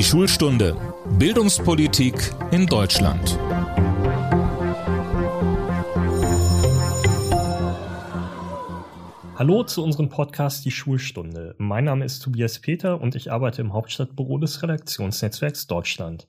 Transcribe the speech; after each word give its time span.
Die 0.00 0.04
Schulstunde 0.04 0.78
Bildungspolitik 1.18 2.14
in 2.52 2.64
Deutschland. 2.64 3.38
Hallo 9.36 9.62
zu 9.64 9.84
unserem 9.84 10.08
Podcast 10.08 10.64
Die 10.64 10.70
Schulstunde. 10.70 11.54
Mein 11.58 11.84
Name 11.84 12.06
ist 12.06 12.20
Tobias 12.20 12.60
Peter 12.60 12.98
und 12.98 13.14
ich 13.14 13.30
arbeite 13.30 13.60
im 13.60 13.74
Hauptstadtbüro 13.74 14.38
des 14.38 14.62
Redaktionsnetzwerks 14.62 15.66
Deutschland. 15.66 16.26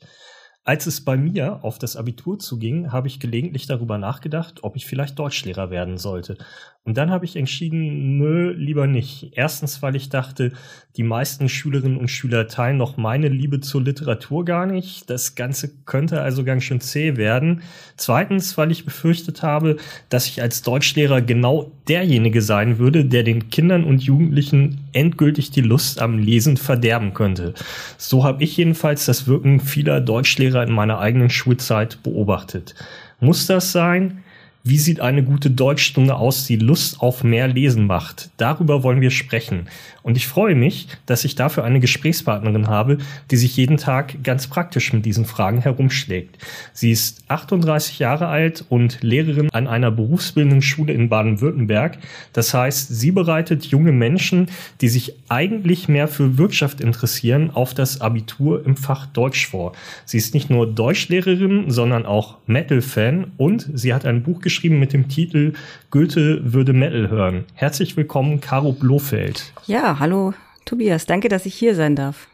Als 0.63 0.85
es 0.85 1.01
bei 1.01 1.17
mir 1.17 1.63
auf 1.63 1.79
das 1.79 1.95
Abitur 1.95 2.37
zuging, 2.37 2.91
habe 2.91 3.07
ich 3.07 3.19
gelegentlich 3.19 3.65
darüber 3.65 3.97
nachgedacht, 3.97 4.59
ob 4.61 4.75
ich 4.75 4.85
vielleicht 4.85 5.17
Deutschlehrer 5.17 5.71
werden 5.71 5.97
sollte. 5.97 6.37
Und 6.83 6.97
dann 6.97 7.09
habe 7.09 7.25
ich 7.25 7.35
entschieden, 7.35 8.19
nö, 8.19 8.51
lieber 8.51 8.85
nicht. 8.85 9.31
Erstens, 9.33 9.81
weil 9.81 9.95
ich 9.95 10.09
dachte, 10.09 10.51
die 10.97 11.03
meisten 11.03 11.49
Schülerinnen 11.49 11.97
und 11.97 12.09
Schüler 12.09 12.47
teilen 12.47 12.77
noch 12.77 12.95
meine 12.95 13.27
Liebe 13.27 13.59
zur 13.59 13.81
Literatur 13.81 14.45
gar 14.45 14.67
nicht. 14.67 15.09
Das 15.09 15.33
Ganze 15.33 15.83
könnte 15.85 16.21
also 16.21 16.43
ganz 16.43 16.63
schön 16.63 16.79
zäh 16.79 17.17
werden. 17.17 17.63
Zweitens, 17.97 18.55
weil 18.55 18.69
ich 18.69 18.85
befürchtet 18.85 19.41
habe, 19.41 19.77
dass 20.09 20.27
ich 20.27 20.43
als 20.43 20.61
Deutschlehrer 20.61 21.23
genau 21.23 21.71
derjenige 21.87 22.43
sein 22.43 22.77
würde, 22.77 23.05
der 23.05 23.23
den 23.23 23.49
Kindern 23.49 23.83
und 23.83 24.03
Jugendlichen 24.03 24.80
endgültig 24.93 25.51
die 25.51 25.61
Lust 25.61 26.01
am 26.01 26.17
Lesen 26.17 26.57
verderben 26.57 27.13
könnte. 27.13 27.53
So 27.97 28.23
habe 28.23 28.43
ich 28.43 28.57
jedenfalls 28.57 29.05
das 29.05 29.27
Wirken 29.27 29.59
vieler 29.59 30.01
Deutschlehrer 30.01 30.63
in 30.63 30.73
meiner 30.73 30.99
eigenen 30.99 31.29
Schulzeit 31.29 32.01
beobachtet. 32.03 32.75
Muss 33.19 33.47
das 33.47 33.71
sein? 33.71 34.23
Wie 34.63 34.77
sieht 34.77 34.99
eine 34.99 35.23
gute 35.23 35.49
Deutschstunde 35.49 36.15
aus, 36.15 36.45
die 36.45 36.55
Lust 36.55 37.01
auf 37.01 37.23
mehr 37.23 37.47
Lesen 37.47 37.87
macht? 37.87 38.29
Darüber 38.37 38.83
wollen 38.83 39.01
wir 39.01 39.09
sprechen. 39.09 39.67
Und 40.03 40.17
ich 40.17 40.27
freue 40.27 40.53
mich, 40.53 40.87
dass 41.07 41.25
ich 41.25 41.33
dafür 41.33 41.63
eine 41.63 41.79
Gesprächspartnerin 41.79 42.67
habe, 42.67 42.99
die 43.31 43.37
sich 43.37 43.57
jeden 43.57 43.77
Tag 43.77 44.23
ganz 44.23 44.47
praktisch 44.47 44.93
mit 44.93 45.05
diesen 45.05 45.25
Fragen 45.25 45.61
herumschlägt. 45.61 46.37
Sie 46.73 46.91
ist 46.91 47.23
38 47.27 47.97
Jahre 47.97 48.27
alt 48.27 48.63
und 48.69 49.01
Lehrerin 49.01 49.49
an 49.51 49.67
einer 49.67 49.89
berufsbildenden 49.89 50.61
Schule 50.61 50.93
in 50.93 51.09
Baden-Württemberg. 51.09 51.97
Das 52.33 52.53
heißt, 52.53 52.89
sie 52.89 53.11
bereitet 53.11 53.65
junge 53.65 53.91
Menschen, 53.91 54.47
die 54.81 54.89
sich 54.89 55.15
eigentlich 55.27 55.87
mehr 55.87 56.07
für 56.07 56.37
Wirtschaft 56.37 56.81
interessieren, 56.81 57.49
auf 57.51 57.73
das 57.73 58.01
Abitur 58.01 58.63
im 58.65 58.75
Fach 58.75 59.07
Deutsch 59.07 59.47
vor. 59.47 59.73
Sie 60.05 60.17
ist 60.17 60.35
nicht 60.35 60.51
nur 60.51 60.67
Deutschlehrerin, 60.71 61.71
sondern 61.71 62.05
auch 62.05 62.37
Metal-Fan 62.45 63.31
und 63.37 63.67
sie 63.73 63.93
hat 63.93 64.05
ein 64.05 64.21
Buch 64.21 64.39
geschrieben, 64.39 64.50
geschrieben 64.51 64.79
mit 64.79 64.91
dem 64.91 65.07
Titel 65.07 65.53
Goethe 65.91 66.41
würde 66.43 66.73
Metal 66.73 67.09
hören. 67.09 67.45
Herzlich 67.53 67.95
willkommen, 67.95 68.41
Caro 68.41 68.73
Blofeld. 68.73 69.53
Ja, 69.65 69.97
hallo 69.97 70.33
Tobias, 70.65 71.05
danke, 71.05 71.29
dass 71.29 71.45
ich 71.45 71.55
hier 71.55 71.73
sein 71.73 71.95
darf. 71.95 72.27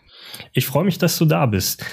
Ich 0.52 0.66
freue 0.66 0.84
mich, 0.84 0.98
dass 0.98 1.16
du 1.20 1.26
da 1.26 1.46
bist. 1.46 1.86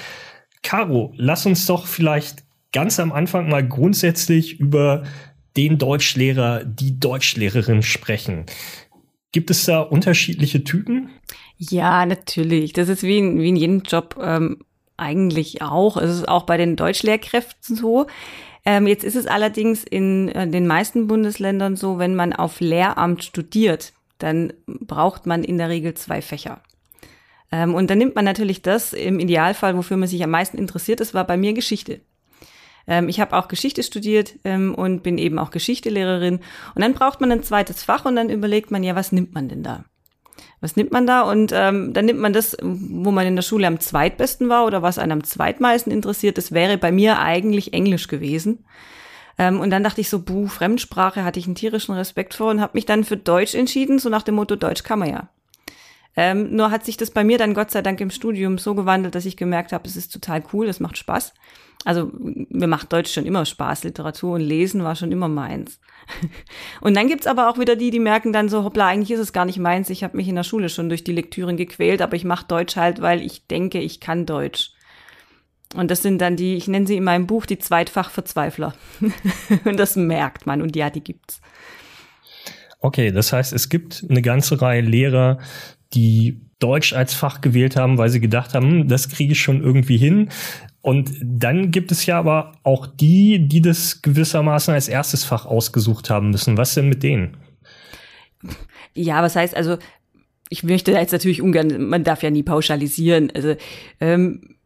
Caro, 0.62 1.12
lass 1.17 1.45
uns 1.45 1.67
doch 1.67 1.86
vielleicht 1.86 2.42
ganz 2.72 2.98
am 2.98 3.12
Anfang 3.12 3.50
mal 3.50 3.67
grundsätzlich 3.69 4.58
über 4.58 5.05
den 5.58 5.77
Deutschlehrer, 5.77 6.64
die 6.64 6.98
Deutschlehrerin 6.98 7.83
sprechen. 7.83 8.47
Gibt 9.30 9.50
es 9.50 9.67
da 9.67 9.80
unterschiedliche 9.80 10.64
Typen? 10.64 11.11
Ja, 11.58 12.06
natürlich. 12.06 12.72
Das 12.72 12.89
ist 12.89 13.02
wie 13.02 13.19
in, 13.19 13.39
wie 13.41 13.50
in 13.50 13.56
jedem 13.56 13.83
Job 13.83 14.19
ähm, 14.22 14.64
eigentlich 14.97 15.61
auch. 15.61 15.98
Es 15.98 16.11
ist 16.11 16.28
auch 16.28 16.45
bei 16.45 16.56
den 16.56 16.77
Deutschlehrkräften 16.77 17.77
so. 17.77 18.06
Ähm, 18.65 18.87
jetzt 18.87 19.05
ist 19.05 19.17
es 19.17 19.27
allerdings 19.27 19.84
in 19.84 20.29
äh, 20.31 20.48
den 20.48 20.67
meisten 20.67 21.07
Bundesländern 21.07 21.77
so, 21.77 21.98
wenn 21.98 22.15
man 22.15 22.33
auf 22.33 22.61
Lehramt 22.61 23.23
studiert, 23.23 23.93
dann 24.19 24.53
braucht 24.67 25.27
man 25.27 25.45
in 25.45 25.59
der 25.59 25.69
Regel 25.69 25.95
zwei 25.95 26.23
Fächer. 26.23 26.62
Ähm, 27.53 27.75
und 27.75 27.91
dann 27.91 27.98
nimmt 27.98 28.15
man 28.15 28.25
natürlich 28.25 28.62
das 28.62 28.92
im 28.92 29.20
Idealfall, 29.20 29.77
wofür 29.77 29.97
man 29.97 30.09
sich 30.09 30.23
am 30.25 30.31
meisten 30.31 30.57
interessiert. 30.57 31.01
Das 31.01 31.15
war 31.15 31.27
bei 31.27 31.37
mir 31.37 31.53
Geschichte. 31.53 32.01
Ähm, 32.87 33.09
ich 33.09 33.20
habe 33.20 33.37
auch 33.37 33.48
Geschichte 33.48 33.83
studiert 33.83 34.35
ähm, 34.45 34.75
und 34.75 35.03
bin 35.03 35.19
eben 35.19 35.39
auch 35.39 35.51
Geschichtelehrerin. 35.51 36.41
Und 36.74 36.83
dann 36.83 36.95
braucht 36.95 37.20
man 37.20 37.33
ein 37.33 37.42
zweites 37.42 37.83
Fach 37.83 38.05
und 38.05 38.17
dann 38.17 38.30
überlegt 38.30 38.70
man 38.70 38.83
ja, 38.83 38.95
was 38.95 39.13
nimmt 39.13 39.35
man 39.35 39.48
denn 39.48 39.63
da? 39.63 39.85
Was 40.61 40.77
nimmt 40.77 40.92
man 40.92 41.06
da? 41.06 41.22
Und 41.22 41.52
ähm, 41.55 41.92
dann 41.92 42.06
nimmt 42.06 42.20
man 42.20 42.33
das, 42.33 42.56
wo 42.62 43.11
man 43.11 43.27
in 43.27 43.36
der 43.36 43.42
Schule 43.42 43.67
am 43.67 43.80
zweitbesten 43.80 44.48
war 44.48 44.64
oder 44.64 44.83
was 44.83 44.98
einen 44.98 45.12
am 45.12 45.24
zweitmeisten 45.24 45.92
interessiert. 45.92 46.39
Das 46.39 46.52
wäre 46.52 46.78
bei 46.78 46.90
mir 46.90 47.18
eigentlich 47.18 47.72
Englisch 47.72 48.08
gewesen. 48.08 48.64
Ähm, 49.39 49.61
und 49.61 49.70
dann 49.70 49.84
dachte 49.84 50.00
ich 50.00 50.08
so, 50.08 50.20
buh, 50.20 50.46
Fremdsprache 50.46 51.24
hatte 51.24 51.39
ich 51.39 51.46
einen 51.46 51.55
tierischen 51.55 51.94
Respekt 51.94 52.34
vor 52.34 52.50
und 52.50 52.61
habe 52.61 52.73
mich 52.74 52.86
dann 52.86 53.05
für 53.05 53.17
Deutsch 53.17 53.55
entschieden, 53.55 53.98
so 53.98 54.08
nach 54.08 54.23
dem 54.23 54.36
Motto, 54.36 54.56
Deutsch 54.56 54.84
kann 54.84 55.00
man 55.00 55.11
ja. 55.11 55.28
Ähm, 56.17 56.55
nur 56.55 56.70
hat 56.70 56.84
sich 56.84 56.96
das 56.96 57.11
bei 57.11 57.24
mir 57.24 57.39
dann 57.39 57.55
Gott 57.55 57.73
sei 57.73 57.83
Dank 57.83 58.00
im 58.00 58.11
Studium 58.11 58.58
so 58.58 58.74
gewandelt, 58.74 59.14
dass 59.17 59.27
ich 59.27 59.36
gemerkt 59.36 59.73
habe, 59.73 59.89
es 59.89 59.96
ist 59.96 60.12
total 60.12 60.44
cool, 60.52 60.68
es 60.68 60.78
macht 60.78 60.96
Spaß. 60.96 61.34
Also 61.84 62.11
mir 62.14 62.67
macht 62.67 62.92
Deutsch 62.92 63.12
schon 63.12 63.27
immer 63.27 63.45
Spaß, 63.45 63.84
Literatur 63.84 64.34
und 64.34 64.40
Lesen 64.40 64.84
war 64.84 64.96
schon 64.96 65.12
immer 65.12 65.28
meins. 65.28 65.80
Und 66.80 66.96
dann 66.96 67.08
gibt's 67.08 67.27
aber 67.27 67.48
auch 67.48 67.58
wieder 67.58 67.77
die, 67.77 67.90
die 67.90 68.00
merken 68.00 68.33
dann 68.33 68.48
so, 68.48 68.64
hoppla, 68.64 68.89
eigentlich 68.89 69.11
ist 69.11 69.20
es 69.20 69.33
gar 69.33 69.45
nicht 69.45 69.58
meins, 69.58 69.89
ich 69.90 70.05
habe 70.05 70.17
mich 70.17 70.28
in 70.28 70.34
der 70.34 70.42
Schule 70.42 70.68
schon 70.68 70.89
durch 70.89 71.05
die 71.05 71.12
Lektüren 71.12 71.56
gequält, 71.56 72.02
aber 72.02 72.14
ich 72.14 72.24
mache 72.24 72.46
Deutsch 72.46 72.77
halt, 72.77 73.00
weil 73.00 73.23
ich 73.23 73.46
denke, 73.46 73.80
ich 73.80 74.00
kann 74.00 74.27
Deutsch. 74.27 74.73
Und 75.74 75.90
das 75.90 76.02
sind 76.02 76.20
dann 76.20 76.36
die, 76.36 76.55
ich 76.55 76.68
nenne 76.68 76.86
sie 76.86 76.96
in 76.96 77.05
meinem 77.05 77.27
Buch 77.27 77.46
die 77.46 77.58
Zweitfachverzweifler. 77.58 78.74
und 79.64 79.78
das 79.78 79.96
merkt 79.96 80.46
man 80.46 80.62
und 80.62 80.77
ja, 80.77 80.90
die 80.90 81.02
gibt's. 81.02 81.40
Okay, 82.80 83.11
das 83.11 83.33
heißt, 83.33 83.52
es 83.52 83.68
gibt 83.68 84.05
eine 84.08 84.23
ganze 84.23 84.61
Reihe 84.61 84.83
Lehrer, 84.83 85.39
die 85.94 86.40
Deutsch 86.58 86.92
als 86.92 87.14
Fach 87.14 87.40
gewählt 87.40 87.77
haben, 87.77 87.98
weil 87.98 88.11
sie 88.11 88.20
gedacht 88.20 88.55
haben, 88.55 88.70
hm, 88.70 88.89
das 88.89 89.08
kriege 89.08 89.33
ich 89.33 89.40
schon 89.40 89.62
irgendwie 89.62 89.96
hin. 89.96 90.30
Und 90.84 91.12
dann 91.22 91.70
gibt 91.70 91.92
es 91.92 92.05
ja 92.05 92.18
aber 92.18 92.52
auch 92.62 92.86
die, 92.86 93.48
die 93.48 93.62
das 93.62 94.02
gewissermaßen 94.02 94.74
als 94.74 94.86
erstes 94.86 95.24
Fach 95.24 95.46
ausgesucht 95.46 96.11
haben 96.11 96.28
müssen. 96.28 96.58
Was 96.58 96.74
denn 96.74 96.90
mit 96.90 97.02
denen? 97.02 97.39
Ja, 98.92 99.23
was 99.23 99.34
heißt 99.34 99.56
also, 99.56 99.78
ich 100.50 100.62
möchte 100.62 100.92
jetzt 100.92 101.12
natürlich 101.12 101.40
ungern, 101.40 101.89
man 101.89 102.05
darf 102.05 102.23
ja 102.23 102.28
nie 102.28 102.42
pauschalisieren. 102.42 103.33
Also 103.34 103.56
ähm, 103.98 104.56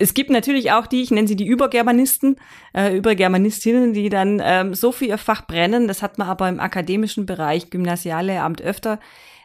es 0.00 0.14
gibt 0.14 0.30
natürlich 0.30 0.72
auch 0.72 0.88
die, 0.88 1.02
ich 1.02 1.12
nenne 1.12 1.28
sie 1.28 1.36
die 1.36 1.46
Übergermanisten, 1.46 2.40
äh, 2.74 2.96
Übergermanistinnen, 2.96 3.92
die 3.92 4.08
dann 4.08 4.42
ähm, 4.44 4.74
so 4.74 4.90
für 4.90 5.04
ihr 5.04 5.16
Fach 5.16 5.46
brennen. 5.46 5.86
Das 5.86 6.02
hat 6.02 6.18
man 6.18 6.26
aber 6.26 6.48
im 6.48 6.58
akademischen 6.58 7.24
Bereich, 7.24 7.70
Gymnasiallehramt 7.70 8.62
öfter. 8.62 8.98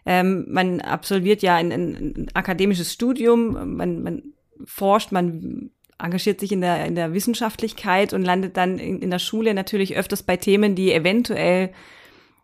Ähm, 0.07 0.47
man 0.49 0.81
absolviert 0.81 1.43
ja 1.43 1.57
ein, 1.57 1.71
ein 1.71 2.27
akademisches 2.33 2.91
Studium, 2.91 3.75
man, 3.75 4.01
man 4.01 4.23
forscht, 4.65 5.11
man 5.11 5.69
engagiert 6.01 6.39
sich 6.39 6.51
in 6.51 6.61
der, 6.61 6.85
in 6.85 6.95
der 6.95 7.13
Wissenschaftlichkeit 7.13 8.13
und 8.13 8.23
landet 8.23 8.57
dann 8.57 8.79
in, 8.79 9.01
in 9.01 9.11
der 9.11 9.19
Schule 9.19 9.53
natürlich 9.53 9.95
öfters 9.95 10.23
bei 10.23 10.37
Themen, 10.37 10.75
die 10.75 10.93
eventuell 10.93 11.71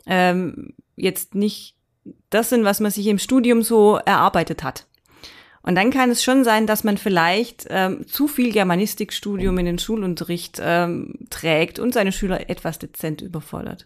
ähm, 0.05 0.73
jetzt 0.95 1.35
nicht 1.35 1.75
das 2.29 2.49
sind, 2.49 2.63
was 2.63 2.79
man 2.79 2.91
sich 2.91 3.07
im 3.07 3.19
Studium 3.19 3.61
so 3.61 3.97
erarbeitet 3.97 4.63
hat. 4.63 4.85
Und 5.61 5.75
dann 5.75 5.91
kann 5.91 6.09
es 6.09 6.23
schon 6.23 6.45
sein, 6.45 6.65
dass 6.65 6.85
man 6.85 6.97
vielleicht 6.97 7.67
ähm, 7.69 8.07
zu 8.07 8.29
viel 8.29 8.53
Germanistikstudium 8.53 9.57
in 9.57 9.65
den 9.65 9.79
Schulunterricht 9.79 10.61
ähm, 10.63 11.15
trägt 11.29 11.79
und 11.79 11.93
seine 11.93 12.13
Schüler 12.13 12.49
etwas 12.49 12.79
dezent 12.79 13.21
überfordert. 13.21 13.85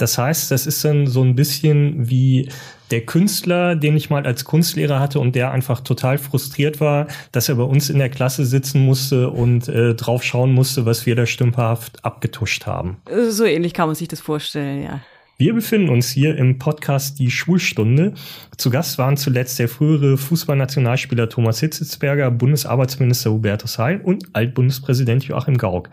Das 0.00 0.16
heißt, 0.16 0.50
das 0.50 0.66
ist 0.66 0.84
dann 0.84 1.06
so 1.06 1.22
ein 1.22 1.34
bisschen 1.34 2.08
wie 2.08 2.48
der 2.90 3.02
Künstler, 3.02 3.76
den 3.76 3.96
ich 3.96 4.10
mal 4.10 4.26
als 4.26 4.44
Kunstlehrer 4.44 4.98
hatte 4.98 5.20
und 5.20 5.36
der 5.36 5.52
einfach 5.52 5.80
total 5.80 6.18
frustriert 6.18 6.80
war, 6.80 7.06
dass 7.32 7.48
er 7.48 7.56
bei 7.56 7.62
uns 7.62 7.90
in 7.90 7.98
der 7.98 8.08
Klasse 8.08 8.44
sitzen 8.46 8.84
musste 8.84 9.30
und 9.30 9.68
äh, 9.68 9.94
drauf 9.94 10.24
schauen 10.24 10.52
musste, 10.52 10.86
was 10.86 11.06
wir 11.06 11.14
da 11.14 11.26
stümperhaft 11.26 12.04
abgetuscht 12.04 12.66
haben. 12.66 12.96
So 13.28 13.44
ähnlich 13.44 13.74
kann 13.74 13.88
man 13.88 13.94
sich 13.94 14.08
das 14.08 14.20
vorstellen, 14.20 14.82
ja. 14.82 15.00
Wir 15.36 15.54
befinden 15.54 15.88
uns 15.88 16.10
hier 16.10 16.36
im 16.36 16.58
Podcast 16.58 17.18
Die 17.18 17.30
Schulstunde. 17.30 18.12
Zu 18.58 18.68
Gast 18.68 18.98
waren 18.98 19.16
zuletzt 19.16 19.58
der 19.58 19.68
frühere 19.68 20.18
Fußballnationalspieler 20.18 21.30
Thomas 21.30 21.60
Hitzelsberger, 21.60 22.30
Bundesarbeitsminister 22.30 23.30
Hubertus 23.30 23.78
Heil 23.78 24.02
und 24.02 24.24
Altbundespräsident 24.34 25.24
Joachim 25.24 25.56
Gauck. 25.56 25.88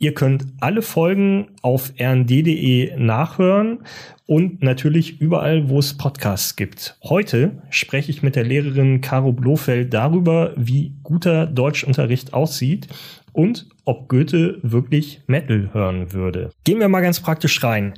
Ihr 0.00 0.14
könnt 0.14 0.46
alle 0.60 0.82
Folgen 0.82 1.48
auf 1.60 1.92
rnd.de 1.98 2.96
nachhören 2.98 3.80
und 4.26 4.62
natürlich 4.62 5.20
überall, 5.20 5.68
wo 5.68 5.80
es 5.80 5.96
Podcasts 5.98 6.54
gibt. 6.54 6.96
Heute 7.02 7.62
spreche 7.70 8.12
ich 8.12 8.22
mit 8.22 8.36
der 8.36 8.44
Lehrerin 8.44 9.00
Caro 9.00 9.32
Blofeld 9.32 9.92
darüber, 9.92 10.52
wie 10.54 10.92
guter 11.02 11.46
Deutschunterricht 11.46 12.32
aussieht 12.32 12.86
und 13.32 13.66
ob 13.84 14.08
Goethe 14.08 14.60
wirklich 14.62 15.22
Metal 15.26 15.70
hören 15.72 16.12
würde. 16.12 16.50
Gehen 16.62 16.78
wir 16.78 16.88
mal 16.88 17.00
ganz 17.00 17.18
praktisch 17.18 17.64
rein. 17.64 17.94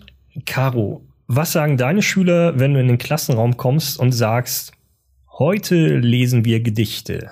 Caro, 0.47 1.05
was 1.27 1.53
sagen 1.53 1.77
deine 1.77 2.01
Schüler, 2.01 2.59
wenn 2.59 2.73
du 2.73 2.81
in 2.81 2.89
den 2.89 2.99
Klassenraum 2.99 3.59
kommst 3.59 4.01
und 4.01 4.13
sagst, 4.13 4.73
heute 5.39 5.99
lesen 5.99 6.47
wir 6.47 6.61
Gedichte? 6.61 7.31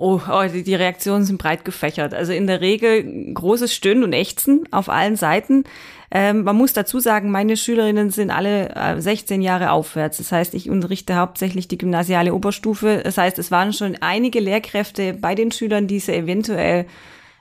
Oh, 0.00 0.20
oh 0.30 0.44
die, 0.46 0.76
Reaktionen 0.76 1.24
sind 1.24 1.38
breit 1.38 1.64
gefächert. 1.64 2.14
Also 2.14 2.32
in 2.32 2.46
der 2.46 2.60
Regel 2.60 3.34
großes 3.34 3.74
Stöhnen 3.74 4.04
und 4.04 4.12
Ächzen 4.12 4.64
auf 4.70 4.88
allen 4.88 5.16
Seiten. 5.16 5.64
Ähm, 6.12 6.44
man 6.44 6.54
muss 6.54 6.72
dazu 6.72 7.00
sagen, 7.00 7.32
meine 7.32 7.56
Schülerinnen 7.56 8.10
sind 8.10 8.30
alle 8.30 8.76
äh, 8.76 9.00
16 9.00 9.42
Jahre 9.42 9.72
aufwärts. 9.72 10.18
Das 10.18 10.30
heißt, 10.30 10.54
ich 10.54 10.70
unterrichte 10.70 11.16
hauptsächlich 11.16 11.66
die 11.66 11.78
gymnasiale 11.78 12.32
Oberstufe. 12.32 13.00
Das 13.02 13.18
heißt, 13.18 13.40
es 13.40 13.50
waren 13.50 13.72
schon 13.72 13.96
einige 14.00 14.38
Lehrkräfte 14.38 15.14
bei 15.14 15.34
den 15.34 15.50
Schülern, 15.50 15.88
die 15.88 15.98
sie 15.98 16.14
eventuell, 16.14 16.86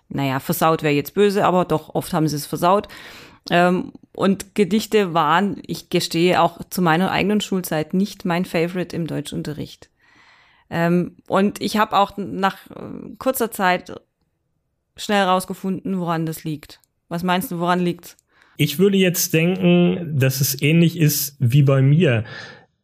naja, 0.09 0.39
versaut 0.39 0.81
wäre 0.81 0.95
jetzt 0.95 1.13
böse, 1.13 1.45
aber 1.45 1.63
doch 1.63 1.93
oft 1.93 2.11
haben 2.11 2.27
sie 2.27 2.37
es 2.37 2.47
versaut. 2.47 2.87
Ähm, 3.51 3.93
und 4.13 4.55
Gedichte 4.55 5.13
waren, 5.13 5.61
ich 5.67 5.91
gestehe 5.91 6.41
auch 6.41 6.59
zu 6.71 6.81
meiner 6.81 7.11
eigenen 7.11 7.39
Schulzeit, 7.39 7.93
nicht 7.93 8.25
mein 8.25 8.45
Favorite 8.45 8.95
im 8.95 9.05
Deutschunterricht. 9.05 9.91
Ähm, 10.69 11.17
und 11.27 11.61
ich 11.61 11.77
habe 11.77 11.97
auch 11.97 12.17
nach 12.17 12.69
äh, 12.71 13.15
kurzer 13.17 13.51
Zeit 13.51 13.93
schnell 14.95 15.23
rausgefunden, 15.23 15.99
woran 15.99 16.25
das 16.25 16.43
liegt. 16.43 16.79
Was 17.09 17.23
meinst 17.23 17.51
du, 17.51 17.59
woran 17.59 17.79
liegt's? 17.79 18.17
Ich 18.57 18.79
würde 18.79 18.97
jetzt 18.97 19.33
denken, 19.33 20.17
dass 20.19 20.41
es 20.41 20.61
ähnlich 20.61 20.97
ist 20.97 21.35
wie 21.39 21.61
bei 21.61 21.81
mir. 21.81 22.23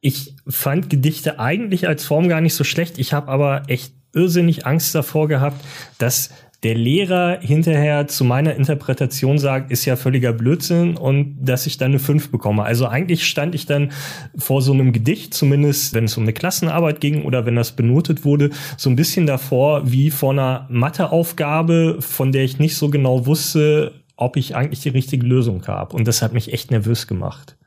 Ich 0.01 0.35
fand 0.47 0.89
Gedichte 0.89 1.39
eigentlich 1.39 1.87
als 1.87 2.05
Form 2.05 2.29
gar 2.29 2.41
nicht 2.41 2.53
so 2.53 2.63
schlecht. 2.63 2.99
Ich 2.99 3.13
habe 3.13 3.29
aber 3.29 3.63
echt 3.67 3.93
irrsinnig 4.13 4.65
Angst 4.65 4.93
davor 4.93 5.27
gehabt, 5.27 5.65
dass 5.97 6.29
der 6.63 6.75
Lehrer 6.75 7.39
hinterher 7.41 8.07
zu 8.07 8.23
meiner 8.23 8.55
Interpretation 8.55 9.37
sagt, 9.37 9.71
ist 9.71 9.85
ja 9.85 9.95
völliger 9.95 10.31
Blödsinn 10.31 10.95
und 10.95 11.35
dass 11.41 11.67
ich 11.67 11.77
dann 11.77 11.91
eine 11.91 11.99
5 11.99 12.31
bekomme. 12.31 12.63
Also 12.63 12.87
eigentlich 12.87 13.27
stand 13.27 13.53
ich 13.53 13.65
dann 13.65 13.91
vor 14.37 14.61
so 14.61 14.71
einem 14.71 14.93
Gedicht, 14.93 15.33
zumindest 15.33 15.93
wenn 15.93 16.05
es 16.05 16.17
um 16.17 16.23
eine 16.23 16.33
Klassenarbeit 16.33 17.01
ging 17.01 17.25
oder 17.25 17.45
wenn 17.45 17.55
das 17.55 17.73
benotet 17.73 18.23
wurde, 18.23 18.49
so 18.77 18.89
ein 18.89 18.95
bisschen 18.95 19.25
davor 19.25 19.91
wie 19.91 20.09
vor 20.09 20.31
einer 20.31 20.67
Matheaufgabe, 20.69 21.97
von 21.99 22.31
der 22.31 22.43
ich 22.43 22.59
nicht 22.59 22.77
so 22.77 22.89
genau 22.89 23.25
wusste, 23.25 24.03
ob 24.15 24.37
ich 24.37 24.55
eigentlich 24.55 24.81
die 24.81 24.89
richtige 24.89 25.25
Lösung 25.25 25.65
habe. 25.67 25.95
Und 25.95 26.07
das 26.07 26.21
hat 26.21 26.33
mich 26.33 26.53
echt 26.53 26.71
nervös 26.71 27.07
gemacht. 27.07 27.57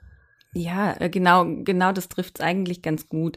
Ja, 0.55 0.97
äh, 0.99 1.11
genau, 1.11 1.45
genau 1.65 1.93
das 1.93 2.09
trifft 2.09 2.39
es 2.39 2.45
eigentlich 2.45 2.81
ganz 2.81 3.09
gut. 3.09 3.37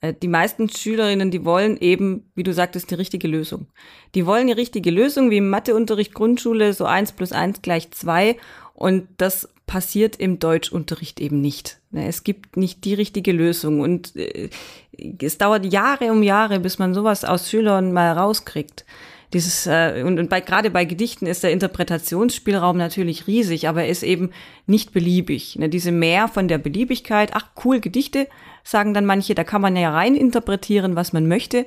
Äh, 0.00 0.14
die 0.14 0.28
meisten 0.28 0.68
Schülerinnen, 0.68 1.30
die 1.30 1.44
wollen 1.44 1.76
eben, 1.76 2.30
wie 2.34 2.42
du 2.42 2.52
sagtest, 2.52 2.90
die 2.90 2.94
richtige 2.94 3.28
Lösung. 3.28 3.66
Die 4.14 4.26
wollen 4.26 4.46
die 4.46 4.52
richtige 4.52 4.90
Lösung, 4.90 5.30
wie 5.30 5.38
im 5.38 5.50
Matheunterricht 5.50 6.14
Grundschule, 6.14 6.72
so 6.72 6.84
eins 6.84 7.12
plus 7.12 7.32
eins 7.32 7.62
gleich 7.62 7.90
zwei. 7.90 8.36
Und 8.74 9.08
das 9.16 9.48
passiert 9.66 10.16
im 10.16 10.38
Deutschunterricht 10.38 11.20
eben 11.20 11.40
nicht. 11.40 11.78
Ne, 11.90 12.06
es 12.06 12.24
gibt 12.24 12.56
nicht 12.56 12.84
die 12.84 12.94
richtige 12.94 13.32
Lösung. 13.32 13.80
Und 13.80 14.14
äh, 14.16 14.50
es 15.20 15.38
dauert 15.38 15.70
Jahre 15.72 16.12
um 16.12 16.22
Jahre, 16.22 16.60
bis 16.60 16.78
man 16.78 16.94
sowas 16.94 17.24
aus 17.24 17.50
Schülern 17.50 17.92
mal 17.92 18.12
rauskriegt 18.12 18.84
dieses 19.32 19.66
äh, 19.66 20.02
und, 20.04 20.18
und 20.18 20.30
bei, 20.30 20.40
gerade 20.40 20.70
bei 20.70 20.84
Gedichten 20.84 21.26
ist 21.26 21.42
der 21.42 21.52
Interpretationsspielraum 21.52 22.76
natürlich 22.76 23.26
riesig, 23.26 23.68
aber 23.68 23.82
er 23.82 23.88
ist 23.88 24.02
eben 24.02 24.30
nicht 24.66 24.92
beliebig. 24.92 25.56
Ne? 25.56 25.68
Diese 25.68 25.92
Mehr 25.92 26.28
von 26.28 26.48
der 26.48 26.58
Beliebigkeit, 26.58 27.30
ach 27.34 27.46
cool, 27.64 27.80
Gedichte, 27.80 28.28
sagen 28.64 28.94
dann 28.94 29.04
manche, 29.06 29.34
da 29.34 29.44
kann 29.44 29.60
man 29.60 29.76
ja 29.76 29.90
rein 29.90 30.14
interpretieren, 30.14 30.96
was 30.96 31.12
man 31.12 31.28
möchte. 31.28 31.66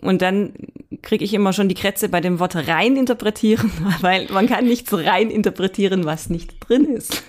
Und 0.00 0.22
dann 0.22 0.54
kriege 1.02 1.24
ich 1.24 1.34
immer 1.34 1.52
schon 1.52 1.68
die 1.68 1.74
Krätze 1.74 2.08
bei 2.08 2.20
dem 2.20 2.38
Wort 2.38 2.56
rein 2.56 2.96
interpretieren, 2.96 3.70
weil 4.00 4.26
man 4.30 4.46
kann 4.46 4.66
nicht 4.66 4.88
so 4.88 4.96
rein 4.96 5.30
interpretieren, 5.30 6.04
was 6.04 6.30
nicht 6.30 6.56
drin 6.60 6.84
ist. 6.84 7.22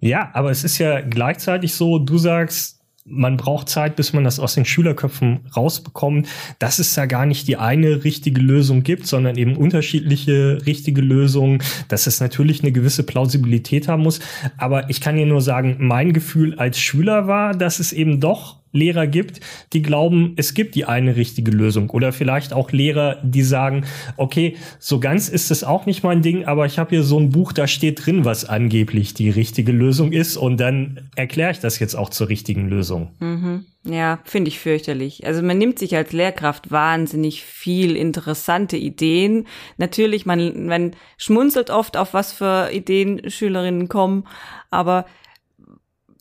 Ja, 0.00 0.30
aber 0.34 0.50
es 0.50 0.62
ist 0.62 0.78
ja 0.78 1.00
gleichzeitig 1.00 1.74
so, 1.74 1.98
du 1.98 2.18
sagst, 2.18 2.75
man 3.06 3.36
braucht 3.36 3.68
Zeit, 3.68 3.96
bis 3.96 4.12
man 4.12 4.24
das 4.24 4.40
aus 4.40 4.54
den 4.54 4.64
Schülerköpfen 4.64 5.40
rausbekommt, 5.56 6.28
dass 6.58 6.78
es 6.78 6.94
da 6.94 7.06
gar 7.06 7.26
nicht 7.26 7.46
die 7.48 7.56
eine 7.56 8.04
richtige 8.04 8.40
Lösung 8.40 8.82
gibt, 8.82 9.06
sondern 9.06 9.36
eben 9.36 9.56
unterschiedliche 9.56 10.58
richtige 10.66 11.00
Lösungen, 11.00 11.62
dass 11.88 12.06
es 12.06 12.20
natürlich 12.20 12.62
eine 12.62 12.72
gewisse 12.72 13.04
Plausibilität 13.04 13.88
haben 13.88 14.02
muss. 14.02 14.20
Aber 14.58 14.90
ich 14.90 15.00
kann 15.00 15.16
dir 15.16 15.26
nur 15.26 15.40
sagen, 15.40 15.76
mein 15.78 16.12
Gefühl 16.12 16.58
als 16.58 16.78
Schüler 16.78 17.26
war, 17.26 17.54
dass 17.54 17.78
es 17.78 17.92
eben 17.92 18.20
doch 18.20 18.56
Lehrer 18.76 19.06
gibt, 19.06 19.40
die 19.72 19.82
glauben, 19.82 20.34
es 20.36 20.54
gibt 20.54 20.74
die 20.74 20.84
eine 20.84 21.16
richtige 21.16 21.50
Lösung. 21.50 21.90
Oder 21.90 22.12
vielleicht 22.12 22.52
auch 22.52 22.70
Lehrer, 22.70 23.18
die 23.22 23.42
sagen, 23.42 23.84
okay, 24.16 24.56
so 24.78 25.00
ganz 25.00 25.28
ist 25.28 25.50
es 25.50 25.64
auch 25.64 25.86
nicht 25.86 26.04
mein 26.04 26.22
Ding, 26.22 26.44
aber 26.44 26.66
ich 26.66 26.78
habe 26.78 26.90
hier 26.90 27.02
so 27.02 27.18
ein 27.18 27.30
Buch, 27.30 27.52
da 27.52 27.66
steht 27.66 28.06
drin, 28.06 28.24
was 28.24 28.44
angeblich 28.44 29.14
die 29.14 29.30
richtige 29.30 29.72
Lösung 29.72 30.12
ist. 30.12 30.36
Und 30.36 30.58
dann 30.60 31.08
erkläre 31.16 31.50
ich 31.50 31.60
das 31.60 31.78
jetzt 31.78 31.94
auch 31.94 32.10
zur 32.10 32.28
richtigen 32.28 32.68
Lösung. 32.68 33.10
Mhm. 33.18 33.64
Ja, 33.88 34.18
finde 34.24 34.48
ich 34.48 34.58
fürchterlich. 34.58 35.26
Also 35.26 35.42
man 35.42 35.58
nimmt 35.58 35.78
sich 35.78 35.94
als 35.94 36.12
Lehrkraft 36.12 36.70
wahnsinnig 36.72 37.44
viel 37.44 37.94
interessante 37.94 38.76
Ideen. 38.76 39.46
Natürlich, 39.76 40.26
man, 40.26 40.66
man 40.66 40.96
schmunzelt 41.18 41.70
oft 41.70 41.96
auf 41.96 42.12
was 42.12 42.32
für 42.32 42.70
Ideen 42.72 43.30
Schülerinnen 43.30 43.88
kommen, 43.88 44.26
aber 44.70 45.06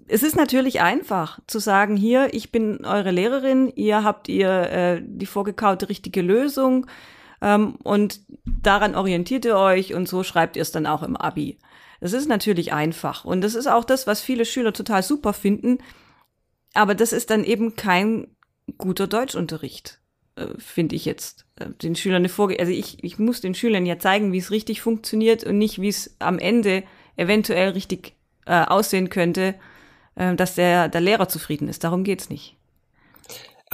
es 0.08 0.24
ist 0.24 0.36
natürlich 0.36 0.82
einfach 0.82 1.40
zu 1.48 1.60
sagen, 1.60 1.96
hier, 1.96 2.34
ich 2.34 2.52
bin 2.52 2.86
eure 2.86 3.12
Lehrerin, 3.12 3.72
ihr 3.76 4.04
habt 4.04 4.30
ihr 4.30 4.50
äh, 4.50 5.02
die 5.04 5.26
vorgekaute 5.26 5.90
richtige 5.90 6.22
Lösung 6.22 6.86
ähm, 7.42 7.76
und 7.84 8.22
daran 8.46 8.96
orientiert 8.96 9.46
ihr 9.46 9.58
euch 9.58 9.94
und 9.94 10.08
so 10.08 10.24
schreibt 10.24 10.56
ihr 10.56 10.62
es 10.62 10.72
dann 10.72 10.86
auch 10.86 11.02
im 11.04 11.16
Abi. 11.16 11.58
Das 12.02 12.14
ist 12.14 12.28
natürlich 12.28 12.72
einfach 12.74 13.26
und 13.26 13.42
das 13.42 13.56
ist 13.56 13.68
auch 13.68 13.84
das, 13.84 14.06
was 14.06 14.22
viele 14.22 14.46
Schüler 14.46 14.74
total 14.74 15.02
super 15.02 15.34
finden, 15.34 15.80
aber 16.74 16.94
das 16.94 17.14
ist 17.14 17.32
dann 17.32 17.44
eben 17.44 17.76
kein 17.76 18.28
guter 18.78 19.08
Deutschunterricht, 19.08 20.02
äh, 20.36 20.48
finde 20.58 20.96
ich 20.96 21.06
jetzt. 21.06 21.48
Äh, 21.56 21.70
den 21.82 21.96
Schülern 21.96 22.18
eine 22.18 22.30
Vorge 22.30 22.60
also 22.60 22.72
ich, 22.72 23.04
ich 23.04 23.18
muss 23.18 23.42
den 23.42 23.56
Schülern 23.56 23.88
ja 23.88 23.98
zeigen, 23.98 24.34
wie 24.34 24.38
es 24.38 24.52
richtig 24.52 24.82
funktioniert 24.82 25.44
und 25.46 25.58
nicht, 25.58 25.82
wie 25.82 25.90
es 25.90 26.16
am 26.20 26.38
Ende 26.38 26.84
eventuell 27.16 27.70
richtig 27.70 28.14
äh, 28.46 28.66
aussehen 28.66 29.10
könnte, 29.10 29.56
dass 30.16 30.56
der, 30.56 30.90
der 30.90 31.02
Lehrer 31.02 31.28
zufrieden 31.28 31.68
ist. 31.68 31.84
Darum 31.84 32.04
geht's 32.04 32.30
nicht. 32.30 32.56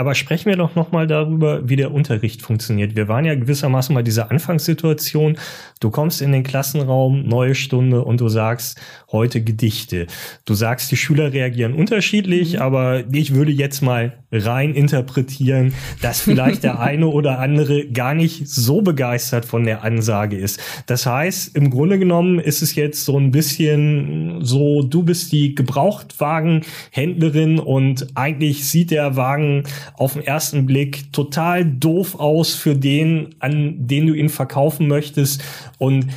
Aber 0.01 0.15
sprechen 0.15 0.49
wir 0.49 0.57
doch 0.57 0.73
nochmal 0.73 1.05
darüber, 1.05 1.69
wie 1.69 1.75
der 1.75 1.91
Unterricht 1.91 2.41
funktioniert. 2.41 2.95
Wir 2.95 3.07
waren 3.07 3.23
ja 3.23 3.35
gewissermaßen 3.35 3.93
bei 3.93 4.01
dieser 4.01 4.31
Anfangssituation. 4.31 5.37
Du 5.79 5.91
kommst 5.91 6.23
in 6.23 6.31
den 6.31 6.41
Klassenraum, 6.41 7.27
neue 7.27 7.53
Stunde 7.53 8.03
und 8.03 8.19
du 8.19 8.27
sagst 8.27 8.81
heute 9.11 9.43
Gedichte. 9.43 10.07
Du 10.45 10.55
sagst, 10.55 10.89
die 10.89 10.97
Schüler 10.97 11.33
reagieren 11.33 11.75
unterschiedlich, 11.75 12.53
mhm. 12.53 12.61
aber 12.61 13.03
ich 13.11 13.35
würde 13.35 13.51
jetzt 13.51 13.81
mal 13.81 14.13
rein 14.31 14.73
interpretieren, 14.73 15.75
dass 16.01 16.21
vielleicht 16.21 16.63
der 16.63 16.79
eine 16.79 17.05
oder 17.05 17.37
andere 17.37 17.85
gar 17.85 18.15
nicht 18.15 18.47
so 18.47 18.81
begeistert 18.81 19.45
von 19.45 19.65
der 19.65 19.83
Ansage 19.83 20.35
ist. 20.35 20.59
Das 20.87 21.05
heißt, 21.05 21.55
im 21.55 21.69
Grunde 21.69 21.99
genommen 21.99 22.39
ist 22.39 22.63
es 22.63 22.73
jetzt 22.73 23.05
so 23.05 23.19
ein 23.19 23.29
bisschen 23.29 24.43
so, 24.43 24.81
du 24.81 25.03
bist 25.03 25.31
die 25.31 25.53
Gebrauchtwagenhändlerin 25.53 27.59
und 27.59 28.07
eigentlich 28.15 28.65
sieht 28.65 28.89
der 28.89 29.15
Wagen 29.15 29.65
auf 29.95 30.13
den 30.13 30.23
ersten 30.23 30.65
Blick 30.65 31.11
total 31.13 31.65
doof 31.65 32.15
aus 32.15 32.53
für 32.53 32.75
den, 32.75 33.35
an 33.39 33.87
den 33.87 34.07
du 34.07 34.13
ihn 34.13 34.29
verkaufen 34.29 34.87
möchtest. 34.87 35.43
Und 35.77 36.07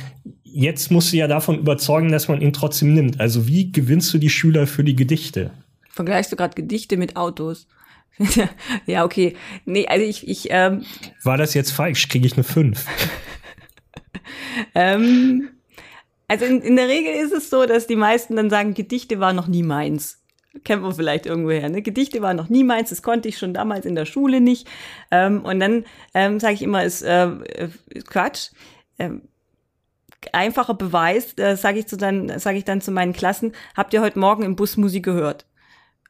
jetzt 0.43 0.91
musst 0.91 1.13
du 1.13 1.17
ja 1.17 1.27
davon 1.27 1.59
überzeugen, 1.59 2.11
dass 2.11 2.27
man 2.27 2.41
ihn 2.41 2.53
trotzdem 2.53 2.93
nimmt. 2.93 3.19
Also 3.19 3.47
wie 3.47 3.71
gewinnst 3.71 4.13
du 4.13 4.17
die 4.17 4.29
Schüler 4.29 4.67
für 4.67 4.83
die 4.83 4.95
Gedichte? 4.95 5.51
Vergleichst 5.89 6.31
du 6.31 6.35
gerade 6.35 6.55
Gedichte 6.55 6.97
mit 6.97 7.15
Autos? 7.15 7.67
ja, 8.85 9.03
okay. 9.03 9.35
Nee, 9.65 9.87
also 9.87 10.05
ich, 10.05 10.27
ich 10.27 10.47
ähm, 10.49 10.85
War 11.23 11.37
das 11.37 11.53
jetzt 11.53 11.71
falsch? 11.71 12.07
Kriege 12.07 12.25
ich 12.25 12.33
eine 12.33 12.43
5? 12.43 12.85
ähm, 14.75 15.49
also 16.27 16.45
in, 16.45 16.61
in 16.61 16.75
der 16.75 16.87
Regel 16.87 17.13
ist 17.13 17.33
es 17.33 17.49
so, 17.49 17.65
dass 17.65 17.87
die 17.87 17.95
meisten 17.95 18.35
dann 18.35 18.49
sagen, 18.49 18.73
Gedichte 18.73 19.19
war 19.19 19.33
noch 19.33 19.47
nie 19.47 19.63
meins 19.63 20.24
kennt 20.63 20.81
man 20.81 20.93
vielleicht 20.93 21.25
irgendwoher. 21.25 21.69
Ne? 21.69 21.81
Gedichte 21.81 22.21
waren 22.21 22.37
noch 22.37 22.49
nie 22.49 22.63
meins, 22.63 22.89
das 22.89 23.01
konnte 23.01 23.29
ich 23.29 23.37
schon 23.37 23.53
damals 23.53 23.85
in 23.85 23.95
der 23.95 24.05
Schule 24.05 24.41
nicht. 24.41 24.67
Ähm, 25.11 25.43
und 25.43 25.59
dann 25.59 25.85
ähm, 26.13 26.39
sage 26.39 26.53
ich 26.53 26.61
immer, 26.61 26.83
ist 26.83 27.01
äh, 27.01 27.29
Quatsch. 28.07 28.51
Ähm, 28.97 29.23
einfacher 30.33 30.73
Beweis, 30.73 31.37
äh, 31.37 31.55
sage 31.55 31.79
ich, 31.79 31.85
dann, 31.85 32.39
sag 32.39 32.55
ich 32.55 32.65
dann 32.65 32.81
zu 32.81 32.91
meinen 32.91 33.13
Klassen, 33.13 33.53
habt 33.75 33.93
ihr 33.93 34.01
heute 34.01 34.19
Morgen 34.19 34.43
im 34.43 34.55
Bus 34.55 34.77
Musik 34.77 35.03
gehört? 35.05 35.45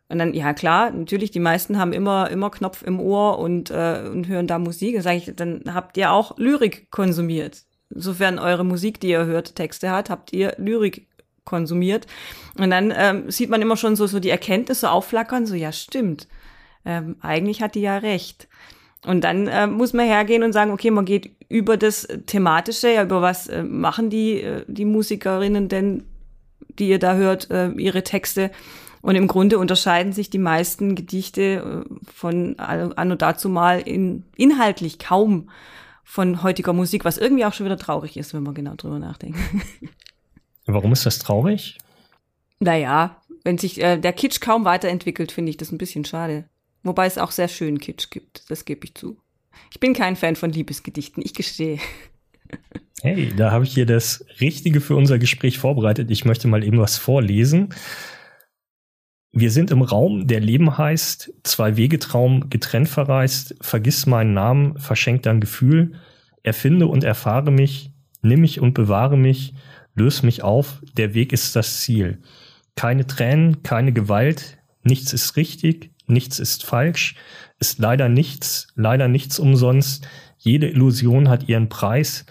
Und 0.07 0.19
dann, 0.19 0.33
ja 0.33 0.53
klar, 0.53 0.91
natürlich, 0.91 1.31
die 1.31 1.39
meisten 1.39 1.79
haben 1.79 1.91
immer, 1.91 2.29
immer 2.29 2.51
Knopf 2.51 2.83
im 2.83 2.99
Ohr 2.99 3.39
und, 3.39 3.71
äh, 3.71 4.03
und 4.11 4.27
hören 4.27 4.47
da 4.47 4.59
Musik. 4.59 4.93
Dann 4.93 5.03
sage 5.03 5.17
ich, 5.17 5.35
dann 5.35 5.63
habt 5.73 5.97
ihr 5.97 6.11
auch 6.11 6.37
Lyrik 6.37 6.91
konsumiert. 6.91 7.63
Insofern 7.89 8.39
eure 8.39 8.63
Musik, 8.63 8.99
die 8.99 9.09
ihr 9.09 9.25
hört, 9.25 9.55
Texte 9.55 9.89
hat, 9.89 10.09
habt 10.09 10.31
ihr 10.31 10.53
Lyrik 10.57 11.07
konsumiert. 11.45 12.07
Und 12.57 12.71
dann 12.71 12.93
ähm, 12.95 13.31
sieht 13.31 13.49
man 13.49 13.61
immer 13.61 13.77
schon 13.77 13.95
so, 13.95 14.07
so 14.07 14.19
die 14.19 14.29
Erkenntnisse 14.29 14.91
aufflackern, 14.91 15.45
so 15.45 15.55
ja, 15.55 15.71
stimmt. 15.71 16.27
Ähm, 16.83 17.15
eigentlich 17.21 17.61
hat 17.61 17.75
die 17.75 17.81
ja 17.81 17.97
recht. 17.97 18.47
Und 19.05 19.23
dann 19.23 19.47
äh, 19.47 19.67
muss 19.67 19.93
man 19.93 20.05
hergehen 20.05 20.43
und 20.43 20.53
sagen, 20.53 20.71
okay, 20.71 20.91
man 20.91 21.05
geht 21.05 21.31
über 21.47 21.77
das 21.77 22.07
Thematische, 22.25 22.91
ja, 22.91 23.03
über 23.03 23.21
was 23.21 23.47
äh, 23.47 23.63
machen 23.63 24.09
die, 24.09 24.41
äh, 24.41 24.65
die 24.67 24.85
Musikerinnen 24.85 25.69
denn, 25.69 26.03
die 26.79 26.89
ihr 26.89 26.99
da 26.99 27.15
hört, 27.15 27.51
äh, 27.51 27.69
ihre 27.69 28.03
Texte. 28.03 28.51
Und 29.01 29.15
im 29.15 29.27
Grunde 29.27 29.59
unterscheiden 29.59 30.13
sich 30.13 30.31
die 30.31 30.39
meisten 30.39 30.95
Gedichte 30.95 31.85
äh, 31.85 32.09
von 32.11 32.57
anno 32.57 33.15
dazu 33.15 33.49
mal 33.49 33.79
in, 33.79 34.23
inhaltlich 34.35 34.97
kaum 34.97 35.49
von 36.03 36.41
heutiger 36.43 36.73
Musik, 36.73 37.05
was 37.05 37.17
irgendwie 37.17 37.45
auch 37.45 37.53
schon 37.53 37.65
wieder 37.65 37.77
traurig 37.77 38.17
ist, 38.17 38.33
wenn 38.33 38.43
man 38.43 38.55
genau 38.55 38.73
drüber 38.75 38.99
nachdenkt. 38.99 39.39
Warum 40.65 40.91
ist 40.93 41.05
das 41.05 41.19
traurig? 41.19 41.77
Naja, 42.59 43.21
wenn 43.43 43.57
sich 43.57 43.81
äh, 43.81 43.97
der 43.97 44.13
Kitsch 44.13 44.41
kaum 44.41 44.65
weiterentwickelt, 44.65 45.31
finde 45.31 45.51
ich 45.51 45.57
das 45.57 45.71
ein 45.71 45.77
bisschen 45.77 46.05
schade. 46.05 46.45
Wobei 46.83 47.05
es 47.05 47.17
auch 47.17 47.31
sehr 47.31 47.47
schön 47.47 47.79
Kitsch 47.79 48.09
gibt, 48.09 48.49
das 48.49 48.65
gebe 48.65 48.85
ich 48.85 48.95
zu. 48.95 49.17
Ich 49.71 49.79
bin 49.79 49.93
kein 49.93 50.15
Fan 50.15 50.35
von 50.35 50.51
Liebesgedichten, 50.51 51.23
ich 51.23 51.33
gestehe. 51.33 51.79
Hey, 53.01 53.31
da 53.35 53.51
habe 53.51 53.65
ich 53.65 53.73
hier 53.73 53.85
das 53.85 54.25
Richtige 54.39 54.81
für 54.81 54.95
unser 54.95 55.19
Gespräch 55.19 55.59
vorbereitet. 55.59 56.09
Ich 56.09 56.25
möchte 56.25 56.47
mal 56.47 56.63
eben 56.63 56.79
was 56.79 56.97
vorlesen. 56.97 57.69
Wir 59.31 59.51
sind 59.51 59.69
im 59.69 59.83
Raum, 59.83 60.25
der 60.25 60.39
Leben 60.39 60.75
heißt, 60.75 61.33
zwei 61.43 61.77
Wegetraum 61.77 62.49
getrennt 62.49 62.87
verreist, 62.89 63.55
vergiss 63.61 64.07
meinen 64.07 64.33
Namen, 64.33 64.79
verschenk 64.79 65.23
dein 65.23 65.41
Gefühl, 65.41 65.99
erfinde 66.41 66.87
und 66.87 67.03
erfahre 67.03 67.51
mich, 67.51 67.91
nimm 68.21 68.41
mich 68.41 68.59
und 68.59 68.73
bewahre 68.73 69.17
mich, 69.17 69.53
löse 69.95 70.25
mich 70.25 70.43
auf, 70.43 70.81
der 70.93 71.13
Weg 71.13 71.33
ist 71.33 71.55
das 71.55 71.81
Ziel. 71.81 72.21
Keine 72.75 73.07
Tränen, 73.07 73.63
keine 73.63 73.93
Gewalt, 73.93 74.57
nichts 74.83 75.13
ist 75.13 75.35
richtig, 75.37 75.91
nichts 76.07 76.39
ist 76.39 76.63
falsch, 76.63 77.15
ist 77.59 77.79
leider 77.79 78.09
nichts, 78.09 78.67
leider 78.75 79.07
nichts 79.07 79.39
umsonst, 79.39 80.07
jede 80.37 80.69
Illusion 80.69 81.29
hat 81.29 81.49
ihren 81.49 81.69
Preis, 81.69 82.25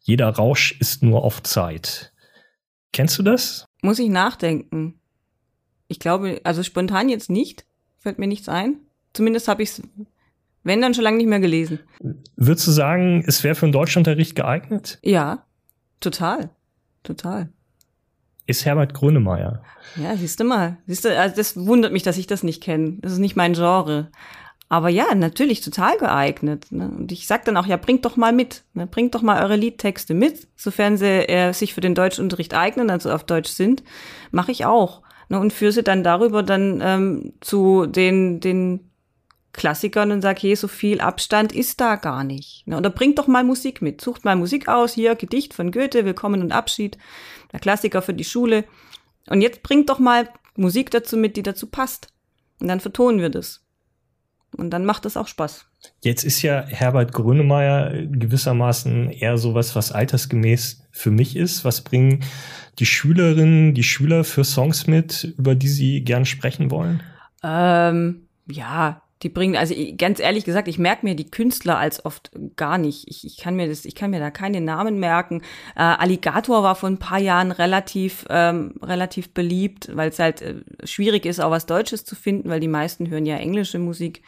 jeder 0.00 0.28
Rausch 0.28 0.76
ist 0.80 1.02
nur 1.02 1.22
auf 1.22 1.42
Zeit. 1.42 2.12
Kennst 2.92 3.18
du 3.18 3.22
das? 3.22 3.66
Muss 3.82 3.98
ich 3.98 4.08
nachdenken. 4.08 4.98
Ich 5.86 6.00
glaube, 6.00 6.40
also 6.44 6.62
spontan 6.62 7.08
jetzt 7.08 7.30
nicht, 7.30 7.64
fällt 7.98 8.18
mir 8.18 8.26
nichts 8.26 8.48
ein. 8.48 8.78
Zumindest 9.12 9.48
habe 9.48 9.62
ich 9.62 9.70
es, 9.70 9.82
wenn 10.62 10.80
dann 10.80 10.94
schon 10.94 11.04
lange 11.04 11.18
nicht 11.18 11.28
mehr 11.28 11.40
gelesen. 11.40 11.80
Würdest 12.36 12.66
du 12.66 12.70
sagen, 12.70 13.22
es 13.26 13.44
wäre 13.44 13.54
für 13.54 13.66
einen 13.66 13.72
Deutschunterricht 13.72 14.34
geeignet? 14.34 14.98
Ja, 15.02 15.46
total. 16.00 16.50
Total. 17.02 17.48
Ist 18.46 18.64
Herbert 18.64 18.94
Grönemeyer. 18.94 19.62
Ja, 19.96 20.16
siehst 20.16 20.40
du 20.40 20.44
mal. 20.44 20.78
Siehst 20.86 21.04
du, 21.04 21.16
also 21.16 21.36
das 21.36 21.56
wundert 21.56 21.92
mich, 21.92 22.02
dass 22.02 22.18
ich 22.18 22.26
das 22.26 22.42
nicht 22.42 22.62
kenne. 22.62 22.98
Das 23.00 23.12
ist 23.12 23.18
nicht 23.18 23.36
mein 23.36 23.52
Genre. 23.52 24.10
Aber 24.68 24.88
ja, 24.88 25.14
natürlich 25.14 25.60
total 25.62 25.98
geeignet. 25.98 26.66
Ne? 26.70 26.88
Und 26.88 27.10
ich 27.12 27.26
sag 27.26 27.44
dann 27.44 27.56
auch, 27.56 27.66
ja, 27.66 27.76
bringt 27.76 28.04
doch 28.04 28.16
mal 28.16 28.32
mit. 28.32 28.64
Ne? 28.72 28.86
Bringt 28.86 29.14
doch 29.14 29.22
mal 29.22 29.42
eure 29.42 29.56
Liedtexte 29.56 30.14
mit, 30.14 30.48
sofern 30.56 30.96
sie 30.96 31.28
äh, 31.28 31.52
sich 31.52 31.74
für 31.74 31.80
den 31.80 31.94
Deutschunterricht 31.94 32.54
eignen, 32.54 32.90
also 32.90 33.10
auf 33.10 33.24
Deutsch 33.24 33.50
sind. 33.50 33.82
Mache 34.30 34.52
ich 34.52 34.66
auch. 34.66 35.02
Ne? 35.28 35.40
Und 35.40 35.52
führe 35.52 35.72
sie 35.72 35.82
dann 35.82 36.04
darüber 36.04 36.42
dann 36.42 36.80
ähm, 36.82 37.32
zu 37.40 37.86
den, 37.86 38.40
den 38.40 38.89
Klassikern 39.60 40.10
und 40.10 40.22
sag, 40.22 40.42
hey, 40.42 40.56
so 40.56 40.68
viel 40.68 41.02
Abstand 41.02 41.52
ist 41.52 41.82
da 41.82 41.96
gar 41.96 42.24
nicht. 42.24 42.66
Ne? 42.66 42.78
Oder 42.78 42.88
bringt 42.88 43.18
doch 43.18 43.26
mal 43.26 43.44
Musik 43.44 43.82
mit. 43.82 44.00
Sucht 44.00 44.24
mal 44.24 44.34
Musik 44.34 44.68
aus. 44.68 44.94
Hier, 44.94 45.14
Gedicht 45.16 45.52
von 45.52 45.70
Goethe, 45.70 46.06
Willkommen 46.06 46.40
und 46.40 46.50
Abschied. 46.50 46.96
Der 47.52 47.60
Klassiker 47.60 48.00
für 48.00 48.14
die 48.14 48.24
Schule. 48.24 48.64
Und 49.28 49.42
jetzt 49.42 49.62
bringt 49.62 49.90
doch 49.90 49.98
mal 49.98 50.30
Musik 50.56 50.90
dazu 50.90 51.18
mit, 51.18 51.36
die 51.36 51.42
dazu 51.42 51.66
passt. 51.66 52.08
Und 52.58 52.68
dann 52.68 52.80
vertonen 52.80 53.20
wir 53.20 53.28
das. 53.28 53.62
Und 54.56 54.70
dann 54.70 54.86
macht 54.86 55.04
es 55.04 55.18
auch 55.18 55.28
Spaß. 55.28 55.66
Jetzt 56.00 56.24
ist 56.24 56.40
ja 56.40 56.64
Herbert 56.66 57.12
Grönemeyer 57.12 58.06
gewissermaßen 58.06 59.10
eher 59.10 59.36
sowas, 59.36 59.76
was 59.76 59.92
altersgemäß 59.92 60.86
für 60.90 61.10
mich 61.10 61.36
ist. 61.36 61.66
Was 61.66 61.82
bringen 61.82 62.24
die 62.78 62.86
Schülerinnen, 62.86 63.74
die 63.74 63.84
Schüler 63.84 64.24
für 64.24 64.42
Songs 64.42 64.86
mit, 64.86 65.34
über 65.36 65.54
die 65.54 65.68
sie 65.68 66.02
gern 66.02 66.24
sprechen 66.24 66.70
wollen? 66.70 67.02
Ähm, 67.42 68.26
ja, 68.50 69.02
die 69.22 69.28
bringen, 69.28 69.56
also 69.56 69.74
ganz 69.98 70.18
ehrlich 70.18 70.44
gesagt, 70.44 70.66
ich 70.66 70.78
merke 70.78 71.04
mir 71.04 71.14
die 71.14 71.30
Künstler 71.30 71.78
als 71.78 72.04
oft 72.04 72.30
gar 72.56 72.78
nicht. 72.78 73.06
Ich, 73.06 73.26
ich 73.26 73.36
kann 73.36 73.54
mir 73.54 73.68
das, 73.68 73.84
ich 73.84 73.94
kann 73.94 74.10
mir 74.10 74.20
da 74.20 74.30
keine 74.30 74.60
Namen 74.60 74.98
merken. 74.98 75.42
Äh, 75.76 75.82
Alligator 75.82 76.62
war 76.62 76.74
vor 76.74 76.88
ein 76.88 76.98
paar 76.98 77.18
Jahren 77.18 77.52
relativ, 77.52 78.24
ähm, 78.30 78.74
relativ 78.82 79.34
beliebt, 79.34 79.90
weil 79.94 80.08
es 80.08 80.18
halt 80.18 80.40
äh, 80.40 80.62
schwierig 80.84 81.26
ist, 81.26 81.40
auch 81.40 81.50
was 81.50 81.66
Deutsches 81.66 82.04
zu 82.04 82.14
finden, 82.14 82.48
weil 82.48 82.60
die 82.60 82.68
meisten 82.68 83.10
hören 83.10 83.26
ja 83.26 83.36
englische 83.36 83.78
Musik. 83.78 84.22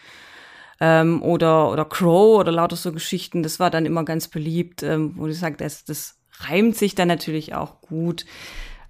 Ähm, 0.81 1.23
oder, 1.23 1.71
oder 1.71 1.85
Crow 1.85 2.41
oder 2.41 2.53
lauter 2.53 2.77
so 2.77 2.93
Geschichten. 2.93 3.43
Das 3.43 3.61
war 3.61 3.71
dann 3.71 3.87
immer 3.87 4.05
ganz 4.05 4.29
beliebt, 4.29 4.83
ähm, 4.83 5.15
wo 5.17 5.27
du 5.27 5.33
sagst, 5.33 5.61
das, 5.61 5.85
das 5.85 6.19
reimt 6.41 6.77
sich 6.77 6.95
dann 6.95 7.09
natürlich 7.09 7.55
auch 7.55 7.81
gut. 7.81 8.27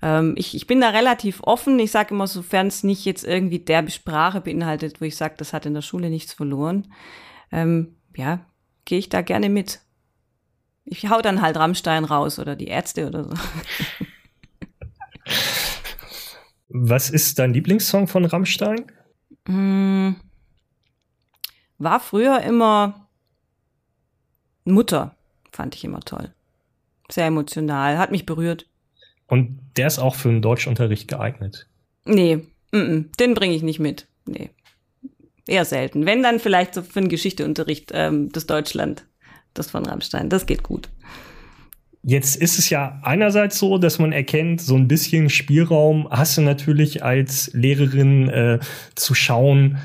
Ähm, 0.03 0.35
ich, 0.37 0.55
ich 0.55 0.67
bin 0.67 0.81
da 0.81 0.91
relativ 0.91 1.41
offen. 1.43 1.79
Ich 1.79 1.93
sage 1.93 2.15
immer, 2.15 2.27
sofern 2.27 2.67
es 2.67 2.83
nicht 2.83 3.05
jetzt 3.05 3.25
irgendwie 3.25 3.61
derbe 3.61 3.91
Sprache 3.91 4.41
beinhaltet, 4.41 5.01
wo 5.01 5.05
ich 5.05 5.17
sage, 5.17 5.35
das 5.39 5.53
hat 5.53 5.65
in 5.65 5.75
der 5.75 5.83
Schule 5.83 6.11
nichts 6.11 6.33
verloren, 6.33 6.93
ähm, 7.53 7.97
ja, 8.17 8.45
gehe 8.85 8.99
ich 8.99 9.09
da 9.09 9.23
gerne 9.23 9.49
mit. 9.49 9.81
Ich 10.85 11.09
hau 11.09 11.23
dann 11.23 11.41
halt 11.41 11.57
Rammstein 11.57 12.05
raus 12.05 12.39
oder 12.41 12.57
die 12.57 12.67
Ärzte 12.67 13.07
oder 13.07 13.25
so. 13.25 13.31
Was 16.69 17.11
ist 17.11 17.39
dein 17.39 17.53
Lieblingssong 17.53 18.09
von 18.09 18.25
Rammstein? 18.25 18.91
Hm, 19.47 20.17
war 21.79 22.01
früher 22.01 22.41
immer 22.41 23.09
Mutter, 24.65 25.17
fand 25.53 25.75
ich 25.75 25.85
immer 25.85 26.01
toll. 26.01 26.33
Sehr 27.11 27.27
emotional, 27.27 27.99
hat 27.99 28.11
mich 28.11 28.25
berührt. 28.25 28.67
Und 29.33 29.61
der 29.79 29.87
ist 29.87 29.99
auch 29.99 30.15
für 30.15 30.29
einen 30.29 30.43
Deutschunterricht 30.43 31.09
geeignet. 31.09 31.67
Nee, 32.05 32.33
m 32.71 32.81
-m, 32.81 33.17
den 33.19 33.33
bringe 33.33 33.55
ich 33.55 33.63
nicht 33.63 33.81
mit. 33.81 34.07
Nee. 34.27 34.51
Eher 35.47 35.65
selten. 35.65 36.05
Wenn 36.05 36.23
dann 36.23 36.39
vielleicht 36.39 36.75
so 36.75 36.83
für 36.83 37.01
einen 37.01 37.09
Geschichteunterricht 37.09 37.93
ähm, 37.95 38.29
das 38.31 38.45
Deutschland, 38.45 39.07
das 39.55 39.71
von 39.71 39.87
Rammstein, 39.87 40.29
das 40.29 40.45
geht 40.45 40.63
gut. 40.63 40.91
Jetzt 42.03 42.37
ist 42.37 42.59
es 42.59 42.69
ja 42.69 43.01
einerseits 43.05 43.59
so, 43.59 43.79
dass 43.79 43.99
man 43.99 44.13
erkennt, 44.13 44.61
so 44.61 44.77
ein 44.77 44.87
bisschen 44.87 45.31
Spielraum 45.31 46.09
hast 46.11 46.37
du 46.37 46.43
natürlich 46.43 47.03
als 47.03 47.51
Lehrerin 47.55 48.29
äh, 48.29 48.59
zu 48.97 49.15
schauen, 49.15 49.79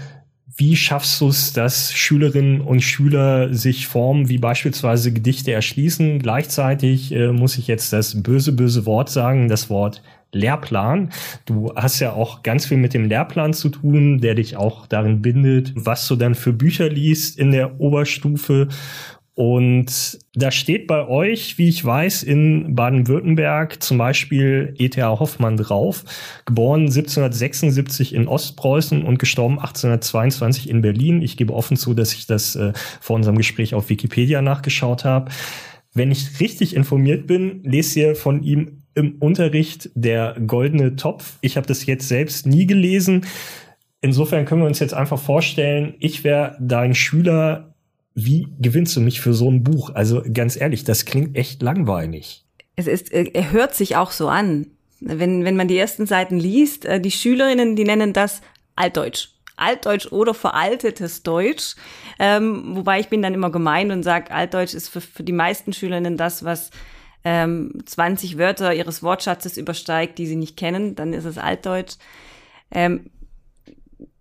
wie 0.58 0.76
schaffst 0.76 1.22
du 1.22 1.30
es, 1.30 1.54
dass 1.54 1.94
Schülerinnen 1.94 2.62
und 2.62 2.82
Schüler 2.82 3.54
sich 3.54 3.86
Formen 3.86 4.28
wie 4.28 4.40
beispielsweise 4.40 5.14
Gedichte 5.14 5.52
erschließen? 5.52 6.20
Gleichzeitig 6.20 7.12
äh, 7.14 7.32
muss 7.32 7.60
ich 7.60 7.68
jetzt 7.68 7.94
das 7.94 8.24
böse, 8.24 8.54
böse 8.54 8.88
Wort 8.88 9.10
sagen, 9.10 9.50
das 9.50 9.70
Wort 9.70 10.02
Lehrplan. 10.34 11.12
Du 11.46 11.74
hast 11.76 12.00
ja 12.00 12.14
auch 12.14 12.44
ganz 12.44 12.66
viel 12.66 12.78
mit 12.78 12.94
dem 12.94 13.08
Lehrplan 13.08 13.54
zu 13.54 13.70
tun, 13.70 14.20
der 14.20 14.36
dich 14.36 14.58
auch 14.58 14.88
darin 14.88 15.22
bindet, 15.22 15.74
was 15.76 16.08
du 16.08 16.16
dann 16.16 16.36
für 16.36 16.54
Bücher 16.54 16.90
liest 16.90 17.38
in 17.38 17.52
der 17.52 17.80
Oberstufe 17.80 18.68
und 19.38 20.18
da 20.34 20.50
steht 20.50 20.88
bei 20.88 21.08
euch, 21.08 21.60
wie 21.60 21.70
ich 21.70 21.86
weiß, 21.86 22.24
in 22.24 22.74
Baden-Württemberg 22.74 23.84
zum 23.84 24.00
Beispiel 24.00 24.74
E.T.A. 24.80 25.20
Hoffmann 25.20 25.58
drauf, 25.58 26.06
geboren 26.48 26.88
1776 26.88 28.16
in 28.16 28.28
Ostpreußen 28.28 29.04
und 29.04 29.20
gestorben 29.20 29.60
1822 29.60 30.68
in 30.68 30.82
Berlin. 30.82 31.22
Ich 31.22 31.38
gebe 31.38 31.54
offen 31.54 31.78
zu, 31.78 31.94
dass 31.94 32.16
ich 32.16 32.26
das 32.26 32.56
äh, 32.56 32.74
vor 33.00 33.16
unserem 33.16 33.38
Gespräch 33.38 33.76
auf 33.76 33.90
Wikipedia 33.90 34.42
nachgeschaut 34.42 35.06
habe. 35.06 35.30
Wenn 35.94 36.10
ich 36.10 36.40
richtig 36.40 36.76
informiert 36.76 37.28
bin, 37.28 37.62
lest 37.64 37.96
ihr 37.96 38.16
von 38.16 38.42
ihm 38.42 38.86
im 38.96 39.18
Unterricht 39.20 39.92
der 39.94 40.36
goldene 40.48 40.96
Topf. 40.96 41.38
Ich 41.42 41.58
habe 41.58 41.68
das 41.68 41.86
jetzt 41.86 42.08
selbst 42.08 42.48
nie 42.48 42.66
gelesen. 42.66 43.28
Insofern 44.02 44.46
können 44.46 44.62
wir 44.62 44.68
uns 44.68 44.80
jetzt 44.80 44.96
einfach 44.96 45.20
vorstellen, 45.20 45.94
ich 46.00 46.24
wäre 46.24 46.58
dein 46.60 46.96
Schüler 46.96 47.76
wie 48.18 48.48
gewinnst 48.60 48.96
du 48.96 49.00
mich 49.00 49.22
für 49.22 49.36
so 49.36 49.50
ein 49.50 49.64
Buch? 49.64 49.92
Also 49.94 50.24
ganz 50.34 50.60
ehrlich, 50.60 50.84
das 50.84 51.06
klingt 51.06 51.38
echt 51.38 51.62
langweilig. 51.62 52.44
Es 52.76 52.88
ist, 52.88 53.14
äh, 53.14 53.30
er 53.32 53.52
hört 53.52 53.76
sich 53.76 53.96
auch 53.96 54.10
so 54.10 54.28
an. 54.28 54.72
Wenn, 55.00 55.46
wenn 55.46 55.56
man 55.56 55.68
die 55.68 55.78
ersten 55.78 56.08
Seiten 56.08 56.40
liest, 56.40 56.86
äh, 56.86 57.00
die 57.00 57.12
Schülerinnen, 57.12 57.76
die 57.76 57.84
nennen 57.84 58.14
das 58.14 58.42
Altdeutsch. 58.76 59.30
Altdeutsch 59.56 60.12
oder 60.12 60.34
veraltetes 60.34 61.22
Deutsch. 61.22 61.76
Ähm, 62.18 62.76
wobei 62.76 63.00
ich 63.00 63.10
bin 63.10 63.22
dann 63.22 63.36
immer 63.36 63.52
gemein 63.52 63.92
und 63.92 64.02
sage, 64.02 64.32
Altdeutsch 64.32 64.74
ist 64.74 64.90
für, 64.90 65.02
für 65.02 65.24
die 65.24 65.32
meisten 65.32 65.72
Schülerinnen 65.72 66.18
das, 66.18 66.44
was 66.44 66.72
ähm, 67.24 67.84
20 67.86 68.40
Wörter 68.40 68.74
ihres 68.74 69.04
Wortschatzes 69.04 69.58
übersteigt, 69.58 70.18
die 70.18 70.26
sie 70.26 70.36
nicht 70.38 70.58
kennen, 70.58 70.96
dann 70.96 71.14
ist 71.14 71.26
es 71.26 71.38
Altdeutsch. 71.38 71.98
Ähm, 72.72 73.12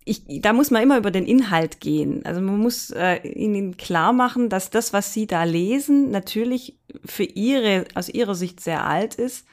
ich, 0.08 0.22
da 0.40 0.52
muss 0.52 0.70
man 0.70 0.82
immer 0.82 0.96
über 0.96 1.10
den 1.10 1.26
Inhalt 1.26 1.80
gehen. 1.80 2.24
Also 2.24 2.40
man 2.40 2.58
muss 2.58 2.90
äh, 2.90 3.16
ihnen 3.26 3.76
klar 3.76 4.12
machen, 4.12 4.48
dass 4.48 4.70
das, 4.70 4.92
was 4.92 5.12
sie 5.12 5.26
da 5.26 5.42
lesen, 5.42 6.12
natürlich 6.12 6.78
für 7.04 7.24
ihre, 7.24 7.84
aus 7.94 8.08
ihrer 8.08 8.36
Sicht 8.36 8.60
sehr 8.60 8.86
alt 8.86 9.16
ist, 9.16 9.46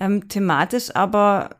ähm, 0.00 0.28
thematisch 0.28 0.96
aber 0.96 1.50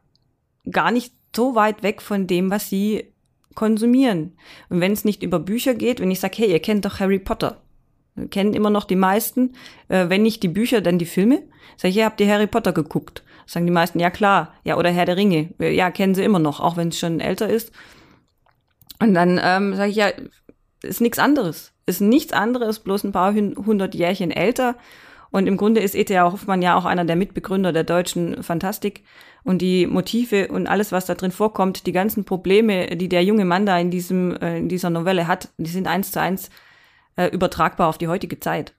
gar 0.71 0.91
nicht 0.91 1.13
so 1.37 1.55
weit 1.55 1.83
weg 1.83 2.01
von 2.01 2.27
dem, 2.27 2.51
was 2.51 2.71
sie 2.71 3.13
konsumieren. 3.55 4.33
Und 4.71 4.81
wenn 4.81 4.93
es 4.93 5.05
nicht 5.05 5.23
über 5.23 5.39
Bücher 5.39 5.75
geht, 5.75 6.01
wenn 6.01 6.11
ich 6.11 6.21
sage, 6.21 6.39
hey, 6.39 6.51
ihr 6.51 6.61
kennt 6.61 6.87
doch 6.87 7.01
Harry 7.01 7.19
Potter, 7.19 7.61
kennen 8.31 8.55
immer 8.55 8.71
noch 8.71 8.85
die 8.85 8.97
meisten. 8.97 9.53
Äh, 9.89 10.09
wenn 10.09 10.23
nicht 10.23 10.43
die 10.43 10.49
Bücher, 10.49 10.81
dann 10.81 10.99
die 10.99 11.05
Filme. 11.05 11.43
Sag 11.77 11.91
ich, 11.91 11.97
ja, 11.97 12.07
habt 12.07 12.21
ihr 12.23 12.33
Harry 12.33 12.47
Potter 12.47 12.73
geguckt? 12.73 13.23
Sagen 13.45 13.67
die 13.67 13.73
meisten, 13.73 14.01
ja 14.01 14.09
klar. 14.09 14.55
Ja, 14.65 14.79
oder 14.79 14.91
Herr 14.91 15.05
der 15.05 15.19
Ringe. 15.19 15.51
Ja, 15.59 15.91
kennen 15.91 16.15
sie 16.15 16.25
immer 16.25 16.39
noch, 16.39 16.61
auch 16.61 16.79
wenn 16.79 16.89
es 16.89 16.99
schon 16.99 17.21
älter 17.21 17.51
ist. 17.51 17.71
Und 19.01 19.15
dann 19.15 19.41
ähm, 19.43 19.75
sage 19.75 19.91
ich, 19.91 19.97
ja, 19.97 20.09
ist 20.83 21.01
nichts 21.01 21.19
anderes. 21.19 21.73
Ist 21.87 22.01
nichts 22.01 22.33
anderes, 22.33 22.81
bloß 22.81 23.05
ein 23.05 23.13
paar 23.13 23.35
hundert 23.35 23.95
Jährchen 23.95 24.31
älter. 24.31 24.77
Und 25.31 25.49
im 25.49 25.57
Grunde 25.57 25.81
ist 25.81 25.97
E.T.A. 25.97 26.31
Hoffmann 26.31 26.63
ja 26.63 26.77
auch 26.77 26.85
einer 26.85 27.05
der 27.05 27.17
Mitbegründer 27.17 27.73
der 27.73 27.85
deutschen 27.85 28.43
Fantastik. 28.43 29.03
Und 29.43 29.61
die 29.61 29.87
Motive 29.87 30.49
und 30.49 30.69
alles, 30.69 30.93
was 30.93 31.07
da 31.07 31.15
drin 31.15 31.33
vorkommt, 31.33 31.87
die 31.87 31.93
ganzen 31.93 32.25
Probleme, 32.25 32.97
die 32.97 33.09
der 33.09 33.25
junge 33.25 33.45
Mann 33.45 33.67
da 33.67 33.79
in 33.79 33.91
diesem, 33.91 34.37
äh, 34.37 34.59
in 34.59 34.69
dieser 34.69 34.91
Novelle 34.91 35.27
hat, 35.27 35.49
die 35.59 35.71
sind 35.71 35.87
eins 35.87 36.13
zu 36.13 36.21
eins 36.21 36.51
äh, 37.17 37.27
übertragbar 37.27 37.89
auf 37.89 37.99
die 37.99 38.09
heutige 38.09 38.41
Zeit. 38.41 38.75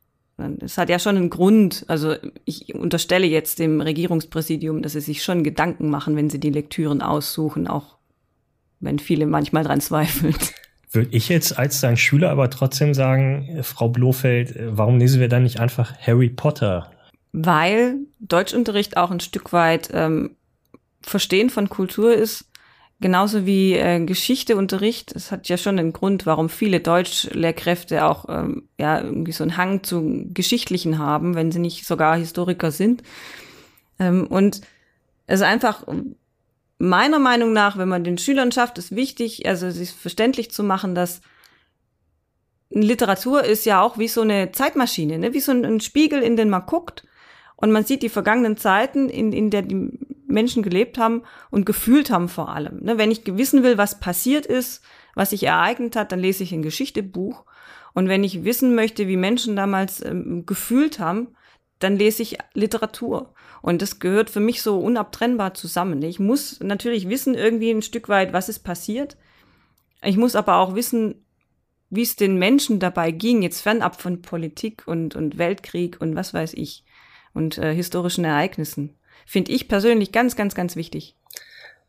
Es 0.59 0.77
hat 0.77 0.89
ja 0.89 0.99
schon 0.99 1.15
einen 1.15 1.29
Grund, 1.29 1.85
also 1.87 2.15
ich 2.43 2.75
unterstelle 2.75 3.27
jetzt 3.27 3.59
dem 3.59 3.79
Regierungspräsidium, 3.79 4.81
dass 4.81 4.93
sie 4.93 5.01
sich 5.01 5.23
schon 5.23 5.43
Gedanken 5.43 5.89
machen, 5.89 6.15
wenn 6.17 6.29
sie 6.29 6.39
die 6.39 6.49
Lektüren 6.49 7.01
aussuchen, 7.01 7.67
auch 7.67 7.94
wenn 8.79 8.99
viele 8.99 9.25
manchmal 9.25 9.63
dran 9.63 9.81
zweifeln. 9.81 10.35
Würde 10.91 11.15
ich 11.15 11.29
jetzt 11.29 11.57
als 11.57 11.81
dein 11.81 11.97
Schüler 11.97 12.29
aber 12.29 12.49
trotzdem 12.49 12.93
sagen, 12.93 13.49
äh, 13.49 13.63
Frau 13.63 13.89
Blofeld, 13.89 14.55
äh, 14.55 14.77
warum 14.77 14.97
lesen 14.97 15.19
wir 15.19 15.29
dann 15.29 15.43
nicht 15.43 15.59
einfach 15.59 15.93
Harry 15.99 16.29
Potter? 16.29 16.91
Weil 17.33 17.97
Deutschunterricht 18.19 18.95
auch 18.95 19.11
ein 19.11 19.19
Stück 19.19 19.51
weit 19.51 19.89
ähm, 19.93 20.35
Verstehen 21.01 21.49
von 21.49 21.69
Kultur 21.69 22.15
ist 22.15 22.45
Genauso 23.01 23.45
wie 23.45 23.73
äh, 23.73 24.03
Geschichteunterricht. 24.05 25.13
Es 25.13 25.29
hat 25.29 25.49
ja 25.49 25.57
schon 25.57 25.77
einen 25.77 25.91
Grund, 25.91 26.25
warum 26.25 26.47
viele 26.47 26.79
Deutschlehrkräfte 26.79 28.05
auch 28.05 28.25
ähm, 28.29 28.69
ja 28.79 29.01
irgendwie 29.01 29.33
so 29.33 29.43
einen 29.43 29.57
Hang 29.57 29.83
zu 29.83 30.27
Geschichtlichen 30.33 30.97
haben, 30.97 31.35
wenn 31.35 31.51
sie 31.51 31.59
nicht 31.59 31.85
sogar 31.85 32.15
Historiker 32.15 32.71
sind. 32.71 33.03
Ähm, 33.99 34.27
und 34.27 34.61
es 35.27 35.41
ist 35.41 35.45
einfach 35.45 35.83
meiner 36.77 37.19
Meinung 37.19 37.53
nach, 37.53 37.77
wenn 37.77 37.89
man 37.89 38.03
den 38.03 38.17
Schülern 38.17 38.51
schafft, 38.51 38.77
ist 38.77 38.95
wichtig, 38.95 39.47
also 39.47 39.69
sich 39.69 39.91
verständlich 39.91 40.51
zu 40.51 40.63
machen, 40.63 40.95
dass 40.95 41.21
Literatur 42.69 43.43
ist 43.43 43.65
ja 43.65 43.81
auch 43.81 43.97
wie 43.97 44.07
so 44.07 44.21
eine 44.21 44.51
Zeitmaschine, 44.51 45.17
ne? 45.17 45.33
wie 45.33 45.39
so 45.39 45.51
ein, 45.51 45.65
ein 45.65 45.79
Spiegel, 45.79 46.21
in 46.21 46.35
den 46.35 46.49
man 46.49 46.65
guckt 46.65 47.05
und 47.55 47.71
man 47.71 47.85
sieht 47.85 48.03
die 48.03 48.09
vergangenen 48.09 48.57
Zeiten, 48.57 49.07
in, 49.09 49.31
in 49.31 49.49
der 49.49 49.61
die 49.61 49.97
Menschen 50.27 50.63
gelebt 50.63 50.97
haben 50.97 51.23
und 51.51 51.65
gefühlt 51.65 52.09
haben 52.09 52.27
vor 52.27 52.49
allem. 52.49 52.79
Ne? 52.81 52.97
Wenn 52.97 53.11
ich 53.11 53.21
wissen 53.25 53.63
will, 53.63 53.77
was 53.77 53.99
passiert 53.99 54.45
ist, 54.45 54.83
was 55.13 55.29
sich 55.29 55.43
ereignet 55.43 55.95
hat, 55.95 56.11
dann 56.11 56.19
lese 56.19 56.43
ich 56.43 56.51
ein 56.51 56.63
Geschichtebuch. 56.63 57.45
Und 57.93 58.09
wenn 58.09 58.23
ich 58.23 58.43
wissen 58.43 58.75
möchte, 58.75 59.07
wie 59.07 59.15
Menschen 59.15 59.55
damals 59.55 60.03
ähm, 60.03 60.45
gefühlt 60.45 60.99
haben, 60.99 61.29
dann 61.79 61.95
lese 61.95 62.23
ich 62.23 62.37
Literatur. 62.53 63.33
Und 63.65 63.81
das 63.81 63.97
gehört 63.97 64.29
für 64.29 64.41
mich 64.41 64.61
so 64.61 64.77
unabtrennbar 64.77 65.55
zusammen. 65.55 66.03
Ich 66.03 66.19
muss 66.19 66.59
natürlich 66.59 67.09
wissen, 67.09 67.33
irgendwie 67.33 67.71
ein 67.71 67.81
Stück 67.81 68.09
weit, 68.09 68.31
was 68.31 68.47
ist 68.47 68.59
passiert. 68.59 69.17
Ich 70.03 70.17
muss 70.17 70.35
aber 70.35 70.57
auch 70.57 70.75
wissen, 70.75 71.15
wie 71.89 72.03
es 72.03 72.15
den 72.15 72.37
Menschen 72.37 72.79
dabei 72.79 73.09
ging, 73.09 73.41
jetzt 73.41 73.61
fernab 73.61 73.99
von 73.99 74.21
Politik 74.21 74.83
und, 74.85 75.15
und 75.15 75.39
Weltkrieg 75.39 75.99
und 75.99 76.15
was 76.15 76.31
weiß 76.31 76.53
ich 76.53 76.83
und 77.33 77.57
äh, 77.57 77.73
historischen 77.73 78.23
Ereignissen. 78.23 78.93
Finde 79.25 79.51
ich 79.51 79.67
persönlich 79.67 80.11
ganz, 80.11 80.35
ganz, 80.35 80.53
ganz 80.53 80.75
wichtig. 80.75 81.15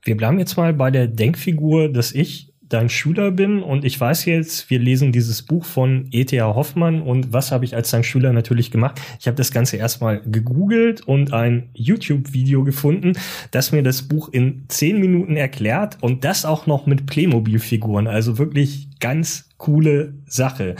Wir 0.00 0.16
bleiben 0.16 0.38
jetzt 0.38 0.56
mal 0.56 0.73
bei 0.73 0.90
der 0.90 1.09
Denkfigur, 1.09 1.90
dass 1.90 2.12
ich 2.12 2.46
dein 2.68 2.88
Schüler 2.88 3.30
bin 3.30 3.62
und 3.62 3.85
ich 3.85 4.00
weiß 4.00 4.25
jetzt, 4.25 4.70
wir 4.70 4.78
lesen 4.78 5.12
dieses 5.12 5.42
Buch 5.42 5.64
von 5.64 6.08
E.T.A. 6.11 6.54
Hoffmann 6.54 7.02
und 7.02 7.32
was 7.32 7.52
habe 7.52 7.64
ich 7.64 7.76
als 7.76 7.90
dein 7.90 8.04
Schüler 8.04 8.32
natürlich 8.32 8.70
gemacht? 8.70 9.00
Ich 9.20 9.26
habe 9.26 9.37
das 9.37 9.52
Ganze 9.52 9.76
erstmal 9.76 10.20
gegoogelt 10.23 11.02
und 11.02 11.32
ein 11.32 11.70
YouTube-Video 11.75 12.64
gefunden, 12.64 13.12
das 13.50 13.73
mir 13.73 13.82
das 13.82 14.02
Buch 14.02 14.28
in 14.30 14.64
zehn 14.68 15.00
Minuten 15.00 15.37
erklärt 15.37 15.99
und 16.00 16.25
das 16.25 16.44
auch 16.44 16.66
noch 16.66 16.87
mit 16.87 17.06
Playmobil-Figuren. 17.06 18.06
Also 18.06 18.38
wirklich 18.38 18.88
ganz 19.00 19.49
coole 19.56 20.14
Sache. 20.26 20.75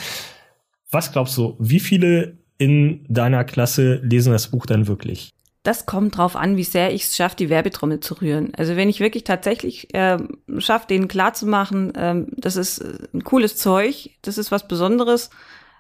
Was 0.90 1.12
glaubst 1.12 1.36
du, 1.36 1.56
wie 1.58 1.80
viele 1.80 2.38
in 2.58 3.04
deiner 3.08 3.44
Klasse 3.44 4.00
lesen 4.02 4.32
das 4.32 4.48
Buch 4.48 4.66
dann 4.66 4.86
wirklich? 4.86 5.35
Das 5.66 5.85
kommt 5.85 6.16
drauf 6.16 6.37
an, 6.37 6.56
wie 6.56 6.62
sehr 6.62 6.94
ich 6.94 7.02
es 7.02 7.16
schaffe, 7.16 7.35
die 7.35 7.50
Werbetrommel 7.50 7.99
zu 7.99 8.14
rühren. 8.14 8.52
Also 8.56 8.76
wenn 8.76 8.88
ich 8.88 9.00
wirklich 9.00 9.25
tatsächlich 9.25 9.92
äh, 9.94 10.16
schaffe, 10.58 10.87
denen 10.87 11.08
klarzumachen, 11.08 11.92
ähm, 11.96 12.28
das 12.37 12.54
ist 12.54 12.85
ein 13.12 13.25
cooles 13.25 13.56
Zeug, 13.56 14.11
das 14.23 14.38
ist 14.38 14.52
was 14.52 14.68
Besonderes. 14.68 15.28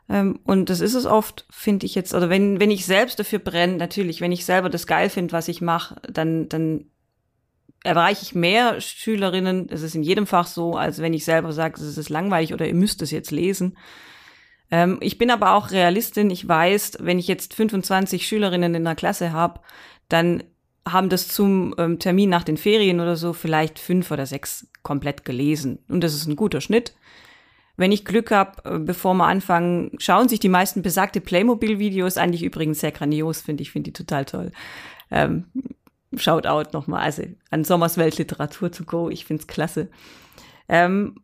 Ähm, 0.08 0.40
und 0.42 0.70
das 0.70 0.80
ist 0.80 0.94
es 0.94 1.06
oft, 1.06 1.46
finde 1.50 1.86
ich 1.86 1.94
jetzt. 1.94 2.14
Oder 2.14 2.28
wenn, 2.28 2.58
wenn 2.58 2.72
ich 2.72 2.84
selbst 2.84 3.20
dafür 3.20 3.38
brenne, 3.38 3.76
natürlich, 3.76 4.20
wenn 4.20 4.32
ich 4.32 4.44
selber 4.44 4.70
das 4.70 4.88
geil 4.88 5.08
finde, 5.08 5.32
was 5.32 5.46
ich 5.46 5.60
mache, 5.60 6.00
dann, 6.10 6.48
dann 6.48 6.86
erreiche 7.84 8.24
ich 8.24 8.34
mehr 8.34 8.80
Schülerinnen, 8.80 9.68
das 9.68 9.82
ist 9.82 9.94
in 9.94 10.02
jedem 10.02 10.26
Fach 10.26 10.48
so, 10.48 10.74
als 10.74 10.98
wenn 11.00 11.14
ich 11.14 11.24
selber 11.24 11.52
sage, 11.52 11.80
es 11.80 11.96
ist 11.96 12.08
langweilig 12.08 12.52
oder 12.52 12.66
ihr 12.66 12.74
müsst 12.74 13.02
es 13.02 13.12
jetzt 13.12 13.30
lesen. 13.30 13.76
Ähm, 14.70 14.98
ich 15.00 15.18
bin 15.18 15.30
aber 15.30 15.54
auch 15.54 15.70
Realistin. 15.70 16.30
Ich 16.30 16.46
weiß, 16.46 16.98
wenn 17.00 17.18
ich 17.18 17.28
jetzt 17.28 17.54
25 17.54 18.26
Schülerinnen 18.26 18.74
in 18.74 18.84
der 18.84 18.94
Klasse 18.94 19.32
habe, 19.32 19.60
dann 20.08 20.42
haben 20.88 21.08
das 21.08 21.28
zum 21.28 21.74
ähm, 21.78 21.98
Termin 21.98 22.30
nach 22.30 22.44
den 22.44 22.56
Ferien 22.56 23.00
oder 23.00 23.16
so 23.16 23.32
vielleicht 23.32 23.78
fünf 23.78 24.10
oder 24.10 24.26
sechs 24.26 24.68
komplett 24.82 25.24
gelesen. 25.24 25.80
Und 25.88 26.02
das 26.02 26.14
ist 26.14 26.26
ein 26.26 26.36
guter 26.36 26.60
Schnitt. 26.60 26.94
Wenn 27.76 27.92
ich 27.92 28.04
Glück 28.04 28.30
habe, 28.30 28.62
äh, 28.64 28.78
bevor 28.78 29.14
wir 29.14 29.26
anfangen, 29.26 29.90
schauen 29.98 30.28
sich 30.28 30.40
die 30.40 30.48
meisten 30.48 30.82
besagte 30.82 31.20
Playmobil-Videos 31.20 32.16
eigentlich 32.16 32.42
übrigens 32.42 32.80
sehr 32.80 32.92
grandios, 32.92 33.40
finde 33.42 33.62
ich, 33.62 33.72
finde 33.72 33.90
die 33.90 33.92
total 33.92 34.24
toll. 34.24 34.52
Ähm, 35.10 35.46
Shoutout 36.16 36.70
nochmal, 36.72 37.02
also 37.02 37.24
an 37.50 37.64
Sommers 37.64 37.98
Weltliteratur 37.98 38.72
zu 38.72 38.84
go, 38.84 39.10
ich 39.10 39.24
finde 39.24 39.42
es 39.42 39.46
klasse. 39.46 39.88
Ähm, 40.68 41.16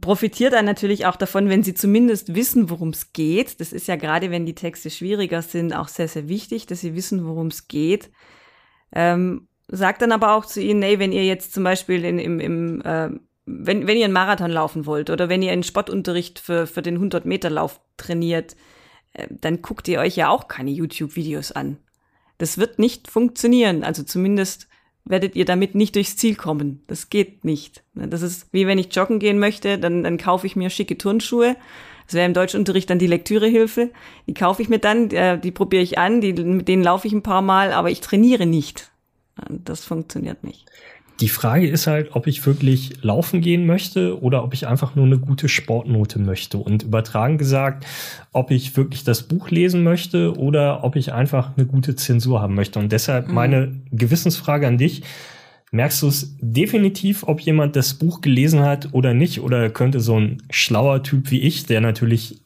profitiert 0.00 0.52
dann 0.52 0.66
natürlich 0.66 1.06
auch 1.06 1.16
davon, 1.16 1.48
wenn 1.48 1.62
sie 1.62 1.74
zumindest 1.74 2.34
wissen, 2.34 2.70
worum 2.70 2.90
es 2.90 3.12
geht. 3.12 3.60
Das 3.60 3.72
ist 3.72 3.88
ja 3.88 3.96
gerade, 3.96 4.30
wenn 4.30 4.46
die 4.46 4.54
Texte 4.54 4.90
schwieriger 4.90 5.42
sind, 5.42 5.74
auch 5.74 5.88
sehr, 5.88 6.08
sehr 6.08 6.28
wichtig, 6.28 6.66
dass 6.66 6.80
sie 6.80 6.94
wissen, 6.94 7.26
worum 7.26 7.48
es 7.48 7.66
geht. 7.68 8.10
Ähm, 8.92 9.48
sagt 9.68 10.02
dann 10.02 10.12
aber 10.12 10.34
auch 10.34 10.44
zu 10.44 10.60
ihnen, 10.60 10.80
nee, 10.80 10.98
wenn 10.98 11.12
ihr 11.12 11.24
jetzt 11.24 11.54
zum 11.54 11.64
Beispiel 11.64 12.04
in, 12.04 12.18
im, 12.18 12.40
im 12.40 12.82
äh, 12.82 13.10
wenn, 13.46 13.86
wenn 13.86 13.96
ihr 13.96 14.04
einen 14.04 14.12
Marathon 14.12 14.50
laufen 14.50 14.86
wollt 14.86 15.10
oder 15.10 15.28
wenn 15.28 15.42
ihr 15.42 15.52
einen 15.52 15.62
Sportunterricht 15.62 16.38
für, 16.38 16.66
für 16.66 16.82
den 16.82 16.98
100-Meter-Lauf 16.98 17.80
trainiert, 17.96 18.56
äh, 19.12 19.28
dann 19.30 19.62
guckt 19.62 19.88
ihr 19.88 20.00
euch 20.00 20.16
ja 20.16 20.28
auch 20.28 20.46
keine 20.46 20.70
YouTube-Videos 20.70 21.52
an. 21.52 21.78
Das 22.38 22.58
wird 22.58 22.78
nicht 22.78 23.08
funktionieren. 23.08 23.82
Also 23.82 24.02
zumindest 24.02 24.68
werdet 25.04 25.36
ihr 25.36 25.44
damit 25.44 25.74
nicht 25.74 25.94
durchs 25.96 26.16
Ziel 26.16 26.34
kommen. 26.34 26.82
Das 26.86 27.10
geht 27.10 27.44
nicht. 27.44 27.82
Das 27.94 28.22
ist 28.22 28.48
wie 28.52 28.66
wenn 28.66 28.78
ich 28.78 28.94
joggen 28.94 29.18
gehen 29.18 29.38
möchte, 29.38 29.78
dann, 29.78 30.04
dann 30.04 30.18
kaufe 30.18 30.46
ich 30.46 30.56
mir 30.56 30.70
schicke 30.70 30.98
Turnschuhe. 30.98 31.56
Das 32.06 32.14
wäre 32.14 32.26
im 32.26 32.34
Deutschunterricht 32.34 32.90
dann 32.90 32.98
die 32.98 33.06
Lektürehilfe. 33.06 33.90
Die 34.26 34.34
kaufe 34.34 34.62
ich 34.62 34.68
mir 34.68 34.78
dann, 34.78 35.08
die, 35.08 35.16
äh, 35.16 35.38
die 35.38 35.52
probiere 35.52 35.82
ich 35.82 35.98
an, 35.98 36.20
die, 36.20 36.32
mit 36.32 36.68
denen 36.68 36.82
laufe 36.82 37.06
ich 37.06 37.12
ein 37.12 37.22
paar 37.22 37.42
Mal, 37.42 37.72
aber 37.72 37.90
ich 37.90 38.00
trainiere 38.00 38.46
nicht. 38.46 38.90
Das 39.48 39.84
funktioniert 39.84 40.44
nicht. 40.44 40.66
Die 41.20 41.28
Frage 41.28 41.68
ist 41.68 41.86
halt, 41.86 42.14
ob 42.14 42.26
ich 42.26 42.46
wirklich 42.46 43.02
laufen 43.02 43.42
gehen 43.42 43.66
möchte 43.66 44.22
oder 44.22 44.42
ob 44.42 44.54
ich 44.54 44.66
einfach 44.66 44.94
nur 44.94 45.04
eine 45.04 45.18
gute 45.18 45.48
Sportnote 45.48 46.18
möchte. 46.18 46.56
Und 46.56 46.82
übertragen 46.82 47.36
gesagt, 47.36 47.86
ob 48.32 48.50
ich 48.50 48.76
wirklich 48.76 49.04
das 49.04 49.24
Buch 49.24 49.50
lesen 49.50 49.82
möchte 49.82 50.36
oder 50.38 50.82
ob 50.82 50.96
ich 50.96 51.12
einfach 51.12 51.56
eine 51.56 51.66
gute 51.66 51.94
Zensur 51.94 52.40
haben 52.40 52.54
möchte. 52.54 52.78
Und 52.78 52.90
deshalb 52.90 53.28
mhm. 53.28 53.34
meine 53.34 53.76
Gewissensfrage 53.92 54.66
an 54.66 54.78
dich. 54.78 55.02
Merkst 55.72 56.02
du 56.02 56.08
es 56.08 56.36
definitiv, 56.40 57.22
ob 57.22 57.40
jemand 57.40 57.76
das 57.76 57.94
Buch 57.94 58.22
gelesen 58.22 58.62
hat 58.62 58.88
oder 58.92 59.14
nicht? 59.14 59.40
Oder 59.40 59.70
könnte 59.70 60.00
so 60.00 60.18
ein 60.18 60.42
schlauer 60.50 61.04
Typ 61.04 61.30
wie 61.30 61.42
ich, 61.42 61.66
der 61.66 61.80
natürlich 61.80 62.40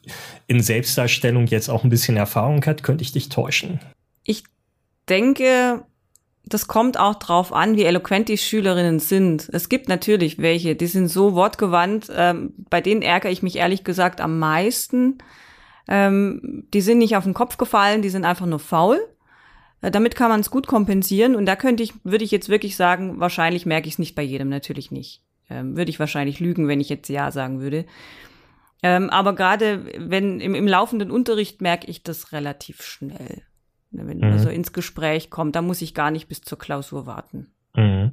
in 0.45 0.61
Selbstdarstellung 0.61 1.47
jetzt 1.47 1.69
auch 1.69 1.83
ein 1.83 1.89
bisschen 1.89 2.17
Erfahrung 2.17 2.63
hat, 2.65 2.83
könnte 2.83 3.03
ich 3.03 3.13
dich 3.13 3.29
täuschen? 3.29 3.79
Ich 4.23 4.43
denke, 5.09 5.83
das 6.47 6.67
kommt 6.67 6.99
auch 6.99 7.15
drauf 7.15 7.51
an, 7.51 7.75
wie 7.75 7.83
eloquent 7.83 8.29
die 8.29 8.37
Schülerinnen 8.37 8.99
sind. 8.99 9.49
Es 9.51 9.67
gibt 9.69 9.89
natürlich 9.89 10.39
welche, 10.39 10.75
die 10.75 10.87
sind 10.87 11.07
so 11.07 11.33
wortgewandt, 11.33 12.11
ähm, 12.15 12.53
bei 12.69 12.81
denen 12.81 13.01
ärgere 13.01 13.31
ich 13.31 13.41
mich 13.41 13.55
ehrlich 13.55 13.83
gesagt 13.83 14.21
am 14.21 14.37
meisten. 14.37 15.17
Ähm, 15.87 16.65
die 16.73 16.81
sind 16.81 16.99
nicht 16.99 17.15
auf 17.15 17.23
den 17.23 17.33
Kopf 17.33 17.57
gefallen, 17.57 18.01
die 18.01 18.09
sind 18.09 18.25
einfach 18.25 18.45
nur 18.45 18.59
faul. 18.59 18.99
Äh, 19.81 19.91
damit 19.91 20.15
kann 20.15 20.29
man 20.29 20.39
es 20.39 20.51
gut 20.51 20.67
kompensieren 20.67 21.35
und 21.35 21.45
da 21.45 21.55
könnte 21.55 21.83
ich, 21.83 21.93
würde 22.03 22.23
ich 22.23 22.31
jetzt 22.31 22.49
wirklich 22.49 22.75
sagen, 22.75 23.19
wahrscheinlich 23.19 23.65
merke 23.65 23.87
ich 23.87 23.95
es 23.95 23.99
nicht 23.99 24.15
bei 24.15 24.23
jedem, 24.23 24.49
natürlich 24.49 24.91
nicht. 24.91 25.21
Ähm, 25.49 25.75
würde 25.75 25.89
ich 25.89 25.99
wahrscheinlich 25.99 26.39
lügen, 26.39 26.67
wenn 26.67 26.81
ich 26.81 26.89
jetzt 26.89 27.09
Ja 27.09 27.31
sagen 27.31 27.59
würde. 27.59 27.85
Ähm, 28.83 29.09
aber 29.09 29.33
gerade 29.33 29.85
wenn 29.97 30.39
im, 30.39 30.53
im 30.53 30.67
laufenden 30.67 31.09
Unterricht 31.09 31.61
merke 31.61 31.87
ich 31.87 32.03
das 32.03 32.31
relativ 32.31 32.83
schnell. 32.83 33.43
Ne, 33.95 34.07
wenn 34.07 34.17
mhm. 34.17 34.29
man 34.29 34.39
so 34.39 34.49
ins 34.49 34.73
Gespräch 34.73 35.29
kommt, 35.29 35.55
da 35.55 35.61
muss 35.61 35.81
ich 35.81 35.93
gar 35.93 36.11
nicht 36.11 36.27
bis 36.27 36.41
zur 36.41 36.57
Klausur 36.57 37.05
warten. 37.05 37.47
Mhm. 37.75 38.11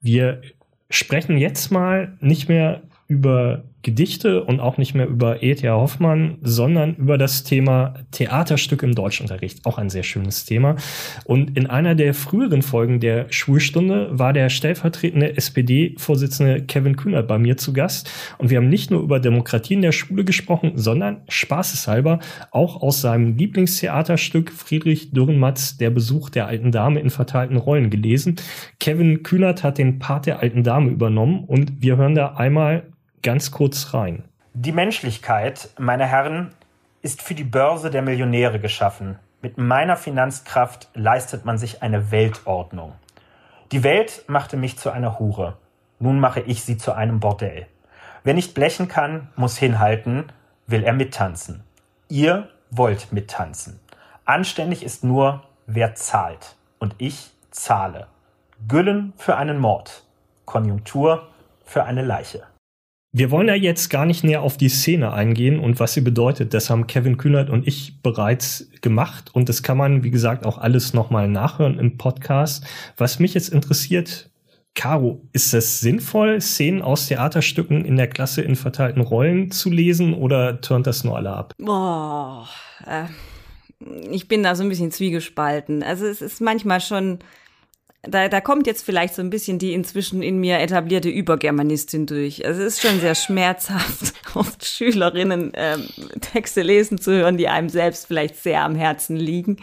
Wir 0.00 0.42
sprechen 0.90 1.36
jetzt 1.36 1.70
mal 1.70 2.16
nicht 2.20 2.48
mehr 2.48 2.82
über 3.06 3.64
Gedichte 3.82 4.42
und 4.42 4.58
auch 4.58 4.76
nicht 4.76 4.94
mehr 4.94 5.06
über 5.06 5.42
E.T.A. 5.42 5.72
Hoffmann, 5.72 6.38
sondern 6.42 6.96
über 6.96 7.16
das 7.16 7.44
Thema 7.44 7.94
Theaterstück 8.10 8.82
im 8.82 8.94
Deutschunterricht. 8.94 9.64
Auch 9.64 9.78
ein 9.78 9.88
sehr 9.88 10.02
schönes 10.02 10.44
Thema. 10.44 10.74
Und 11.24 11.56
in 11.56 11.68
einer 11.68 11.94
der 11.94 12.12
früheren 12.12 12.62
Folgen 12.62 12.98
der 12.98 13.26
Schulstunde 13.30 14.08
war 14.10 14.32
der 14.32 14.48
stellvertretende 14.48 15.36
SPD-Vorsitzende 15.36 16.62
Kevin 16.64 16.96
Kühnert 16.96 17.28
bei 17.28 17.38
mir 17.38 17.56
zu 17.56 17.72
Gast. 17.72 18.10
Und 18.38 18.50
wir 18.50 18.56
haben 18.56 18.68
nicht 18.68 18.90
nur 18.90 19.00
über 19.00 19.20
Demokratie 19.20 19.74
in 19.74 19.82
der 19.82 19.92
Schule 19.92 20.24
gesprochen, 20.24 20.72
sondern 20.74 21.22
spaßeshalber 21.28 22.18
auch 22.50 22.82
aus 22.82 23.00
seinem 23.00 23.36
Lieblingstheaterstück 23.36 24.50
Friedrich 24.50 25.12
Dürrenmatz, 25.12 25.76
Der 25.76 25.90
Besuch 25.90 26.30
der 26.30 26.48
alten 26.48 26.72
Dame 26.72 26.98
in 26.98 27.10
verteilten 27.10 27.56
Rollen 27.56 27.90
gelesen. 27.90 28.36
Kevin 28.80 29.22
Kühnert 29.22 29.62
hat 29.62 29.78
den 29.78 30.00
Part 30.00 30.26
der 30.26 30.40
alten 30.40 30.64
Dame 30.64 30.90
übernommen 30.90 31.44
und 31.44 31.80
wir 31.80 31.96
hören 31.96 32.16
da 32.16 32.34
einmal 32.34 32.88
ganz 33.22 33.50
kurz 33.50 33.94
rein. 33.94 34.24
Die 34.54 34.72
Menschlichkeit, 34.72 35.70
meine 35.78 36.06
Herren, 36.06 36.52
ist 37.02 37.22
für 37.22 37.34
die 37.34 37.44
Börse 37.44 37.90
der 37.90 38.02
Millionäre 38.02 38.58
geschaffen. 38.58 39.18
Mit 39.40 39.56
meiner 39.56 39.96
Finanzkraft 39.96 40.88
leistet 40.94 41.44
man 41.44 41.58
sich 41.58 41.82
eine 41.82 42.10
Weltordnung. 42.10 42.94
Die 43.70 43.84
Welt 43.84 44.24
machte 44.26 44.56
mich 44.56 44.78
zu 44.78 44.90
einer 44.90 45.18
Hure. 45.18 45.56
Nun 46.00 46.18
mache 46.18 46.40
ich 46.40 46.64
sie 46.64 46.76
zu 46.76 46.92
einem 46.92 47.20
Bordell. 47.20 47.66
Wer 48.24 48.34
nicht 48.34 48.54
blechen 48.54 48.88
kann, 48.88 49.28
muss 49.36 49.56
hinhalten, 49.56 50.24
will 50.66 50.82
er 50.82 50.92
mittanzen. 50.92 51.62
Ihr 52.08 52.48
wollt 52.70 53.12
mittanzen. 53.12 53.78
Anständig 54.24 54.82
ist 54.82 55.04
nur, 55.04 55.42
wer 55.66 55.94
zahlt. 55.94 56.56
Und 56.78 56.94
ich 56.98 57.30
zahle. 57.50 58.06
Güllen 58.66 59.12
für 59.16 59.36
einen 59.36 59.58
Mord. 59.58 60.04
Konjunktur 60.44 61.28
für 61.64 61.84
eine 61.84 62.02
Leiche. 62.02 62.42
Wir 63.10 63.30
wollen 63.30 63.48
ja 63.48 63.54
jetzt 63.54 63.88
gar 63.88 64.04
nicht 64.04 64.22
näher 64.22 64.42
auf 64.42 64.58
die 64.58 64.68
Szene 64.68 65.12
eingehen 65.12 65.58
und 65.58 65.80
was 65.80 65.94
sie 65.94 66.02
bedeutet. 66.02 66.52
Das 66.52 66.68
haben 66.68 66.86
Kevin 66.86 67.16
Kühnert 67.16 67.48
und 67.48 67.66
ich 67.66 68.02
bereits 68.02 68.70
gemacht 68.82 69.34
und 69.34 69.48
das 69.48 69.62
kann 69.62 69.78
man, 69.78 70.02
wie 70.02 70.10
gesagt, 70.10 70.44
auch 70.44 70.58
alles 70.58 70.92
nochmal 70.92 71.26
nachhören 71.26 71.78
im 71.78 71.96
Podcast. 71.96 72.66
Was 72.98 73.18
mich 73.18 73.32
jetzt 73.32 73.48
interessiert, 73.48 74.30
Caro, 74.74 75.22
ist 75.32 75.54
es 75.54 75.80
sinnvoll, 75.80 76.40
Szenen 76.40 76.82
aus 76.82 77.08
Theaterstücken 77.08 77.84
in 77.84 77.96
der 77.96 78.08
Klasse 78.08 78.42
in 78.42 78.56
verteilten 78.56 79.00
Rollen 79.00 79.50
zu 79.50 79.70
lesen 79.70 80.12
oder 80.12 80.60
turnt 80.60 80.86
das 80.86 81.02
nur 81.02 81.16
alle 81.16 81.30
ab? 81.30 81.54
Boah, 81.58 82.46
äh, 82.86 83.06
ich 84.10 84.28
bin 84.28 84.42
da 84.42 84.54
so 84.54 84.62
ein 84.62 84.68
bisschen 84.68 84.92
zwiegespalten. 84.92 85.82
Also 85.82 86.06
es 86.06 86.20
ist 86.20 86.40
manchmal 86.40 86.80
schon 86.80 87.20
da, 88.02 88.28
da 88.28 88.40
kommt 88.40 88.66
jetzt 88.66 88.84
vielleicht 88.84 89.14
so 89.14 89.22
ein 89.22 89.30
bisschen 89.30 89.58
die 89.58 89.72
inzwischen 89.72 90.22
in 90.22 90.38
mir 90.38 90.60
etablierte 90.60 91.08
Übergermanistin 91.08 92.06
durch. 92.06 92.46
Also 92.46 92.62
es 92.62 92.74
ist 92.74 92.82
schon 92.82 93.00
sehr 93.00 93.14
schmerzhaft, 93.14 94.14
oft 94.34 94.64
Schülerinnen 94.64 95.52
ähm, 95.54 95.88
Texte 96.20 96.62
lesen 96.62 96.98
zu 96.98 97.12
hören, 97.12 97.36
die 97.36 97.48
einem 97.48 97.68
selbst 97.68 98.06
vielleicht 98.06 98.36
sehr 98.36 98.62
am 98.62 98.76
Herzen 98.76 99.16
liegen. 99.16 99.56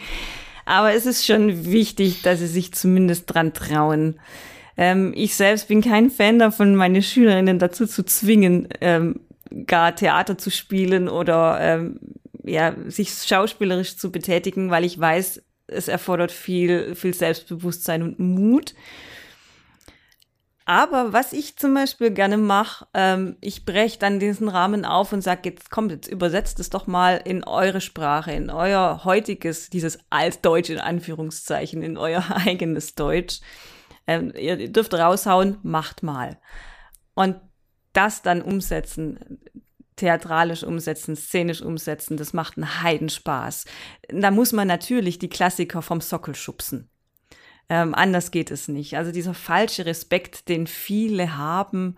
Aber 0.66 0.92
es 0.92 1.06
ist 1.06 1.24
schon 1.24 1.64
wichtig, 1.66 2.22
dass 2.22 2.40
sie 2.40 2.46
sich 2.46 2.74
zumindest 2.74 3.32
dran 3.32 3.54
trauen. 3.54 4.18
Ähm, 4.76 5.12
ich 5.16 5.34
selbst 5.34 5.68
bin 5.68 5.80
kein 5.80 6.10
Fan 6.10 6.38
davon, 6.38 6.76
meine 6.76 7.02
Schülerinnen 7.02 7.58
dazu 7.58 7.86
zu 7.86 8.04
zwingen, 8.04 8.68
ähm, 8.80 9.20
gar 9.66 9.94
Theater 9.94 10.36
zu 10.36 10.50
spielen 10.50 11.08
oder 11.08 11.58
ähm, 11.60 12.00
ja, 12.44 12.74
sich 12.86 13.10
schauspielerisch 13.10 13.96
zu 13.96 14.12
betätigen, 14.12 14.70
weil 14.70 14.84
ich 14.84 14.98
weiß, 14.98 15.42
es 15.66 15.88
erfordert 15.88 16.32
viel, 16.32 16.94
viel 16.94 17.14
Selbstbewusstsein 17.14 18.02
und 18.02 18.18
Mut. 18.18 18.74
Aber 20.68 21.12
was 21.12 21.32
ich 21.32 21.56
zum 21.56 21.74
Beispiel 21.74 22.10
gerne 22.10 22.36
mache, 22.36 22.88
ähm, 22.92 23.36
ich 23.40 23.64
breche 23.64 24.00
dann 24.00 24.18
diesen 24.18 24.48
Rahmen 24.48 24.84
auf 24.84 25.12
und 25.12 25.22
sage, 25.22 25.50
jetzt 25.50 25.70
kommt, 25.70 25.92
jetzt 25.92 26.08
übersetzt 26.08 26.58
es 26.58 26.70
doch 26.70 26.88
mal 26.88 27.22
in 27.24 27.44
eure 27.44 27.80
Sprache, 27.80 28.32
in 28.32 28.50
euer 28.50 29.04
heutiges, 29.04 29.70
dieses 29.70 30.00
Altdeutsch 30.10 30.70
in 30.70 30.80
Anführungszeichen, 30.80 31.82
in 31.82 31.96
euer 31.96 32.24
eigenes 32.44 32.96
Deutsch. 32.96 33.40
Ähm, 34.08 34.32
ihr 34.36 34.72
dürft 34.72 34.92
raushauen, 34.92 35.58
macht 35.62 36.02
mal. 36.02 36.40
Und 37.14 37.36
das 37.92 38.22
dann 38.22 38.42
umsetzen, 38.42 39.38
theatralisch 39.96 40.62
umsetzen, 40.62 41.16
szenisch 41.16 41.62
umsetzen, 41.62 42.16
das 42.16 42.32
macht 42.32 42.56
einen 42.56 42.82
Heidenspaß. 42.82 43.64
Da 44.08 44.30
muss 44.30 44.52
man 44.52 44.68
natürlich 44.68 45.18
die 45.18 45.28
Klassiker 45.28 45.82
vom 45.82 46.00
Sockel 46.00 46.34
schubsen. 46.34 46.88
Ähm, 47.68 47.94
anders 47.94 48.30
geht 48.30 48.50
es 48.50 48.68
nicht. 48.68 48.96
Also 48.96 49.10
dieser 49.10 49.34
falsche 49.34 49.86
Respekt, 49.86 50.48
den 50.48 50.66
viele 50.66 51.36
haben 51.36 51.96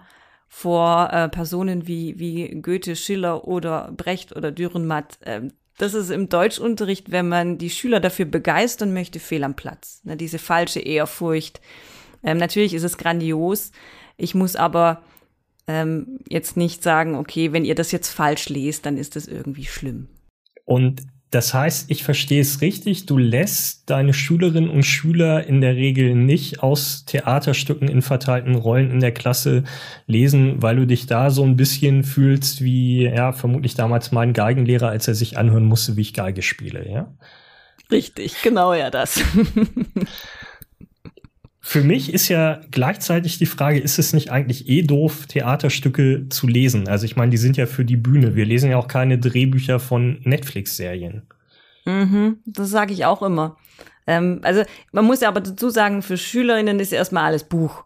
vor 0.48 1.10
äh, 1.12 1.28
Personen 1.28 1.86
wie, 1.86 2.18
wie 2.18 2.60
Goethe, 2.62 2.96
Schiller 2.96 3.46
oder 3.46 3.92
Brecht 3.94 4.34
oder 4.34 4.50
Dürrenmatt, 4.50 5.18
äh, 5.22 5.42
das 5.78 5.94
ist 5.94 6.10
im 6.10 6.28
Deutschunterricht, 6.28 7.12
wenn 7.12 7.28
man 7.28 7.56
die 7.56 7.70
Schüler 7.70 8.00
dafür 8.00 8.24
begeistern 8.24 8.92
möchte, 8.92 9.20
fehl 9.20 9.44
am 9.44 9.54
Platz. 9.54 10.00
Ne, 10.02 10.16
diese 10.16 10.38
falsche 10.38 10.80
Ehrfurcht. 10.80 11.60
Ähm, 12.24 12.36
natürlich 12.36 12.74
ist 12.74 12.82
es 12.82 12.98
grandios. 12.98 13.70
Ich 14.16 14.34
muss 14.34 14.56
aber 14.56 15.02
ähm, 15.68 16.18
jetzt 16.28 16.56
nicht 16.56 16.82
sagen, 16.82 17.14
okay, 17.14 17.52
wenn 17.52 17.64
ihr 17.64 17.74
das 17.74 17.92
jetzt 17.92 18.08
falsch 18.08 18.48
lest, 18.48 18.86
dann 18.86 18.96
ist 18.96 19.14
das 19.14 19.26
irgendwie 19.26 19.66
schlimm. 19.66 20.08
Und 20.64 21.02
das 21.30 21.52
heißt, 21.52 21.90
ich 21.90 22.04
verstehe 22.04 22.40
es 22.40 22.62
richtig, 22.62 23.04
du 23.04 23.18
lässt 23.18 23.90
deine 23.90 24.14
Schülerinnen 24.14 24.70
und 24.70 24.84
Schüler 24.84 25.46
in 25.46 25.60
der 25.60 25.76
Regel 25.76 26.14
nicht 26.14 26.62
aus 26.62 27.04
Theaterstücken 27.04 27.86
in 27.86 28.00
verteilten 28.00 28.54
Rollen 28.54 28.90
in 28.90 29.00
der 29.00 29.12
Klasse 29.12 29.64
lesen, 30.06 30.62
weil 30.62 30.76
du 30.76 30.86
dich 30.86 31.06
da 31.06 31.28
so 31.28 31.44
ein 31.44 31.56
bisschen 31.56 32.02
fühlst 32.02 32.64
wie, 32.64 33.04
ja, 33.04 33.32
vermutlich 33.32 33.74
damals 33.74 34.10
mein 34.10 34.32
Geigenlehrer, 34.32 34.88
als 34.88 35.06
er 35.06 35.14
sich 35.14 35.36
anhören 35.36 35.66
musste, 35.66 35.98
wie 35.98 36.02
ich 36.02 36.14
Geige 36.14 36.40
spiele, 36.40 36.90
ja? 36.90 37.12
Richtig, 37.90 38.40
genau 38.42 38.72
ja 38.72 38.90
das. 38.90 39.22
Für 41.60 41.82
mich 41.82 42.14
ist 42.14 42.28
ja 42.28 42.60
gleichzeitig 42.70 43.38
die 43.38 43.46
Frage, 43.46 43.80
ist 43.80 43.98
es 43.98 44.12
nicht 44.12 44.30
eigentlich 44.30 44.68
eh 44.68 44.82
doof, 44.82 45.26
Theaterstücke 45.26 46.28
zu 46.28 46.46
lesen? 46.46 46.88
Also 46.88 47.04
ich 47.04 47.16
meine, 47.16 47.30
die 47.30 47.36
sind 47.36 47.56
ja 47.56 47.66
für 47.66 47.84
die 47.84 47.96
Bühne. 47.96 48.36
Wir 48.36 48.46
lesen 48.46 48.70
ja 48.70 48.76
auch 48.76 48.88
keine 48.88 49.18
Drehbücher 49.18 49.80
von 49.80 50.20
Netflix-Serien. 50.22 51.22
Mhm, 51.84 52.38
das 52.46 52.70
sage 52.70 52.92
ich 52.92 53.04
auch 53.04 53.22
immer. 53.22 53.56
Ähm, 54.06 54.40
also 54.42 54.62
man 54.92 55.04
muss 55.04 55.20
ja 55.20 55.28
aber 55.28 55.40
dazu 55.40 55.68
sagen, 55.68 56.02
für 56.02 56.16
Schülerinnen 56.16 56.80
ist 56.80 56.92
erstmal 56.92 57.24
alles 57.24 57.44
Buch. 57.44 57.84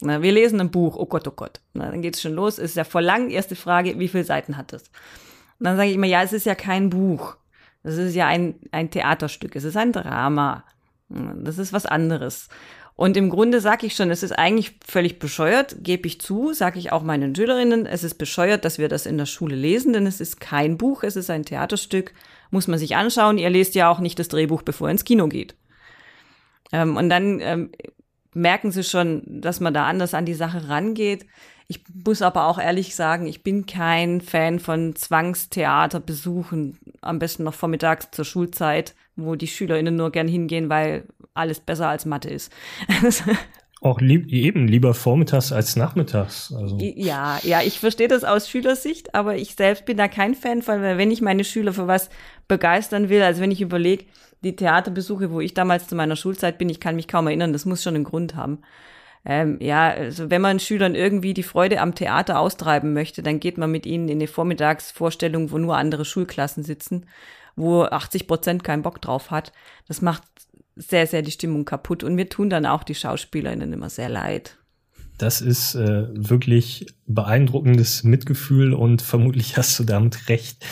Na, 0.00 0.20
wir 0.20 0.32
lesen 0.32 0.60
ein 0.60 0.70
Buch, 0.70 0.96
oh 0.96 1.06
Gott, 1.06 1.26
oh 1.28 1.32
Gott. 1.34 1.60
Na, 1.72 1.90
dann 1.90 2.02
geht's 2.02 2.20
schon 2.20 2.34
los, 2.34 2.58
ist 2.58 2.76
ja 2.76 2.84
voll 2.84 3.04
lang. 3.04 3.30
Erste 3.30 3.56
Frage, 3.56 3.98
wie 3.98 4.08
viele 4.08 4.24
Seiten 4.24 4.56
hat 4.56 4.72
es? 4.72 4.82
Und 5.58 5.66
dann 5.66 5.76
sage 5.76 5.88
ich 5.88 5.94
immer, 5.94 6.06
ja, 6.06 6.22
es 6.22 6.32
ist 6.32 6.46
ja 6.46 6.54
kein 6.54 6.90
Buch. 6.90 7.36
Das 7.82 7.96
ist 7.96 8.14
ja 8.14 8.26
ein, 8.26 8.56
ein 8.72 8.90
Theaterstück, 8.90 9.56
es 9.56 9.64
ist 9.64 9.76
ein 9.76 9.92
Drama. 9.92 10.64
Das 11.08 11.58
ist 11.58 11.72
was 11.72 11.86
anderes. 11.86 12.48
Und 12.96 13.16
im 13.16 13.28
Grunde 13.28 13.60
sage 13.60 13.86
ich 13.86 13.96
schon, 13.96 14.10
es 14.10 14.22
ist 14.22 14.32
eigentlich 14.32 14.78
völlig 14.86 15.18
bescheuert, 15.18 15.76
gebe 15.80 16.06
ich 16.06 16.20
zu, 16.20 16.52
sage 16.52 16.78
ich 16.78 16.92
auch 16.92 17.02
meinen 17.02 17.34
Schülerinnen, 17.34 17.86
es 17.86 18.04
ist 18.04 18.14
bescheuert, 18.18 18.64
dass 18.64 18.78
wir 18.78 18.88
das 18.88 19.06
in 19.06 19.18
der 19.18 19.26
Schule 19.26 19.56
lesen, 19.56 19.92
denn 19.92 20.06
es 20.06 20.20
ist 20.20 20.40
kein 20.40 20.78
Buch, 20.78 21.02
es 21.02 21.16
ist 21.16 21.28
ein 21.28 21.44
Theaterstück, 21.44 22.14
muss 22.50 22.68
man 22.68 22.78
sich 22.78 22.94
anschauen. 22.94 23.38
Ihr 23.38 23.50
lest 23.50 23.74
ja 23.74 23.90
auch 23.90 23.98
nicht 23.98 24.18
das 24.18 24.28
Drehbuch, 24.28 24.62
bevor 24.62 24.88
ihr 24.88 24.92
ins 24.92 25.04
Kino 25.04 25.26
geht. 25.26 25.56
Ähm, 26.70 26.96
und 26.96 27.08
dann 27.08 27.40
ähm, 27.40 27.72
merken 28.32 28.70
sie 28.70 28.84
schon, 28.84 29.22
dass 29.26 29.58
man 29.58 29.74
da 29.74 29.86
anders 29.86 30.14
an 30.14 30.24
die 30.24 30.34
Sache 30.34 30.68
rangeht. 30.68 31.26
Ich 31.66 31.82
muss 32.04 32.22
aber 32.22 32.46
auch 32.46 32.58
ehrlich 32.58 32.94
sagen, 32.94 33.26
ich 33.26 33.42
bin 33.42 33.66
kein 33.66 34.20
Fan 34.20 34.60
von 34.60 34.94
Zwangstheaterbesuchen, 34.94 36.78
am 37.00 37.18
besten 37.18 37.42
noch 37.44 37.54
vormittags 37.54 38.10
zur 38.12 38.24
Schulzeit, 38.24 38.94
wo 39.16 39.34
die 39.34 39.46
SchülerInnen 39.46 39.96
nur 39.96 40.10
gern 40.10 40.28
hingehen, 40.28 40.68
weil 40.68 41.04
alles 41.34 41.60
besser 41.60 41.88
als 41.88 42.06
Mathe 42.06 42.30
ist. 42.30 42.52
Auch 43.80 44.00
lieb, 44.00 44.32
eben 44.32 44.66
lieber 44.66 44.94
vormittags 44.94 45.52
als 45.52 45.76
nachmittags. 45.76 46.54
Also. 46.56 46.78
Ja, 46.80 47.38
ja, 47.42 47.60
ich 47.60 47.80
verstehe 47.80 48.08
das 48.08 48.24
aus 48.24 48.48
Schülersicht, 48.48 49.14
aber 49.14 49.36
ich 49.36 49.56
selbst 49.56 49.84
bin 49.84 49.98
da 49.98 50.08
kein 50.08 50.34
Fan 50.34 50.62
von, 50.62 50.80
weil 50.80 50.96
wenn 50.96 51.10
ich 51.10 51.20
meine 51.20 51.44
Schüler 51.44 51.74
für 51.74 51.86
was 51.86 52.08
begeistern 52.48 53.10
will, 53.10 53.22
also 53.22 53.42
wenn 53.42 53.50
ich 53.50 53.60
überlege, 53.60 54.06
die 54.42 54.56
Theaterbesuche, 54.56 55.30
wo 55.30 55.40
ich 55.40 55.52
damals 55.52 55.86
zu 55.86 55.96
meiner 55.96 56.16
Schulzeit 56.16 56.56
bin, 56.56 56.70
ich 56.70 56.80
kann 56.80 56.96
mich 56.96 57.08
kaum 57.08 57.26
erinnern, 57.26 57.52
das 57.52 57.66
muss 57.66 57.82
schon 57.82 57.94
einen 57.94 58.04
Grund 58.04 58.36
haben. 58.36 58.60
Ähm, 59.26 59.58
ja, 59.60 59.90
also 59.90 60.30
wenn 60.30 60.42
man 60.42 60.60
Schülern 60.60 60.94
irgendwie 60.94 61.34
die 61.34 61.42
Freude 61.42 61.80
am 61.80 61.94
Theater 61.94 62.38
austreiben 62.38 62.92
möchte, 62.92 63.22
dann 63.22 63.40
geht 63.40 63.58
man 63.58 63.70
mit 63.70 63.86
ihnen 63.86 64.08
in 64.08 64.18
eine 64.18 64.28
Vormittagsvorstellung, 64.28 65.50
wo 65.50 65.58
nur 65.58 65.76
andere 65.76 66.04
Schulklassen 66.04 66.62
sitzen, 66.62 67.06
wo 67.56 67.82
80 67.82 68.26
Prozent 68.26 68.64
keinen 68.64 68.82
Bock 68.82 69.00
drauf 69.00 69.30
hat. 69.30 69.52
Das 69.88 70.02
macht 70.02 70.22
sehr, 70.76 71.06
sehr 71.06 71.22
die 71.22 71.30
Stimmung 71.30 71.64
kaputt. 71.64 72.02
Und 72.02 72.14
mir 72.14 72.28
tun 72.28 72.50
dann 72.50 72.66
auch 72.66 72.82
die 72.82 72.94
SchauspielerInnen 72.94 73.72
immer 73.72 73.90
sehr 73.90 74.08
leid. 74.08 74.58
Das 75.18 75.40
ist 75.40 75.76
äh, 75.76 76.06
wirklich 76.12 76.86
beeindruckendes 77.06 78.02
Mitgefühl 78.02 78.74
und 78.74 79.00
vermutlich 79.00 79.56
hast 79.56 79.78
du 79.78 79.84
damit 79.84 80.28
recht. 80.28 80.64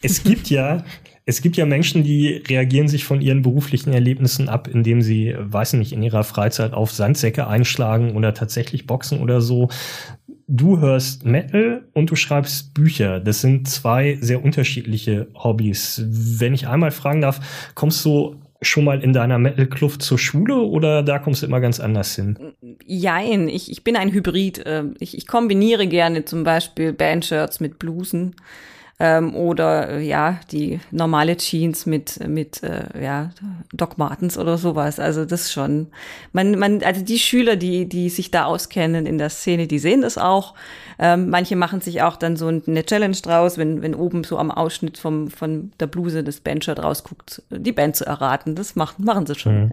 Es 0.00 0.22
gibt 0.24 0.50
ja, 0.50 0.84
es 1.24 1.42
gibt 1.42 1.56
ja 1.56 1.66
Menschen, 1.66 2.04
die 2.04 2.42
reagieren 2.48 2.86
sich 2.86 3.04
von 3.04 3.20
ihren 3.20 3.42
beruflichen 3.42 3.92
Erlebnissen 3.92 4.48
ab, 4.48 4.68
indem 4.68 5.02
sie, 5.02 5.34
weiß 5.36 5.74
nicht, 5.74 5.92
in 5.92 6.02
ihrer 6.02 6.22
Freizeit 6.22 6.74
auf 6.74 6.92
Sandsäcke 6.92 7.48
einschlagen 7.48 8.16
oder 8.16 8.34
tatsächlich 8.34 8.86
boxen 8.86 9.20
oder 9.20 9.40
so. 9.40 9.68
Du 10.52 10.80
hörst 10.80 11.24
Metal 11.24 11.84
und 11.94 12.10
du 12.10 12.16
schreibst 12.16 12.74
Bücher. 12.74 13.20
Das 13.20 13.40
sind 13.40 13.68
zwei 13.68 14.18
sehr 14.20 14.44
unterschiedliche 14.44 15.28
Hobbys. 15.34 16.02
Wenn 16.06 16.52
ich 16.52 16.68
einmal 16.68 16.90
fragen 16.90 17.22
darf, 17.22 17.72
kommst 17.74 18.04
du 18.04 18.36
schon 18.60 18.84
mal 18.84 19.02
in 19.02 19.12
deiner 19.12 19.38
Metal-Kluft 19.38 20.02
zur 20.02 20.18
Schule 20.18 20.56
oder 20.56 21.02
da 21.02 21.18
kommst 21.18 21.42
du 21.42 21.46
immer 21.46 21.60
ganz 21.60 21.80
anders 21.80 22.14
hin? 22.14 22.38
Jein, 22.86 23.48
ich, 23.48 23.70
ich 23.70 23.82
bin 23.82 23.96
ein 23.96 24.12
Hybrid. 24.12 24.62
Ähm, 24.66 24.94
ich, 25.00 25.16
ich 25.16 25.26
kombiniere 25.26 25.88
gerne 25.88 26.24
zum 26.24 26.44
Beispiel 26.44 26.92
Bandshirts 26.92 27.58
mit 27.58 27.78
Blusen 27.78 28.36
ähm, 28.98 29.34
oder 29.34 29.88
äh, 29.90 30.06
ja 30.06 30.38
die 30.50 30.80
normale 30.90 31.36
Jeans 31.36 31.86
mit 31.86 32.26
mit 32.28 32.62
äh, 32.62 32.84
ja 33.02 33.30
Doc 33.72 33.98
Martens 33.98 34.38
oder 34.38 34.58
sowas. 34.58 35.00
Also 35.00 35.24
das 35.24 35.52
schon. 35.52 35.88
Man 36.32 36.58
man 36.58 36.82
also 36.82 37.02
die 37.02 37.18
Schüler, 37.18 37.56
die 37.56 37.88
die 37.88 38.08
sich 38.10 38.30
da 38.30 38.44
auskennen 38.44 39.06
in 39.06 39.18
der 39.18 39.30
Szene, 39.30 39.66
die 39.66 39.78
sehen 39.78 40.02
das 40.02 40.18
auch. 40.18 40.54
Ähm, 40.98 41.30
manche 41.30 41.56
machen 41.56 41.80
sich 41.80 42.02
auch 42.02 42.16
dann 42.16 42.36
so 42.36 42.46
eine 42.46 42.84
Challenge 42.84 43.16
draus, 43.16 43.58
wenn 43.58 43.82
wenn 43.82 43.94
oben 43.94 44.24
so 44.24 44.38
am 44.38 44.50
Ausschnitt 44.50 44.98
vom 44.98 45.30
von 45.30 45.72
der 45.80 45.86
Bluse 45.86 46.22
das 46.22 46.40
Bandshirt 46.40 46.82
rausguckt, 46.82 47.42
die 47.50 47.72
Band 47.72 47.96
zu 47.96 48.06
erraten. 48.06 48.54
Das 48.54 48.76
machen 48.76 49.04
machen 49.04 49.26
sie 49.26 49.34
schon. 49.34 49.60
Mhm. 49.60 49.72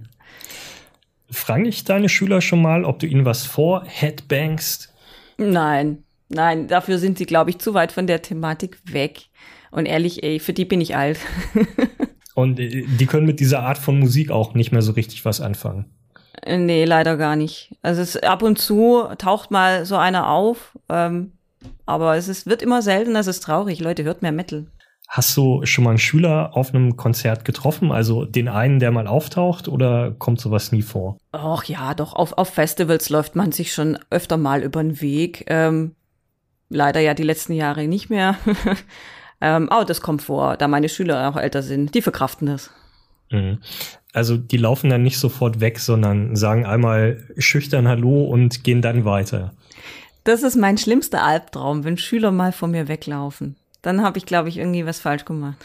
Fragen 1.32 1.65
dich 1.65 1.84
deine 1.84 2.10
Schüler 2.10 2.41
schon 2.41 2.62
mal, 2.62 2.84
ob 2.84 2.97
du 2.97 3.05
ihnen 3.05 3.25
was 3.25 3.45
vor 3.45 3.84
Headbangst? 3.86 4.91
Nein, 5.38 6.03
Nein, 6.30 6.68
dafür 6.68 7.00
sind 7.00 7.18
sie, 7.18 7.26
glaube 7.26 7.50
ich, 7.50 7.60
zu 7.60 7.74
weit 7.74 7.92
von 7.92 8.08
der 8.08 8.22
Thematik 8.22 8.80
weg. 8.86 9.30
Und 9.72 9.86
ehrlich, 9.86 10.24
ey, 10.24 10.39
für 10.39 10.54
die 10.54 10.65
bin 10.65 10.82
ich 10.82 10.96
alt. 10.96 11.20
Und 12.36 12.60
äh, 12.60 12.86
die 12.88 13.06
können 13.06 13.26
mit 13.26 13.39
dieser 13.39 13.62
Art 13.62 13.78
von 13.78 14.00
Musik 14.00 14.32
auch 14.32 14.54
nicht 14.54 14.72
mehr 14.72 14.82
so 14.82 14.94
richtig 14.94 15.26
was 15.26 15.42
anfangen. 15.42 15.86
Äh, 16.42 16.58
nee, 16.58 16.86
leider 16.86 17.18
gar 17.18 17.36
nicht. 17.36 17.76
Also 17.82 18.02
es, 18.02 18.15
ab 18.18 18.44
und 18.44 18.58
zu 18.60 19.04
taucht 19.18 19.52
mal 19.52 19.86
so 19.86 19.98
einer 19.98 20.30
auf, 20.30 20.78
ähm, 20.88 21.34
aber 21.86 22.15
es 22.15 22.28
ist, 22.28 22.48
wird 22.48 22.62
immer 22.62 22.82
seltener, 22.82 23.20
es 23.20 23.28
ist 23.28 23.42
traurig. 23.42 23.80
Leute, 23.80 24.04
hört 24.04 24.22
mehr 24.22 24.32
Metal. 24.32 24.68
Hast 25.10 25.36
du 25.36 25.65
schon 25.65 25.84
mal 25.84 25.89
einen 25.89 26.00
Schüler 26.00 26.52
auf 26.56 26.74
einem 26.74 26.96
Konzert 26.96 27.44
getroffen? 27.44 27.92
Also 27.92 28.26
den 28.26 28.48
einen, 28.48 28.80
der 28.80 28.92
mal 28.92 29.08
auftaucht 29.08 29.68
oder 29.68 30.12
kommt 30.12 30.39
sowas 30.39 30.72
nie 30.72 30.84
vor? 30.84 31.18
Ach 31.32 31.63
ja, 31.63 31.96
doch, 31.96 32.13
auf, 32.13 32.38
auf 32.38 32.50
Festivals 32.50 33.10
läuft 33.10 33.36
man 33.36 33.52
sich 33.52 33.74
schon 33.74 33.98
öfter 34.12 34.38
mal 34.38 34.62
über 34.62 34.84
den 34.84 35.02
Weg. 35.02 35.46
Ähm, 35.48 35.96
leider 36.69 36.99
ja 36.99 37.13
die 37.13 37.23
letzten 37.23 37.53
Jahre 37.53 37.88
nicht 37.88 38.10
mehr. 38.10 38.38
ähm, 39.41 39.69
aber 39.69 39.86
das 39.86 40.01
kommt 40.01 40.21
vor, 40.21 40.58
da 40.58 40.67
meine 40.67 40.89
Schüler 40.89 41.29
auch 41.29 41.38
älter 41.38 41.62
sind. 41.62 41.93
Die 41.95 42.01
verkraften 42.01 42.47
das. 42.47 42.71
Mhm. 43.32 43.60
Also 44.13 44.38
die 44.38 44.58
laufen 44.58 44.89
dann 44.89 45.03
nicht 45.03 45.19
sofort 45.19 45.60
weg, 45.60 45.79
sondern 45.79 46.36
sagen 46.36 46.65
einmal 46.65 47.23
schüchtern 47.38 47.88
Hallo 47.88 48.23
und 48.25 48.63
gehen 48.63 48.82
dann 48.82 49.05
weiter. 49.05 49.53
Das 50.23 50.43
ist 50.43 50.55
mein 50.55 50.77
schlimmster 50.77 51.23
Albtraum, 51.23 51.84
wenn 51.84 51.97
Schüler 51.97 52.32
mal 52.32 52.51
von 52.51 52.71
mir 52.71 52.88
weglaufen. 52.88 53.55
Dann 53.82 54.01
habe 54.01 54.17
ich, 54.17 54.25
glaube 54.25 54.49
ich, 54.49 54.58
irgendwie 54.58 54.86
was 54.86 54.99
falsch 54.99 55.25
gemacht. 55.25 55.58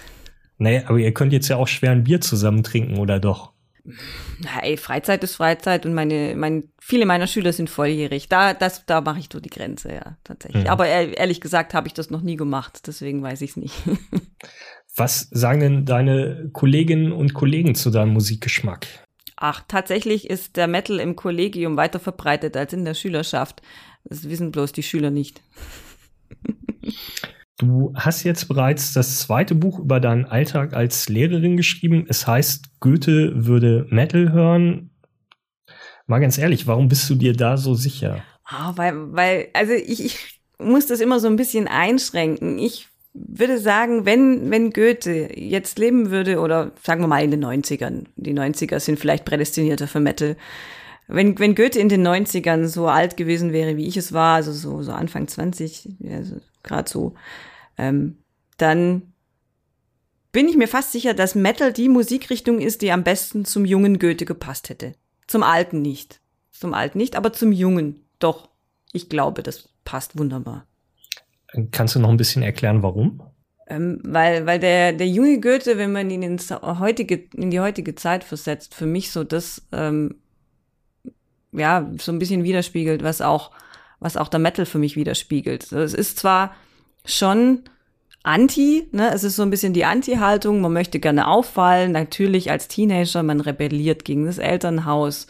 Nee, 0.59 0.83
aber 0.87 0.99
ihr 0.99 1.13
könnt 1.13 1.33
jetzt 1.33 1.49
ja 1.49 1.57
auch 1.57 1.69
schwer 1.69 1.91
ein 1.91 2.05
Bier 2.05 2.21
zusammen 2.21 2.63
trinken, 2.63 2.99
oder 2.99 3.19
doch? 3.19 3.54
Na, 3.85 4.63
ey, 4.63 4.79
Freizeit 4.79 5.23
ist 5.25 5.37
Freizeit 5.37 5.85
und 5.85 5.93
meine, 5.93 6.35
mein, 6.37 6.71
viele 6.81 7.05
meiner 7.05 7.27
Schüler 7.27 7.53
sind 7.53 7.69
volljährig. 7.69 8.29
Da, 8.29 8.55
das, 8.55 8.87
da 8.87 9.03
mache 9.03 9.19
ich 9.19 9.29
so 9.31 9.41
die 9.41 9.51
Grenze, 9.51 9.93
ja, 9.93 10.17
tatsächlich. 10.25 10.65
Mhm. 10.65 10.71
Aber 10.71 10.87
ehrlich 10.87 11.41
gesagt 11.41 11.75
habe 11.75 11.87
ich 11.87 11.95
das 11.95 12.11
noch 12.11 12.23
nie 12.23 12.37
gemacht, 12.37 12.87
deswegen 12.87 13.23
weiß 13.23 13.43
ich 13.43 13.51
es 13.51 13.57
nicht. 13.57 13.75
Was 14.97 15.29
sagen 15.33 15.61
denn 15.61 15.85
deine 15.85 16.51
Kolleginnen 16.53 17.13
und 17.13 17.35
Kollegen 17.35 17.75
zu 17.75 17.91
deinem 17.91 18.13
Musikgeschmack? 18.13 18.87
Ach, 19.37 19.63
tatsächlich 19.67 20.31
ist 20.31 20.57
der 20.57 20.69
Metal 20.69 21.01
im 21.01 21.17
Kollegium 21.17 21.77
weiter 21.77 21.99
verbreitet 21.99 22.57
als 22.57 22.73
in 22.73 22.85
der 22.85 22.95
Schülerschaft. 22.95 23.61
Das 24.05 24.29
wissen 24.29 24.53
bloß 24.53 24.73
die 24.73 24.83
Schüler 24.83 25.11
nicht. 25.11 25.43
Du 27.59 27.93
hast 27.95 28.25
jetzt 28.25 28.49
bereits 28.49 28.93
das 28.93 29.21
zweite 29.21 29.55
Buch 29.55 29.79
über 29.79 30.01
deinen 30.01 30.25
Alltag 30.25 30.75
als 30.75 31.09
Lehrerin 31.09 31.57
geschrieben. 31.57 32.05
Es 32.09 32.27
heißt, 32.27 32.81
Goethe 32.81 33.47
würde 33.47 33.87
Metal 33.91 34.33
hören. 34.33 34.91
Mal 36.07 36.19
ganz 36.19 36.37
ehrlich, 36.37 36.67
warum 36.67 36.89
bist 36.89 37.09
du 37.09 37.15
dir 37.15 37.33
da 37.33 37.57
so 37.57 37.75
sicher? 37.75 38.23
Ah, 38.45 38.73
weil, 38.77 39.13
weil, 39.13 39.49
also 39.53 39.73
ich, 39.73 40.05
ich 40.05 40.41
muss 40.59 40.87
das 40.87 41.01
immer 41.01 41.21
so 41.21 41.29
ein 41.29 41.37
bisschen 41.37 41.69
einschränken. 41.69 42.59
Ich 42.59 42.89
würde 43.15 43.59
sagen, 43.59 44.05
wenn, 44.05 44.51
wenn 44.51 44.73
Goethe 44.73 45.39
jetzt 45.39 45.79
leben 45.79 46.11
würde, 46.11 46.41
oder 46.41 46.73
sagen 46.83 47.01
wir 47.03 47.07
mal 47.07 47.23
in 47.23 47.31
den 47.31 47.45
90ern, 47.45 48.07
die 48.17 48.35
90er 48.35 48.81
sind 48.81 48.99
vielleicht 48.99 49.25
prädestinierter 49.25 49.87
für 49.87 50.01
Metal, 50.01 50.37
wenn, 51.07 51.39
wenn 51.39 51.55
Goethe 51.55 51.79
in 51.79 51.89
den 51.89 52.07
90ern 52.07 52.67
so 52.67 52.87
alt 52.89 53.17
gewesen 53.17 53.53
wäre, 53.53 53.77
wie 53.77 53.87
ich 53.87 53.97
es 53.97 54.13
war, 54.13 54.37
also 54.37 54.53
so, 54.53 54.83
so 54.83 54.93
Anfang 54.93 55.29
20, 55.29 55.97
also 56.11 56.37
gerade 56.63 56.89
so, 56.89 57.15
ähm, 57.77 58.19
dann 58.57 59.15
bin 60.33 60.49
ich 60.49 60.57
mir 60.57 60.69
fast 60.69 60.93
sicher, 60.93 61.15
dass 61.15 61.35
Metal 61.35 61.73
die 61.73 61.89
Musikrichtung 61.89 62.59
ist, 62.61 62.83
die 62.83 62.91
am 62.91 63.05
besten 63.05 63.45
zum 63.45 63.65
jungen 63.65 63.99
Goethe 63.99 64.25
gepasst 64.25 64.69
hätte. 64.69 64.95
Zum 65.27 65.43
alten 65.43 65.81
nicht. 65.81 66.21
Zum 66.51 66.75
alten 66.75 66.99
nicht, 66.99 67.17
aber 67.17 67.33
zum 67.33 67.53
jungen 67.53 68.05
doch. 68.19 68.49
Ich 68.93 69.09
glaube, 69.09 69.43
das 69.43 69.69
passt 69.85 70.19
wunderbar. 70.19 70.67
Kannst 71.71 71.95
du 71.95 72.01
noch 72.01 72.09
ein 72.09 72.17
bisschen 72.17 72.43
erklären, 72.43 72.83
warum? 72.83 73.23
Ähm, 73.67 74.01
weil, 74.03 74.45
weil 74.47 74.59
der, 74.59 74.93
der 74.93 75.09
junge 75.09 75.41
Goethe, 75.41 75.79
wenn 75.79 75.93
man 75.93 76.11
ihn 76.11 76.23
ins 76.23 76.51
heutige, 76.51 77.29
in 77.35 77.51
die 77.51 77.61
heutige 77.61 77.95
Zeit 77.95 78.25
versetzt, 78.25 78.75
für 78.75 78.87
mich 78.87 79.11
so 79.11 79.25
das, 79.25 79.63
ähm, 79.73 80.17
ja, 81.55 81.91
so 81.99 82.13
ein 82.13 82.19
bisschen 82.19 82.45
widerspiegelt, 82.45 83.03
was 83.03 83.21
auch, 83.21 83.51
was 84.01 84.17
auch 84.17 84.29
der 84.29 84.41
Metal 84.41 84.67
für 84.67 84.79
mich 84.79 84.97
widerspiegelt. 84.97 85.73
Es 85.73 85.95
ist 85.95 86.19
zwar 86.19 86.55
schon 87.05 87.63
anti, 88.23 88.89
ne? 88.93 89.13
Es 89.13 89.23
ist 89.23 89.37
so 89.37 89.43
ein 89.43 89.51
bisschen 89.51 89.73
die 89.73 89.85
Anti-Haltung. 89.85 90.61
Man 90.61 90.73
möchte 90.73 90.99
gerne 90.99 91.29
auffallen. 91.29 91.93
Natürlich 91.93 92.51
als 92.51 92.69
Teenager, 92.69 93.23
man 93.23 93.41
rebelliert 93.41 94.05
gegen 94.05 94.27
das 94.27 94.39
Elternhaus. 94.39 95.27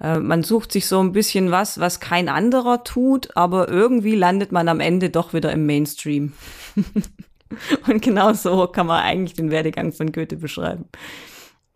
Äh, 0.00 0.18
man 0.18 0.44
sucht 0.44 0.72
sich 0.72 0.86
so 0.86 1.00
ein 1.00 1.12
bisschen 1.12 1.50
was, 1.50 1.80
was 1.80 2.00
kein 2.00 2.28
anderer 2.28 2.84
tut, 2.84 3.36
aber 3.36 3.68
irgendwie 3.68 4.14
landet 4.14 4.52
man 4.52 4.68
am 4.68 4.80
Ende 4.80 5.10
doch 5.10 5.32
wieder 5.32 5.52
im 5.52 5.66
Mainstream. 5.66 6.34
Und 7.88 8.02
genau 8.02 8.34
so 8.34 8.66
kann 8.66 8.86
man 8.86 9.02
eigentlich 9.02 9.34
den 9.34 9.50
Werdegang 9.50 9.92
von 9.92 10.12
Goethe 10.12 10.36
beschreiben. 10.36 10.84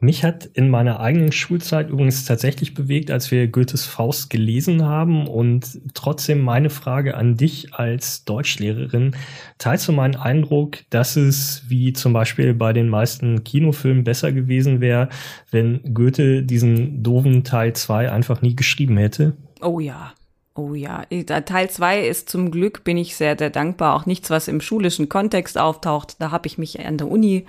Mich 0.03 0.25
hat 0.25 0.47
in 0.47 0.69
meiner 0.69 0.99
eigenen 0.99 1.31
Schulzeit 1.31 1.89
übrigens 1.89 2.25
tatsächlich 2.25 2.75
bewegt, 2.75 3.13
als 3.13 3.31
wir 3.31 3.47
Goethes 3.47 3.87
Faust 3.87 4.31
gelesen 4.31 4.85
haben 4.85 5.29
und 5.29 5.79
trotzdem 5.95 6.41
meine 6.41 6.71
Frage 6.71 7.17
an 7.17 7.37
dich 7.37 7.73
als 7.73 8.25
Deutschlehrerin. 8.25 9.15
Teilst 9.59 9.87
du 9.87 9.93
meinen 9.93 10.17
Eindruck, 10.17 10.79
dass 10.91 11.15
es 11.15 11.63
wie 11.69 11.93
zum 11.93 12.13
Beispiel 12.13 12.53
bei 12.53 12.73
den 12.73 12.89
meisten 12.89 13.45
Kinofilmen 13.45 14.03
besser 14.03 14.33
gewesen 14.33 14.81
wäre, 14.81 15.09
wenn 15.53 15.95
Goethe 15.95 16.43
diesen 16.43 17.05
doofen 17.05 17.45
Teil 17.45 17.73
2 17.73 18.11
einfach 18.11 18.43
nie 18.43 18.57
geschrieben 18.57 18.97
hätte? 18.97 19.37
Oh 19.61 19.79
ja, 19.79 20.15
Oh 20.55 20.75
ja, 20.75 21.07
Teil 21.07 21.71
zwei 21.71 22.07
ist 22.07 22.29
zum 22.29 22.51
Glück, 22.51 22.85
bin 22.85 22.99
ich 22.99 23.17
sehr, 23.17 23.39
sehr 23.39 23.49
dankbar, 23.49 23.95
auch 23.95 24.05
nichts, 24.05 24.29
was 24.29 24.49
im 24.49 24.61
schulischen 24.61 25.09
Kontext 25.09 25.57
auftaucht. 25.57 26.17
Da 26.21 26.31
habe 26.31 26.47
ich 26.47 26.59
mich 26.59 26.79
an 26.85 26.99
der 26.99 27.11
Uni 27.11 27.47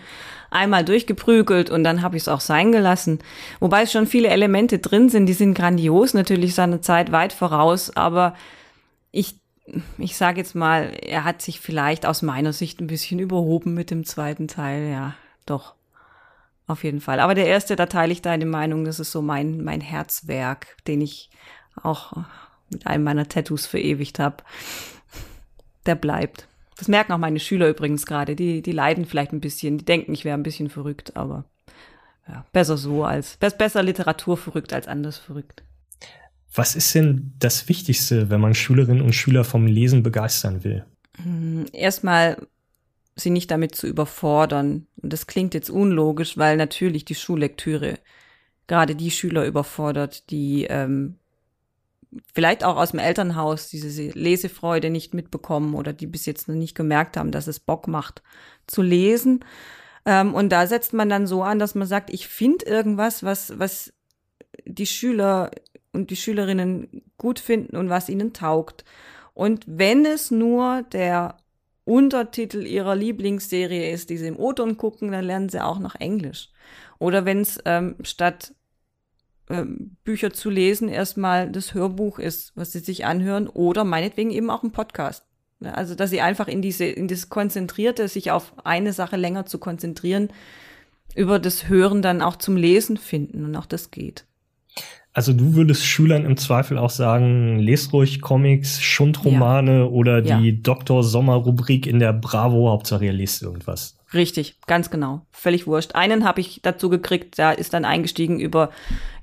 einmal 0.51 0.85
durchgeprügelt 0.85 1.69
und 1.69 1.83
dann 1.83 2.01
habe 2.01 2.15
ich 2.15 2.23
es 2.23 2.27
auch 2.29 2.39
sein 2.39 2.71
gelassen. 2.71 3.19
Wobei 3.59 3.81
es 3.81 3.91
schon 3.91 4.07
viele 4.07 4.29
Elemente 4.29 4.79
drin 4.79 5.09
sind, 5.09 5.25
die 5.25 5.33
sind 5.33 5.53
grandios, 5.53 6.13
natürlich 6.13 6.55
seine 6.55 6.79
Zeit 6.79 7.11
weit 7.11 7.33
voraus, 7.33 7.93
aber 7.93 8.35
ich, 9.11 9.35
ich 9.97 10.15
sage 10.15 10.39
jetzt 10.39 10.55
mal, 10.55 10.93
er 11.01 11.25
hat 11.25 11.41
sich 11.41 11.59
vielleicht 11.59 12.05
aus 12.05 12.21
meiner 12.21 12.53
Sicht 12.53 12.79
ein 12.79 12.87
bisschen 12.87 13.19
überhoben 13.19 13.73
mit 13.73 13.91
dem 13.91 14.05
zweiten 14.05 14.47
Teil, 14.47 14.89
ja, 14.89 15.13
doch. 15.45 15.75
Auf 16.65 16.85
jeden 16.85 17.01
Fall. 17.01 17.19
Aber 17.19 17.35
der 17.35 17.47
erste, 17.47 17.75
da 17.75 17.87
teile 17.87 18.13
ich 18.13 18.21
deine 18.21 18.45
Meinung, 18.45 18.85
das 18.85 19.01
ist 19.01 19.11
so 19.11 19.21
mein, 19.21 19.61
mein 19.65 19.81
Herzwerk, 19.81 20.77
den 20.87 21.01
ich 21.01 21.29
auch 21.81 22.13
mit 22.73 22.87
einem 22.87 23.03
meiner 23.03 23.27
Tattoos 23.27 23.65
verewigt 23.65 24.19
habe. 24.19 24.37
Der 25.85 25.95
bleibt. 25.95 26.47
Das 26.77 26.87
merken 26.87 27.13
auch 27.13 27.17
meine 27.17 27.39
Schüler 27.39 27.69
übrigens 27.69 28.05
gerade. 28.05 28.35
Die, 28.35 28.61
die 28.61 28.71
leiden 28.71 29.05
vielleicht 29.05 29.31
ein 29.31 29.41
bisschen, 29.41 29.77
die 29.77 29.85
denken, 29.85 30.13
ich 30.13 30.25
wäre 30.25 30.37
ein 30.37 30.43
bisschen 30.43 30.69
verrückt, 30.69 31.15
aber 31.15 31.45
ja, 32.27 32.45
besser 32.51 32.77
so 32.77 33.03
als, 33.03 33.37
besser 33.37 33.83
Literatur 33.83 34.37
verrückt 34.37 34.73
als 34.73 34.87
anders 34.87 35.17
verrückt. 35.17 35.63
Was 36.55 36.75
ist 36.75 36.93
denn 36.93 37.33
das 37.39 37.67
Wichtigste, 37.67 38.29
wenn 38.29 38.39
man 38.39 38.53
Schülerinnen 38.53 39.03
und 39.03 39.13
Schüler 39.13 39.43
vom 39.43 39.65
Lesen 39.65 40.03
begeistern 40.03 40.63
will? 40.63 40.85
Hm, 41.23 41.65
erstmal 41.73 42.37
sie 43.15 43.29
nicht 43.29 43.51
damit 43.51 43.75
zu 43.75 43.87
überfordern. 43.87 44.87
Und 45.01 45.13
das 45.13 45.27
klingt 45.27 45.53
jetzt 45.53 45.69
unlogisch, 45.69 46.37
weil 46.37 46.57
natürlich 46.57 47.05
die 47.05 47.15
Schullektüre 47.15 47.99
gerade 48.67 48.95
die 48.95 49.11
Schüler 49.11 49.45
überfordert, 49.45 50.29
die 50.29 50.65
ähm, 50.69 51.15
vielleicht 52.33 52.63
auch 52.63 52.77
aus 52.77 52.91
dem 52.91 52.99
Elternhaus 52.99 53.69
diese 53.69 54.09
Lesefreude 54.11 54.89
nicht 54.89 55.13
mitbekommen 55.13 55.75
oder 55.75 55.93
die 55.93 56.07
bis 56.07 56.25
jetzt 56.25 56.47
noch 56.47 56.55
nicht 56.55 56.75
gemerkt 56.75 57.17
haben, 57.17 57.31
dass 57.31 57.47
es 57.47 57.59
Bock 57.59 57.87
macht 57.87 58.21
zu 58.67 58.81
lesen. 58.81 59.43
Ähm, 60.05 60.33
und 60.33 60.49
da 60.49 60.67
setzt 60.67 60.93
man 60.93 61.09
dann 61.09 61.27
so 61.27 61.43
an, 61.43 61.59
dass 61.59 61.75
man 61.75 61.87
sagt, 61.87 62.09
ich 62.09 62.27
finde 62.27 62.65
irgendwas, 62.65 63.23
was, 63.23 63.57
was 63.57 63.93
die 64.65 64.85
Schüler 64.85 65.51
und 65.91 66.09
die 66.09 66.15
Schülerinnen 66.15 67.03
gut 67.17 67.39
finden 67.39 67.77
und 67.77 67.89
was 67.89 68.09
ihnen 68.09 68.33
taugt. 68.33 68.83
Und 69.33 69.63
wenn 69.67 70.05
es 70.05 70.31
nur 70.31 70.83
der 70.91 71.37
Untertitel 71.85 72.65
ihrer 72.65 72.95
Lieblingsserie 72.95 73.91
ist, 73.91 74.09
die 74.09 74.17
sie 74.17 74.27
im 74.27 74.39
O-Ton 74.39 74.77
gucken, 74.77 75.11
dann 75.11 75.25
lernen 75.25 75.49
sie 75.49 75.63
auch 75.63 75.79
noch 75.79 75.95
Englisch. 75.95 76.49
Oder 76.99 77.25
wenn 77.25 77.41
es 77.41 77.59
ähm, 77.65 77.95
statt 78.03 78.53
ähm, 79.53 79.97
Bücher 80.03 80.33
zu 80.33 80.49
lesen 80.49 80.89
erstmal 80.89 81.51
das 81.51 81.73
Hörbuch 81.73 82.19
ist, 82.19 82.51
was 82.55 82.71
sie 82.71 82.79
sich 82.79 83.05
anhören, 83.05 83.47
oder 83.47 83.83
meinetwegen 83.83 84.31
eben 84.31 84.49
auch 84.49 84.63
ein 84.63 84.71
Podcast. 84.71 85.23
Also, 85.61 85.95
dass 85.95 86.09
sie 86.09 86.19
einfach 86.19 86.47
in 86.47 86.61
diese, 86.61 86.85
in 86.85 87.07
das 87.07 87.29
Konzentrierte, 87.29 88.07
sich 88.07 88.31
auf 88.31 88.53
eine 88.65 88.91
Sache 88.91 89.15
länger 89.15 89.45
zu 89.45 89.59
konzentrieren, 89.59 90.29
über 91.15 91.39
das 91.39 91.69
Hören 91.69 92.01
dann 92.01 92.21
auch 92.21 92.35
zum 92.35 92.57
Lesen 92.57 92.97
finden 92.97 93.45
und 93.45 93.55
auch 93.55 93.65
das 93.65 93.91
geht. 93.91 94.25
Also 95.13 95.31
du 95.31 95.53
würdest 95.53 95.85
Schülern 95.85 96.25
im 96.25 96.37
Zweifel 96.37 96.79
auch 96.79 96.89
sagen, 96.89 97.59
lest 97.59 97.93
ruhig 97.93 98.19
Comics, 98.19 98.81
Schundromane 98.81 99.79
ja. 99.79 99.85
oder 99.85 100.23
die 100.23 100.49
ja. 100.49 100.55
Dr. 100.59 101.03
Sommer 101.03 101.35
Rubrik 101.35 101.85
in 101.85 101.99
der 101.99 102.13
Bravo, 102.13 102.71
Hauptsache 102.71 103.05
ihr 103.05 103.13
lest 103.13 103.43
irgendwas. 103.43 103.95
Richtig, 104.13 104.59
ganz 104.67 104.91
genau. 104.91 105.25
Völlig 105.31 105.65
wurscht. 105.65 105.95
Einen 105.95 106.23
habe 106.23 106.39
ich 106.39 106.61
dazu 106.61 106.89
gekriegt, 106.89 107.39
da 107.39 107.51
ist 107.51 107.73
dann 107.73 107.83
eingestiegen 107.83 108.39
über, 108.39 108.69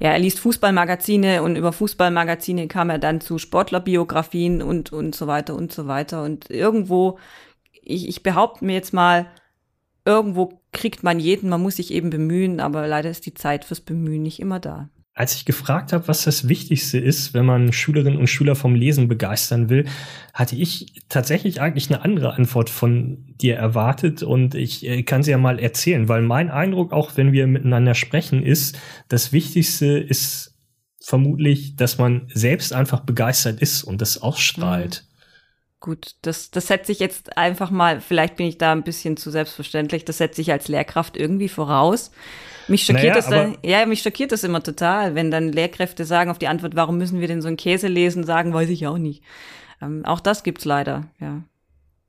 ja, 0.00 0.11
er 0.11 0.18
liest 0.18 0.40
Fußballmagazine 0.40 1.42
und 1.42 1.55
über 1.55 1.72
Fußballmagazine 1.72 2.66
kam 2.66 2.90
er 2.90 2.98
dann 2.98 3.20
zu 3.20 3.38
Sportlerbiografien 3.38 4.62
und, 4.62 4.92
und 4.92 5.14
so 5.14 5.29
weiter 5.29 5.55
und 5.55 5.72
so 5.72 5.87
weiter. 5.87 6.24
Und 6.24 6.50
irgendwo, 6.50 7.18
ich, 7.83 8.09
ich 8.09 8.22
behaupte 8.24 8.64
mir 8.64 8.74
jetzt 8.74 8.92
mal, 8.92 9.26
irgendwo 10.05 10.61
kriegt 10.72 11.05
man 11.05 11.20
jeden, 11.20 11.50
man 11.50 11.62
muss 11.62 11.76
sich 11.76 11.92
eben 11.92 12.11
bemühen, 12.11 12.59
aber 12.59 12.88
leider 12.88 13.11
ist 13.11 13.26
die 13.26 13.35
Zeit 13.35 13.64
fürs 13.64 13.81
Bemühen 13.81 14.22
nicht 14.22 14.40
immer 14.40 14.59
da. 14.59 14.88
Als 15.12 15.35
ich 15.35 15.44
gefragt 15.44 15.92
habe, 15.92 16.07
was 16.09 16.25
das 16.25 16.49
Wichtigste 16.49 16.99
ist, 16.99 17.35
wenn 17.35 17.44
man 17.44 17.73
Schülerinnen 17.73 18.18
und 18.18 18.29
Schüler 18.29 18.55
vom 18.55 18.75
Lesen 18.75 19.09
begeistern 19.09 19.68
will, 19.68 19.87
hatte 20.33 20.57
ich 20.57 21.03
tatsächlich 21.09 21.61
eigentlich 21.61 21.90
eine 21.90 22.03
andere 22.03 22.35
Antwort 22.35 22.70
von 22.70 23.27
dir 23.40 23.57
erwartet 23.57 24.23
und 24.23 24.55
ich 24.55 24.87
äh, 24.87 25.03
kann 25.03 25.23
sie 25.23 25.33
ja 25.33 25.38
mal 25.38 25.59
erzählen, 25.59 26.09
weil 26.09 26.23
mein 26.23 26.51
Eindruck, 26.51 26.92
auch 26.92 27.16
wenn 27.16 27.33
wir 27.33 27.46
miteinander 27.49 27.94
sprechen, 27.94 28.42
ist, 28.42 28.79
das 29.09 29.33
Wichtigste 29.33 29.99
ist 29.99 30.55
vermutlich, 31.01 31.77
dass 31.77 31.99
man 31.99 32.29
selbst 32.33 32.73
einfach 32.73 33.01
begeistert 33.01 33.61
ist 33.61 33.83
und 33.83 34.01
das 34.01 34.23
ausstrahlt. 34.23 35.05
Mhm. 35.05 35.10
Gut, 35.81 36.16
das, 36.23 36.51
das 36.51 36.66
setze 36.66 36.93
ich 36.93 36.99
jetzt 36.99 37.38
einfach 37.38 37.71
mal, 37.71 38.03
vielleicht 38.03 38.37
bin 38.37 38.47
ich 38.47 38.59
da 38.59 38.73
ein 38.73 38.83
bisschen 38.83 39.16
zu 39.16 39.31
selbstverständlich, 39.31 40.05
das 40.05 40.19
setze 40.19 40.43
ich 40.43 40.53
als 40.53 40.69
Lehrkraft 40.69 41.16
irgendwie 41.16 41.49
voraus. 41.49 42.11
Mich 42.69 42.85
schockiert 42.85 43.03
naja, 43.05 43.14
das 43.14 43.29
dann, 43.31 43.57
ja, 43.62 43.87
mich 43.87 44.03
schockiert 44.03 44.31
das 44.31 44.45
immer 44.45 44.62
total, 44.62 45.14
wenn 45.14 45.31
dann 45.31 45.51
Lehrkräfte 45.51 46.05
sagen 46.05 46.31
auf 46.31 46.38
die 46.38 46.49
Antwort, 46.49 46.77
warum 46.77 46.99
müssen 46.99 47.21
wir 47.21 47.29
denn 47.29 47.40
so 47.40 47.49
einen 47.49 47.57
Käse 47.57 47.88
lesen, 47.88 48.25
sagen, 48.25 48.53
weiß 48.53 48.69
ich 48.69 48.87
auch 48.87 48.99
nicht. 48.99 49.23
Ähm, 49.81 50.05
auch 50.05 50.21
das 50.21 50.43
gibt's 50.43 50.66
leider, 50.66 51.09
ja. 51.19 51.43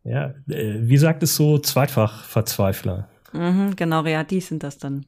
Ja, 0.04 0.34
äh, 0.50 0.80
wie 0.82 0.98
sagt 0.98 1.24
es 1.24 1.36
so, 1.36 1.58
Zweitfachverzweifler? 1.58 3.08
Mhm, 3.32 3.78
genau, 3.78 4.06
ja, 4.06 4.26
die 4.26 4.42
sind 4.42 4.64
das 4.64 4.80
dann. 4.80 5.06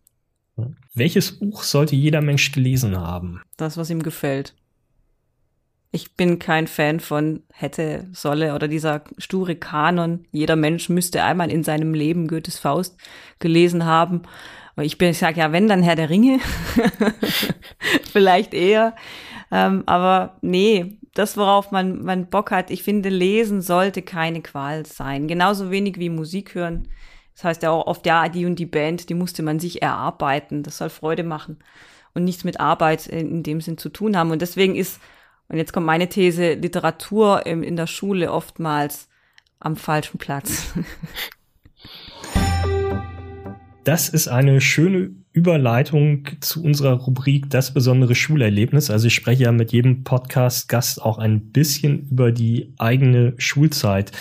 Welches 0.94 1.38
Buch 1.40 1.64
sollte 1.64 1.96
jeder 1.96 2.22
Mensch 2.22 2.52
gelesen 2.52 2.96
haben? 2.98 3.42
Das, 3.58 3.76
was 3.76 3.90
ihm 3.90 4.04
gefällt. 4.04 4.54
Ich 5.96 6.16
bin 6.16 6.40
kein 6.40 6.66
Fan 6.66 7.00
von 7.00 7.44
hätte, 7.54 8.08
solle 8.14 8.56
oder 8.56 8.68
dieser 8.68 9.04
sture 9.20 9.56
Kanon. 9.56 10.26
Jeder 10.32 10.56
Mensch 10.56 10.90
müsste 10.90 11.24
einmal 11.24 11.52
in 11.52 11.64
seinem 11.64 11.94
Leben 11.94 12.28
Goethes 12.28 12.58
Faust 12.58 12.98
gelesen 13.38 13.86
haben. 13.86 14.24
Aber 14.76 14.86
ich 14.86 14.98
bin, 14.98 15.12
ich 15.12 15.20
sage 15.20 15.40
ja, 15.40 15.52
wenn, 15.52 15.68
dann 15.68 15.84
Herr 15.84 15.96
der 15.96 16.10
Ringe. 16.10 16.40
Vielleicht 18.12 18.56
eher. 18.56 18.96
Ähm, 19.52 19.84
aber 19.86 20.38
nee, 20.42 20.98
das, 21.14 21.38
worauf 21.38 21.70
man, 21.70 22.04
man 22.04 22.26
Bock 22.26 22.50
hat, 22.50 22.72
ich 22.72 22.82
finde, 22.82 23.10
lesen 23.10 23.62
sollte 23.62 24.02
keine 24.02 24.42
Qual 24.42 24.88
sein. 24.88 25.28
Genauso 25.28 25.70
wenig 25.70 26.00
wie 26.00 26.10
Musik 26.10 26.56
hören. 26.56 26.88
Das 27.36 27.44
heißt 27.44 27.62
ja 27.62 27.70
auch 27.70 27.86
oft, 27.86 28.08
ja, 28.08 28.30
die 28.30 28.48
und 28.48 28.58
die 28.58 28.66
Band, 28.66 29.10
die 29.10 29.14
musste 29.14 29.44
man 29.44 29.60
sich 29.60 29.84
erarbeiten. 29.84 30.64
Das 30.64 30.80
soll 30.80 30.90
Freude 30.90 31.24
machen 31.24 31.60
und 32.16 32.24
nichts 32.24 32.44
mit 32.44 32.60
Arbeit 32.60 33.06
in 33.06 33.44
dem 33.44 33.62
Sinn 33.62 33.78
zu 33.78 33.90
tun 33.90 34.18
haben. 34.18 34.32
Und 34.32 34.42
deswegen 34.42 34.76
ist, 34.76 35.00
und 35.54 35.60
jetzt 35.60 35.72
kommt 35.72 35.86
meine 35.86 36.10
These, 36.10 36.56
Literatur 36.56 37.46
im, 37.46 37.62
in 37.62 37.76
der 37.76 37.86
Schule 37.86 38.32
oftmals 38.32 39.08
am 39.60 39.76
falschen 39.76 40.18
Platz. 40.18 40.74
Das 43.86 44.08
ist 44.08 44.30
eine 44.30 44.62
schöne 44.62 45.12
Überleitung 45.34 46.26
zu 46.40 46.64
unserer 46.64 46.94
Rubrik 46.94 47.50
Das 47.50 47.74
besondere 47.74 48.16
Schulerlebnis. 48.16 48.90
Also 48.90 49.08
ich 49.08 49.14
spreche 49.14 49.44
ja 49.44 49.52
mit 49.52 49.74
jedem 49.74 50.06
Podcast-Gast 50.06 51.02
auch 51.02 51.18
ein 51.18 51.52
bisschen 51.52 52.08
über 52.10 52.32
die 52.32 52.74
eigene 52.78 53.34
Schulzeit. 53.36 54.14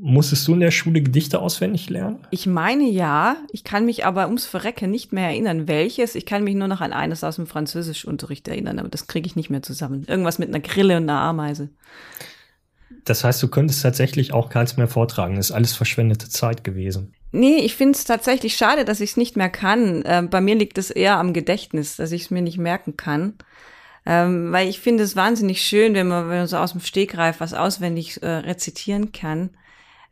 Musstest 0.00 0.46
du 0.46 0.54
in 0.54 0.60
der 0.60 0.70
Schule 0.70 1.02
Gedichte 1.02 1.40
auswendig 1.40 1.90
lernen? 1.90 2.24
Ich 2.30 2.46
meine 2.46 2.88
ja. 2.88 3.36
Ich 3.50 3.64
kann 3.64 3.84
mich 3.84 4.06
aber 4.06 4.26
ums 4.26 4.46
Verrecken 4.46 4.92
nicht 4.92 5.12
mehr 5.12 5.26
erinnern, 5.26 5.66
welches. 5.66 6.14
Ich 6.14 6.24
kann 6.24 6.44
mich 6.44 6.54
nur 6.54 6.68
noch 6.68 6.80
an 6.80 6.92
eines 6.92 7.24
aus 7.24 7.34
dem 7.34 7.48
Französischunterricht 7.48 8.46
erinnern, 8.46 8.78
aber 8.78 8.88
das 8.88 9.08
kriege 9.08 9.26
ich 9.26 9.34
nicht 9.34 9.50
mehr 9.50 9.62
zusammen. 9.62 10.04
Irgendwas 10.06 10.38
mit 10.38 10.50
einer 10.50 10.60
Grille 10.60 10.98
und 10.98 11.02
einer 11.02 11.20
Ameise. 11.20 11.70
Das 13.04 13.24
heißt, 13.24 13.42
du 13.42 13.48
könntest 13.48 13.82
tatsächlich 13.82 14.32
auch 14.32 14.50
keins 14.50 14.76
mehr 14.76 14.86
vortragen. 14.86 15.34
Das 15.34 15.50
ist 15.50 15.56
alles 15.56 15.74
verschwendete 15.74 16.28
Zeit 16.28 16.62
gewesen. 16.62 17.12
Nee, 17.32 17.56
ich 17.56 17.74
finde 17.74 17.98
es 17.98 18.04
tatsächlich 18.04 18.56
schade, 18.56 18.84
dass 18.84 19.00
ich 19.00 19.10
es 19.10 19.16
nicht 19.16 19.36
mehr 19.36 19.50
kann. 19.50 20.02
Äh, 20.02 20.22
bei 20.30 20.40
mir 20.40 20.54
liegt 20.54 20.78
es 20.78 20.90
eher 20.90 21.18
am 21.18 21.32
Gedächtnis, 21.32 21.96
dass 21.96 22.12
ich 22.12 22.22
es 22.22 22.30
mir 22.30 22.42
nicht 22.42 22.58
merken 22.58 22.96
kann. 22.96 23.34
Ähm, 24.06 24.52
weil 24.52 24.68
ich 24.68 24.78
finde 24.78 25.02
es 25.02 25.16
wahnsinnig 25.16 25.60
schön, 25.60 25.94
wenn 25.94 26.06
man, 26.06 26.28
wenn 26.28 26.38
man 26.38 26.46
so 26.46 26.56
aus 26.56 26.72
dem 26.72 26.80
Stegreif 26.80 27.40
was 27.40 27.52
auswendig 27.52 28.22
äh, 28.22 28.28
rezitieren 28.28 29.10
kann, 29.10 29.50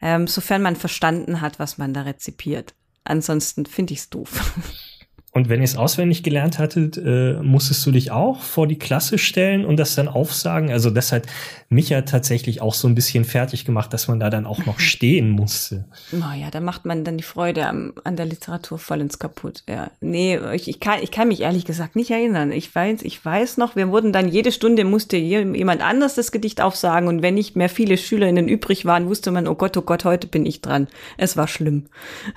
ähm, 0.00 0.26
sofern 0.26 0.62
man 0.62 0.76
verstanden 0.76 1.40
hat, 1.40 1.58
was 1.58 1.78
man 1.78 1.94
da 1.94 2.02
rezipiert. 2.02 2.74
Ansonsten 3.04 3.66
finde 3.66 3.94
ich 3.94 4.00
es 4.00 4.10
doof. 4.10 4.54
Und 5.36 5.50
wenn 5.50 5.60
ihr 5.60 5.64
es 5.64 5.76
auswendig 5.76 6.22
gelernt 6.22 6.58
hattet, 6.58 6.96
äh, 6.96 7.34
musstest 7.42 7.84
du 7.84 7.92
dich 7.92 8.10
auch 8.10 8.40
vor 8.40 8.66
die 8.66 8.78
Klasse 8.78 9.18
stellen 9.18 9.66
und 9.66 9.76
das 9.76 9.94
dann 9.94 10.08
aufsagen? 10.08 10.70
Also 10.70 10.88
das 10.88 11.12
hat 11.12 11.24
mich 11.68 11.90
ja 11.90 12.00
tatsächlich 12.00 12.62
auch 12.62 12.72
so 12.72 12.88
ein 12.88 12.94
bisschen 12.94 13.26
fertig 13.26 13.66
gemacht, 13.66 13.92
dass 13.92 14.08
man 14.08 14.18
da 14.18 14.30
dann 14.30 14.46
auch 14.46 14.64
noch 14.64 14.80
stehen 14.80 15.28
musste. 15.28 15.84
Naja, 16.10 16.50
da 16.50 16.60
macht 16.60 16.86
man 16.86 17.04
dann 17.04 17.18
die 17.18 17.22
Freude 17.22 17.66
an, 17.66 17.92
an 18.02 18.16
der 18.16 18.24
Literatur 18.24 18.78
voll 18.78 19.02
ins 19.02 19.18
Kaputt. 19.18 19.62
Ja. 19.68 19.90
Nee, 20.00 20.38
ich, 20.54 20.68
ich, 20.68 20.80
kann, 20.80 21.00
ich 21.02 21.10
kann 21.10 21.28
mich 21.28 21.42
ehrlich 21.42 21.66
gesagt 21.66 21.96
nicht 21.96 22.10
erinnern. 22.10 22.50
Ich 22.50 22.74
weiß, 22.74 23.02
ich 23.02 23.22
weiß 23.22 23.58
noch, 23.58 23.76
wir 23.76 23.90
wurden 23.90 24.14
dann 24.14 24.28
jede 24.28 24.52
Stunde 24.52 24.86
musste 24.86 25.18
jemand 25.18 25.82
anders 25.82 26.14
das 26.14 26.32
Gedicht 26.32 26.62
aufsagen 26.62 27.08
und 27.08 27.20
wenn 27.20 27.34
nicht 27.34 27.56
mehr 27.56 27.68
viele 27.68 27.98
SchülerInnen 27.98 28.48
übrig 28.48 28.86
waren, 28.86 29.06
wusste 29.06 29.32
man, 29.32 29.48
oh 29.48 29.54
Gott, 29.54 29.76
oh 29.76 29.82
Gott, 29.82 30.06
heute 30.06 30.28
bin 30.28 30.46
ich 30.46 30.62
dran. 30.62 30.88
Es 31.18 31.36
war 31.36 31.46
schlimm. 31.46 31.88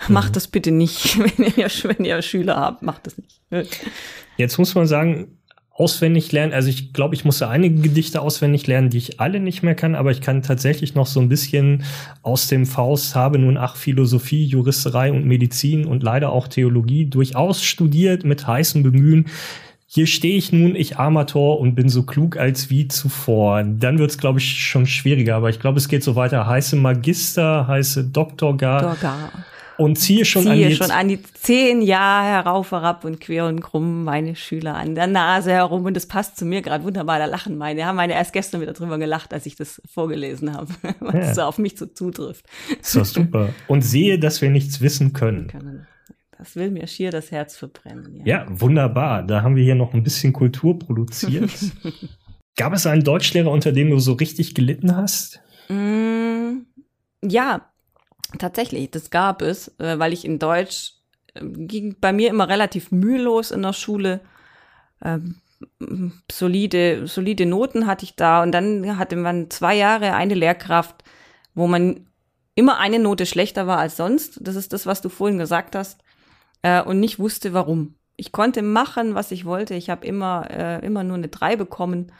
Mhm. 0.09 0.13
Macht 0.13 0.35
das 0.35 0.47
bitte 0.47 0.71
nicht, 0.71 1.17
wenn 1.37 1.45
ihr, 1.55 1.69
wenn 1.83 2.03
ihr 2.03 2.21
Schüler 2.21 2.57
habt 2.57 2.88
macht 2.91 3.05
das 3.05 3.17
nicht. 3.17 3.81
Jetzt 4.37 4.57
muss 4.57 4.73
man 4.73 4.87
sagen, 4.87 5.39
auswendig 5.79 6.31
lernen. 6.31 6.53
Also 6.53 6.69
ich 6.69 6.91
glaube, 6.91 7.15
ich 7.15 7.23
musste 7.23 7.47
einige 7.47 7.81
Gedichte 7.81 8.21
auswendig 8.21 8.67
lernen, 8.67 8.89
die 8.89 8.97
ich 8.97 9.19
alle 9.19 9.39
nicht 9.39 9.63
mehr 9.63 9.75
kann, 9.75 9.95
aber 9.95 10.11
ich 10.11 10.19
kann 10.19 10.41
tatsächlich 10.41 10.93
noch 10.93 11.07
so 11.07 11.21
ein 11.21 11.29
bisschen 11.29 11.83
aus 12.21 12.47
dem 12.47 12.65
Faust, 12.65 13.15
habe 13.15 13.39
nun 13.39 13.57
ach 13.57 13.77
Philosophie, 13.77 14.43
Juristerei 14.43 15.11
und 15.11 15.25
Medizin 15.25 15.85
und 15.85 16.03
leider 16.03 16.31
auch 16.31 16.49
Theologie 16.49 17.05
durchaus 17.05 17.63
studiert 17.63 18.25
mit 18.25 18.45
heißem 18.45 18.83
Bemühen. 18.83 19.27
Hier 19.85 20.05
stehe 20.05 20.37
ich 20.37 20.51
nun, 20.51 20.75
ich 20.75 20.97
Amator 20.97 21.59
und 21.59 21.75
bin 21.75 21.89
so 21.89 22.03
klug 22.03 22.37
als 22.37 22.69
wie 22.69 22.89
zuvor. 22.89 23.63
Dann 23.63 23.99
wird 23.99 24.11
es, 24.11 24.17
glaube 24.17 24.39
ich, 24.39 24.63
schon 24.63 24.85
schwieriger, 24.85 25.35
aber 25.35 25.49
ich 25.49 25.59
glaube, 25.59 25.77
es 25.77 25.87
geht 25.87 26.03
so 26.03 26.15
weiter. 26.15 26.45
Heiße 26.45 26.75
Magister, 26.75 27.67
heiße 27.67 28.03
Doktor 28.03 28.57
gar. 28.57 28.81
Doktor 28.81 29.31
und 29.79 29.95
ziehe 29.97 30.25
schon, 30.25 30.43
ziehe 30.43 30.51
an, 30.65 30.69
die 30.69 30.75
schon 30.75 30.91
an 30.91 31.07
die 31.07 31.23
zehn 31.23 31.81
Jahre 31.81 32.27
herauf, 32.27 32.71
herab 32.71 33.05
und 33.05 33.21
quer 33.21 33.45
und 33.45 33.61
krumm 33.61 34.03
meine 34.03 34.35
Schüler 34.35 34.75
an 34.75 34.93
der 34.93 35.07
Nase 35.07 35.51
herum. 35.51 35.85
Und 35.85 35.95
das 35.95 36.05
passt 36.05 36.37
zu 36.37 36.45
mir 36.45 36.61
gerade 36.61 36.83
wunderbar. 36.83 37.17
Da 37.17 37.25
lachen 37.25 37.57
meine. 37.57 37.85
Haben 37.85 37.95
meine 37.95 38.13
erst 38.13 38.33
gestern 38.33 38.59
wieder 38.59 38.73
drüber 38.73 38.97
gelacht, 38.97 39.33
als 39.33 39.45
ich 39.45 39.55
das 39.55 39.81
vorgelesen 39.89 40.53
habe, 40.53 40.73
was 40.99 41.13
ja. 41.13 41.33
so 41.33 41.41
auf 41.43 41.57
mich 41.57 41.77
so 41.77 41.85
zutrifft. 41.85 42.45
So 42.81 43.05
super. 43.05 43.53
Und 43.67 43.81
sehe, 43.81 44.19
dass 44.19 44.41
wir 44.41 44.49
nichts 44.49 44.81
wissen 44.81 45.13
können. 45.13 45.87
Das 46.37 46.57
will 46.57 46.71
mir 46.71 46.87
schier 46.87 47.11
das 47.11 47.31
Herz 47.31 47.55
verbrennen. 47.55 48.17
Ja. 48.25 48.25
ja, 48.25 48.45
wunderbar. 48.49 49.23
Da 49.23 49.43
haben 49.43 49.55
wir 49.55 49.63
hier 49.63 49.75
noch 49.75 49.93
ein 49.93 50.03
bisschen 50.03 50.33
Kultur 50.33 50.77
produziert. 50.77 51.51
Gab 52.57 52.73
es 52.73 52.85
einen 52.85 53.05
Deutschlehrer, 53.05 53.49
unter 53.49 53.71
dem 53.71 53.89
du 53.89 53.99
so 53.99 54.13
richtig 54.13 54.55
gelitten 54.55 54.95
hast? 54.95 55.39
Mm, 55.69 56.65
ja, 57.23 57.69
Tatsächlich, 58.37 58.91
das 58.91 59.09
gab 59.09 59.41
es, 59.41 59.69
äh, 59.79 59.97
weil 59.97 60.13
ich 60.13 60.23
in 60.23 60.37
Deutsch 60.39 60.93
äh, 61.33 61.41
ging 61.43 61.95
bei 61.99 62.13
mir 62.13 62.29
immer 62.29 62.47
relativ 62.47 62.91
mühelos 62.91 63.51
in 63.51 63.63
der 63.63 63.73
Schule. 63.73 64.21
Ähm, 65.03 65.41
solide, 66.31 67.07
solide 67.07 67.45
Noten 67.45 67.87
hatte 67.87 68.05
ich 68.05 68.15
da 68.15 68.43
und 68.43 68.51
dann 68.51 68.97
hatte 68.97 69.15
man 69.15 69.49
zwei 69.49 69.75
Jahre 69.75 70.13
eine 70.13 70.35
Lehrkraft, 70.35 71.03
wo 71.53 71.67
man 71.67 72.07
immer 72.55 72.77
eine 72.77 72.99
Note 72.99 73.25
schlechter 73.25 73.67
war 73.67 73.77
als 73.77 73.97
sonst. 73.97 74.39
Das 74.41 74.55
ist 74.55 74.73
das, 74.73 74.85
was 74.85 75.01
du 75.01 75.09
vorhin 75.09 75.37
gesagt 75.37 75.75
hast. 75.75 76.01
Äh, 76.61 76.83
und 76.83 76.99
nicht 76.99 77.19
wusste, 77.19 77.53
warum. 77.53 77.95
Ich 78.15 78.31
konnte 78.31 78.61
machen, 78.61 79.15
was 79.15 79.31
ich 79.31 79.45
wollte. 79.45 79.75
Ich 79.75 79.89
habe 79.89 80.05
immer, 80.05 80.49
äh, 80.51 80.85
immer 80.85 81.03
nur 81.03 81.17
eine 81.17 81.29
drei 81.29 81.55
bekommen. 81.55 82.11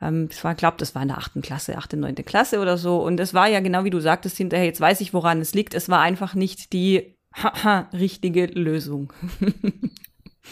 Ähm, 0.00 0.28
ich 0.30 0.40
glaube, 0.56 0.76
das 0.78 0.94
war 0.94 1.02
in 1.02 1.08
der 1.08 1.18
achten 1.18 1.42
Klasse, 1.42 1.76
achte, 1.76 1.96
neunte 1.96 2.22
Klasse 2.22 2.60
oder 2.60 2.76
so. 2.76 3.02
Und 3.02 3.20
es 3.20 3.34
war 3.34 3.48
ja 3.48 3.60
genau 3.60 3.84
wie 3.84 3.90
du 3.90 4.00
sagtest 4.00 4.36
hinterher, 4.36 4.66
jetzt 4.66 4.80
weiß 4.80 5.00
ich, 5.00 5.12
woran 5.14 5.40
es 5.40 5.54
liegt. 5.54 5.74
Es 5.74 5.88
war 5.88 6.00
einfach 6.00 6.34
nicht 6.34 6.72
die 6.72 7.16
richtige 7.92 8.46
Lösung. 8.46 9.12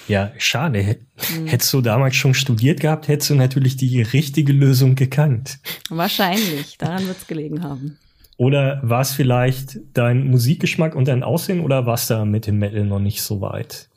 Ja, 0.09 0.30
schade. 0.38 0.99
Hm. 1.16 1.47
Hättest 1.47 1.72
du 1.72 1.80
damals 1.80 2.16
schon 2.16 2.34
studiert 2.34 2.80
gehabt, 2.80 3.09
hättest 3.09 3.30
du 3.30 3.34
natürlich 3.34 3.76
die 3.76 4.03
richtige 4.03 4.53
Lösung 4.53 4.94
gekannt. 4.94 5.59
Wahrscheinlich, 5.88 6.78
daran 6.78 7.07
wird 7.07 7.16
es 7.16 7.26
gelegen 7.26 7.62
haben. 7.62 7.99
Oder 8.36 8.80
war 8.84 9.01
es 9.01 9.12
vielleicht 9.12 9.78
dein 9.94 10.28
Musikgeschmack 10.28 10.94
und 10.94 11.09
dein 11.09 11.22
Aussehen 11.22 11.61
oder 11.61 11.86
warst 11.86 12.11
du 12.11 12.24
mit 12.26 12.47
dem 12.47 12.59
Metal 12.59 12.84
noch 12.84 12.99
nicht 12.99 13.22
so 13.22 13.40
weit? 13.40 13.88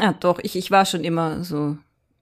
Ja, 0.00 0.12
doch, 0.12 0.38
ich, 0.42 0.54
ich 0.54 0.70
war 0.70 0.86
schon 0.86 1.02
immer 1.02 1.42
so 1.42 1.76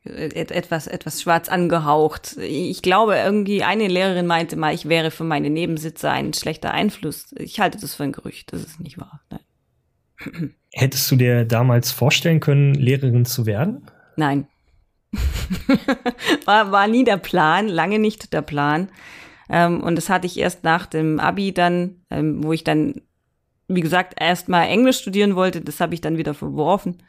etwas, 0.05 0.89
etwas 0.89 1.23
schwarz 1.23 1.49
angehaucht. 1.49 2.37
Ich 2.39 2.83
glaube, 2.83 3.17
irgendwie 3.17 3.63
eine 3.63 3.87
Lehrerin 3.87 4.27
meinte 4.27 4.57
mal, 4.57 4.75
ich 4.75 4.89
wäre 4.89 5.11
für 5.11 5.25
meine 5.25 5.49
Nebensitzer 5.49 6.11
ein 6.11 6.33
schlechter 6.33 6.73
Einfluss. 6.73 7.33
Ich 7.39 7.61
halte 7.61 7.79
das 7.79 7.95
für 7.95 8.03
ein 8.03 8.13
Gerücht, 8.13 8.53
das 8.53 8.63
ist 8.63 8.81
nicht 8.81 8.99
wahr. 8.99 9.21
Nein. 9.31 10.55
Hättest 10.73 11.11
du 11.11 11.17
dir 11.17 11.45
damals 11.45 11.93
vorstellen 11.93 12.41
können, 12.41 12.75
Lehrerin 12.75 13.25
zu 13.25 13.47
werden? 13.47 13.87
Nein. 14.17 14.49
war, 16.47 16.73
war 16.73 16.89
nie 16.89 17.05
der 17.05 17.19
Plan, 17.19 17.69
lange 17.69 17.99
nicht 17.99 18.33
der 18.33 18.43
Plan. 18.43 18.89
Ähm, 19.49 19.83
und 19.83 19.97
das 19.97 20.09
hatte 20.09 20.27
ich 20.27 20.39
erst 20.39 20.65
nach 20.65 20.87
dem 20.87 21.21
Abi 21.21 21.53
dann, 21.53 22.03
ähm, 22.11 22.43
wo 22.43 22.53
ich 22.53 22.65
dann, 22.65 23.03
wie 23.69 23.83
gesagt, 23.83 24.15
erst 24.19 24.49
mal 24.49 24.65
Englisch 24.65 24.99
studieren 24.99 25.37
wollte. 25.37 25.61
Das 25.61 25.81
habe 25.81 25.95
ich 25.95 26.01
dann 26.01 26.17
wieder 26.17 26.35
verworfen. 26.35 27.03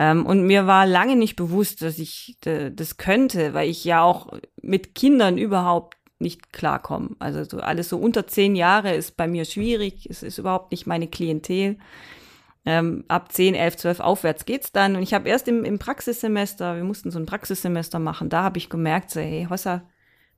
Ähm, 0.00 0.24
und 0.24 0.46
mir 0.46 0.68
war 0.68 0.86
lange 0.86 1.16
nicht 1.16 1.34
bewusst, 1.34 1.82
dass 1.82 1.98
ich 1.98 2.38
das 2.40 2.98
könnte, 2.98 3.52
weil 3.52 3.68
ich 3.68 3.84
ja 3.84 4.00
auch 4.00 4.32
mit 4.62 4.94
Kindern 4.94 5.38
überhaupt 5.38 5.96
nicht 6.20 6.52
klarkomme. 6.52 7.16
Also 7.18 7.42
so 7.42 7.58
alles 7.58 7.88
so 7.88 7.98
unter 7.98 8.28
zehn 8.28 8.54
Jahre 8.54 8.94
ist 8.94 9.16
bei 9.16 9.26
mir 9.26 9.44
schwierig. 9.44 10.06
Es 10.08 10.22
ist 10.22 10.38
überhaupt 10.38 10.70
nicht 10.70 10.86
meine 10.86 11.08
Klientel. 11.08 11.78
Ähm, 12.64 13.06
ab 13.08 13.32
10, 13.32 13.56
11, 13.56 13.76
12 13.76 14.00
aufwärts 14.00 14.44
geht's 14.44 14.70
dann. 14.70 14.94
Und 14.94 15.02
ich 15.02 15.14
habe 15.14 15.28
erst 15.28 15.48
im, 15.48 15.64
im 15.64 15.80
Praxissemester, 15.80 16.76
wir 16.76 16.84
mussten 16.84 17.10
so 17.10 17.18
ein 17.18 17.26
Praxissemester 17.26 17.98
machen, 17.98 18.28
da 18.28 18.44
habe 18.44 18.58
ich 18.58 18.68
gemerkt, 18.70 19.10
so, 19.10 19.20
hey, 19.20 19.48
Hossa, 19.50 19.82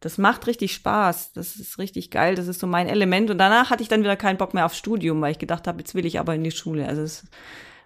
das 0.01 0.17
macht 0.17 0.47
richtig 0.47 0.73
Spaß, 0.73 1.33
das 1.35 1.57
ist 1.57 1.79
richtig 1.79 2.11
geil, 2.11 2.35
das 2.35 2.47
ist 2.47 2.61
so 2.61 2.67
mein 2.67 2.89
Element. 2.89 3.31
Und 3.31 3.37
danach 3.37 3.69
hatte 3.69 3.83
ich 3.83 3.89
dann 3.91 4.01
wieder 4.01 4.17
keinen 4.17 4.39
Bock 4.39 4.55
mehr 4.55 4.65
aufs 4.65 4.79
Studium, 4.79 5.21
weil 5.21 5.33
ich 5.33 5.39
gedacht 5.39 5.67
habe, 5.67 5.81
jetzt 5.81 5.95
will 5.95 6.07
ich 6.07 6.19
aber 6.19 6.35
in 6.35 6.45
die 6.45 6.51
Schule. 6.51 6.87
Also 6.87 7.03
es 7.03 7.25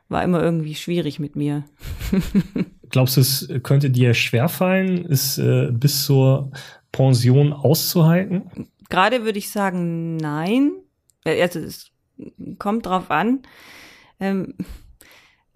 war 0.09 0.23
immer 0.23 0.43
irgendwie 0.43 0.75
schwierig 0.75 1.19
mit 1.19 1.37
mir. 1.37 1.65
Glaubst 2.91 3.17
du, 3.17 3.21
es 3.21 3.49
könnte 3.63 3.91
dir 3.91 4.15
schwerfallen, 4.15 5.07
es 5.11 5.39
äh, 5.39 5.71
bis 5.73 6.05
zur 6.05 6.53
Pension 6.93 7.53
auszuhalten? 7.53 8.69
Gerade 8.89 9.25
würde 9.25 9.39
ich 9.39 9.51
sagen, 9.51 10.17
nein. 10.17 10.73
Also 11.25 11.59
es 11.59 11.91
kommt 12.59 12.87
drauf 12.87 13.11
an 13.11 13.41
ähm, 14.21 14.55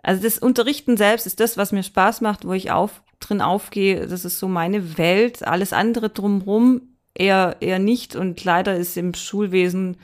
also 0.03 0.23
das 0.23 0.39
Unterrichten 0.39 0.97
selbst 0.97 1.27
ist 1.27 1.41
das, 1.41 1.57
was 1.57 1.73
mir 1.73 1.83
Spaß 1.83 2.21
macht, 2.21 2.47
wo 2.47 2.53
ich 2.53 2.71
auf, 2.71 3.03
drin 3.21 3.41
aufgehe. 3.41 4.07
Das 4.07 4.25
ist 4.25 4.39
so 4.39 4.49
meine 4.49 4.97
Welt. 4.97 5.47
Alles 5.47 5.73
andere 5.73 6.11
drumherum 6.11 6.97
eher, 7.15 7.57
eher 7.61 7.79
nicht. 7.79 8.15
Und 8.15 8.43
leider 8.45 8.77
ist 8.77 8.97
im 8.97 9.15
Schulwesen 9.15 9.97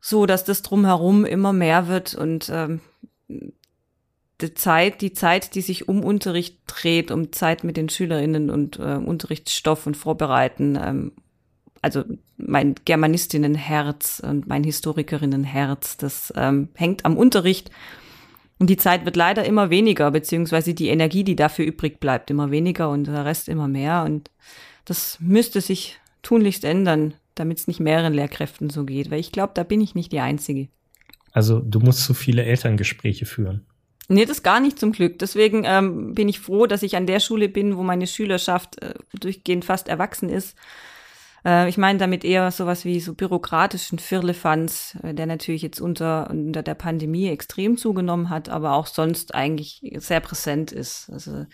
so, 0.00 0.26
dass 0.26 0.44
das 0.44 0.62
drumherum 0.62 1.24
immer 1.24 1.52
mehr 1.52 1.88
wird 1.88 2.14
und 2.14 2.50
ähm, 2.52 2.80
die 3.28 4.54
Zeit, 4.54 5.00
die 5.00 5.12
Zeit, 5.12 5.54
die 5.54 5.60
sich 5.60 5.88
um 5.88 6.04
Unterricht 6.04 6.58
dreht, 6.66 7.10
um 7.10 7.32
Zeit 7.32 7.64
mit 7.64 7.76
den 7.76 7.88
SchülerInnen 7.88 8.50
und 8.50 8.78
äh, 8.78 8.94
Unterrichtsstoff 8.94 9.86
und 9.86 9.96
Vorbereiten, 9.96 10.78
ähm, 10.80 11.12
also 11.82 12.04
mein 12.36 12.74
Germanistinnenherz 12.84 14.20
und 14.24 14.46
mein 14.46 14.64
Historikerinnenherz, 14.64 15.96
das 15.96 16.32
ähm, 16.36 16.68
hängt 16.74 17.04
am 17.04 17.16
Unterricht. 17.16 17.70
Und 18.58 18.70
die 18.70 18.76
Zeit 18.76 19.04
wird 19.04 19.16
leider 19.16 19.44
immer 19.44 19.70
weniger, 19.70 20.10
beziehungsweise 20.10 20.74
die 20.74 20.88
Energie, 20.88 21.22
die 21.22 21.36
dafür 21.36 21.64
übrig 21.64 22.00
bleibt, 22.00 22.30
immer 22.30 22.50
weniger 22.50 22.90
und 22.90 23.06
der 23.06 23.24
Rest 23.24 23.48
immer 23.48 23.68
mehr. 23.68 24.02
Und 24.04 24.30
das 24.84 25.18
müsste 25.20 25.60
sich 25.60 26.00
tunlichst 26.22 26.64
ändern, 26.64 27.14
damit 27.36 27.58
es 27.58 27.68
nicht 27.68 27.78
mehreren 27.78 28.14
Lehrkräften 28.14 28.70
so 28.70 28.84
geht, 28.84 29.10
weil 29.10 29.20
ich 29.20 29.30
glaube, 29.30 29.52
da 29.54 29.62
bin 29.62 29.80
ich 29.80 29.94
nicht 29.94 30.10
die 30.10 30.20
Einzige. 30.20 30.68
Also 31.32 31.60
du 31.60 31.80
musst 31.80 32.04
so 32.04 32.14
viele 32.14 32.44
Elterngespräche 32.44 33.26
führen. 33.26 33.66
Nee, 34.08 34.24
das 34.24 34.42
gar 34.42 34.60
nicht 34.60 34.78
zum 34.78 34.92
Glück. 34.92 35.18
Deswegen 35.18 35.64
ähm, 35.66 36.14
bin 36.14 36.28
ich 36.28 36.40
froh, 36.40 36.66
dass 36.66 36.82
ich 36.82 36.96
an 36.96 37.06
der 37.06 37.20
Schule 37.20 37.48
bin, 37.48 37.76
wo 37.76 37.82
meine 37.82 38.06
Schülerschaft 38.06 38.82
äh, 38.82 38.94
durchgehend 39.18 39.64
fast 39.64 39.88
erwachsen 39.88 40.30
ist 40.30 40.56
äh, 41.44 41.68
ich 41.68 41.78
meine 41.78 41.98
damit 41.98 42.24
eher 42.24 42.50
sowas 42.50 42.84
wie 42.84 43.00
so 43.00 43.14
bürokratischen 43.14 43.98
Firlefanz, 43.98 44.96
äh, 45.02 45.14
der 45.14 45.26
natürlich 45.26 45.62
jetzt 45.62 45.80
unter, 45.80 46.30
unter 46.30 46.62
der 46.62 46.74
Pandemie 46.74 47.28
extrem 47.28 47.76
zugenommen 47.76 48.30
hat, 48.30 48.48
aber 48.48 48.74
auch 48.74 48.86
sonst 48.86 49.34
eigentlich 49.34 49.80
sehr 49.98 50.20
präsent 50.20 50.72
ist. 50.72 51.10
Also 51.10 51.46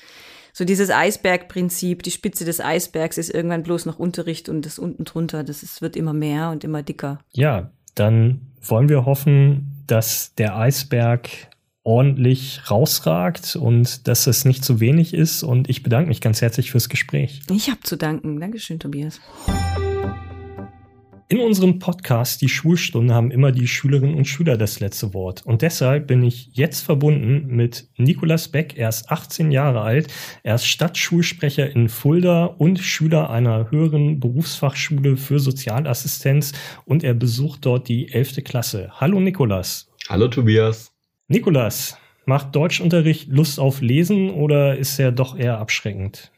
so 0.52 0.64
dieses 0.64 0.90
Eisbergprinzip, 0.90 2.02
die 2.02 2.10
Spitze 2.10 2.44
des 2.44 2.60
Eisbergs 2.60 3.18
ist 3.18 3.30
irgendwann 3.32 3.62
bloß 3.62 3.86
noch 3.86 3.98
Unterricht 3.98 4.48
und 4.48 4.66
das 4.66 4.78
unten 4.78 5.04
drunter, 5.04 5.44
das 5.44 5.62
ist, 5.62 5.82
wird 5.82 5.96
immer 5.96 6.12
mehr 6.12 6.50
und 6.50 6.64
immer 6.64 6.82
dicker. 6.82 7.20
Ja, 7.32 7.70
dann 7.95 8.40
wollen 8.61 8.88
wir 8.88 9.05
hoffen, 9.05 9.82
dass 9.86 10.34
der 10.34 10.57
Eisberg 10.57 11.28
ordentlich 11.82 12.70
rausragt 12.70 13.57
und 13.57 14.09
dass 14.09 14.26
es 14.26 14.45
nicht 14.45 14.64
zu 14.64 14.80
wenig 14.80 15.12
ist. 15.12 15.42
Und 15.42 15.68
ich 15.68 15.82
bedanke 15.82 16.09
mich 16.09 16.20
ganz 16.20 16.40
herzlich 16.40 16.70
fürs 16.70 16.88
Gespräch. 16.88 17.42
Ich 17.51 17.70
habe 17.70 17.80
zu 17.82 17.97
danken. 17.97 18.40
Dankeschön, 18.40 18.78
Tobias. 18.80 19.20
In 21.26 21.40
unserem 21.40 21.78
Podcast 21.78 22.42
Die 22.42 22.50
Schulstunde 22.50 23.14
haben 23.14 23.30
immer 23.30 23.50
die 23.50 23.66
Schülerinnen 23.66 24.14
und 24.14 24.28
Schüler 24.28 24.58
das 24.58 24.80
letzte 24.80 25.14
Wort. 25.14 25.40
Und 25.46 25.62
deshalb 25.62 26.06
bin 26.06 26.22
ich 26.22 26.50
jetzt 26.52 26.82
verbunden 26.82 27.46
mit 27.46 27.88
Nikolas 27.96 28.48
Beck. 28.48 28.76
Er 28.76 28.90
ist 28.90 29.10
18 29.10 29.50
Jahre 29.50 29.80
alt. 29.80 30.12
Er 30.42 30.56
ist 30.56 30.66
Stadtschulsprecher 30.66 31.70
in 31.70 31.88
Fulda 31.88 32.44
und 32.44 32.78
Schüler 32.78 33.30
einer 33.30 33.70
höheren 33.70 34.20
Berufsfachschule 34.20 35.16
für 35.16 35.38
Sozialassistenz. 35.38 36.52
Und 36.84 37.02
er 37.02 37.14
besucht 37.14 37.64
dort 37.64 37.88
die 37.88 38.12
11. 38.12 38.44
Klasse. 38.44 38.90
Hallo 39.00 39.18
Nikolas. 39.18 39.88
Hallo 40.10 40.28
Tobias. 40.28 40.92
Nikolas, 41.28 41.96
macht 42.26 42.54
Deutschunterricht 42.54 43.28
Lust 43.28 43.58
auf 43.58 43.80
Lesen 43.80 44.28
oder 44.28 44.76
ist 44.76 44.98
er 44.98 45.10
doch 45.10 45.38
eher 45.38 45.58
abschreckend? 45.58 46.30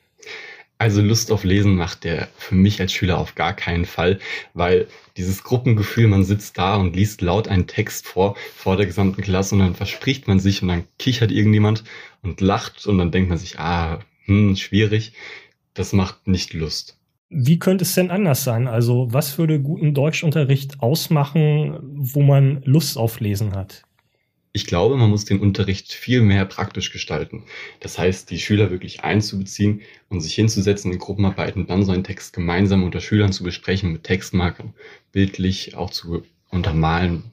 Also 0.78 1.00
Lust 1.00 1.32
auf 1.32 1.44
Lesen 1.44 1.74
macht 1.74 2.04
der 2.04 2.28
für 2.36 2.54
mich 2.54 2.80
als 2.80 2.92
Schüler 2.92 3.16
auf 3.18 3.34
gar 3.34 3.54
keinen 3.54 3.86
Fall, 3.86 4.18
weil 4.52 4.88
dieses 5.16 5.42
Gruppengefühl, 5.42 6.06
man 6.06 6.24
sitzt 6.24 6.58
da 6.58 6.76
und 6.76 6.94
liest 6.94 7.22
laut 7.22 7.48
einen 7.48 7.66
Text 7.66 8.06
vor, 8.06 8.36
vor 8.54 8.76
der 8.76 8.84
gesamten 8.84 9.22
Klasse 9.22 9.54
und 9.54 9.62
dann 9.62 9.74
verspricht 9.74 10.28
man 10.28 10.38
sich 10.38 10.60
und 10.60 10.68
dann 10.68 10.84
kichert 10.98 11.32
irgendjemand 11.32 11.84
und 12.22 12.42
lacht 12.42 12.86
und 12.86 12.98
dann 12.98 13.10
denkt 13.10 13.30
man 13.30 13.38
sich, 13.38 13.58
ah, 13.58 14.00
hm, 14.26 14.56
schwierig. 14.56 15.12
Das 15.72 15.92
macht 15.92 16.26
nicht 16.28 16.52
Lust. 16.52 16.98
Wie 17.28 17.58
könnte 17.58 17.84
es 17.84 17.94
denn 17.94 18.10
anders 18.10 18.44
sein? 18.44 18.68
Also 18.68 19.08
was 19.10 19.38
würde 19.38 19.60
guten 19.60 19.94
Deutschunterricht 19.94 20.80
ausmachen, 20.80 21.78
wo 21.82 22.22
man 22.22 22.62
Lust 22.64 22.98
auf 22.98 23.18
Lesen 23.20 23.54
hat? 23.56 23.85
Ich 24.56 24.64
glaube, 24.64 24.96
man 24.96 25.10
muss 25.10 25.26
den 25.26 25.40
Unterricht 25.40 25.92
viel 25.92 26.22
mehr 26.22 26.46
praktisch 26.46 26.90
gestalten. 26.90 27.42
Das 27.80 27.98
heißt, 27.98 28.30
die 28.30 28.38
Schüler 28.38 28.70
wirklich 28.70 29.04
einzubeziehen 29.04 29.82
und 30.08 30.22
sich 30.22 30.34
hinzusetzen 30.34 30.90
in 30.90 30.98
Gruppenarbeiten, 30.98 31.66
dann 31.66 31.84
so 31.84 31.92
einen 31.92 32.04
Text 32.04 32.32
gemeinsam 32.32 32.82
unter 32.82 33.00
Schülern 33.00 33.34
zu 33.34 33.44
besprechen, 33.44 33.92
mit 33.92 34.04
Textmarkern, 34.04 34.72
bildlich 35.12 35.76
auch 35.76 35.90
zu 35.90 36.22
untermalen 36.48 37.24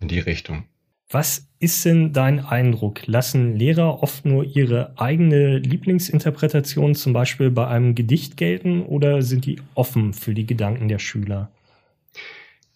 in 0.00 0.08
die 0.08 0.18
Richtung. 0.18 0.64
Was 1.08 1.46
ist 1.60 1.84
denn 1.84 2.12
dein 2.12 2.40
Eindruck? 2.44 3.06
Lassen 3.06 3.54
Lehrer 3.54 4.02
oft 4.02 4.24
nur 4.24 4.42
ihre 4.42 4.98
eigene 4.98 5.58
Lieblingsinterpretation 5.58 6.96
zum 6.96 7.12
Beispiel 7.12 7.52
bei 7.52 7.68
einem 7.68 7.94
Gedicht 7.94 8.36
gelten 8.36 8.82
oder 8.82 9.22
sind 9.22 9.46
die 9.46 9.60
offen 9.76 10.14
für 10.14 10.34
die 10.34 10.46
Gedanken 10.46 10.88
der 10.88 10.98
Schüler? 10.98 11.52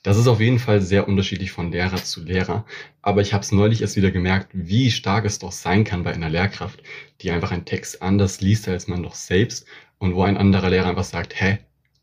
Das 0.03 0.17
ist 0.17 0.27
auf 0.27 0.41
jeden 0.41 0.59
Fall 0.59 0.81
sehr 0.81 1.07
unterschiedlich 1.07 1.53
von 1.53 1.71
Lehrer 1.71 2.03
zu 2.03 2.25
Lehrer. 2.25 2.67
Aber 3.03 3.21
ich 3.21 3.33
habe 3.33 3.43
es 3.43 3.53
neulich 3.53 3.83
erst 3.83 3.97
wieder 3.97 4.11
gemerkt, 4.11 4.49
wie 4.53 4.91
stark 4.91 5.25
es 5.25 5.39
doch 5.39 5.53
sein 5.53 5.85
kann 5.85 6.03
bei 6.03 6.13
einer 6.13 6.29
Lehrkraft, 6.29 6.83
die 7.21 7.31
einfach 7.31 7.53
einen 7.53 7.65
Text 7.65 8.03
anders 8.03 8.41
liest 8.41 8.67
als 8.69 8.89
man 8.89 9.03
doch 9.03 9.15
selbst 9.15 9.65
und 9.99 10.15
wo 10.17 10.23
ein 10.25 10.37
anderer 10.37 10.71
Lehrer 10.71 10.89
einfach 10.89 11.05
sagt, 11.05 11.41
hä, 11.41 11.59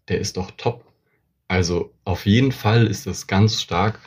der 0.08 0.20
ist 0.20 0.38
doch 0.38 0.52
top. 0.52 0.86
Also 1.50 1.94
auf 2.06 2.26
jeden 2.26 2.54
Fall 2.54 2.88
ist 2.88 3.06
es 3.06 3.28
ganz 3.28 3.62
stark. 3.62 4.00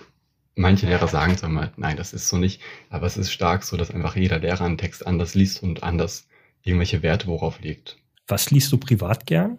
Manche 0.54 0.86
Lehrer 0.86 1.08
sagen 1.08 1.34
es 1.34 1.44
einmal, 1.44 1.72
nein, 1.76 1.96
das 1.98 2.14
ist 2.14 2.28
so 2.28 2.38
nicht. 2.38 2.62
Aber 2.88 3.06
es 3.06 3.18
ist 3.18 3.30
stark 3.30 3.62
so, 3.62 3.76
dass 3.76 3.90
einfach 3.90 4.16
jeder 4.16 4.38
Lehrer 4.38 4.64
einen 4.64 4.78
Text 4.78 5.06
anders 5.06 5.34
liest 5.34 5.62
und 5.62 5.82
anders 5.82 6.28
irgendwelche 6.62 7.02
Werte 7.02 7.26
worauf 7.26 7.60
legt. 7.60 7.98
Was 8.26 8.50
liest 8.50 8.72
du 8.72 8.78
privat 8.78 9.26
gern? 9.26 9.58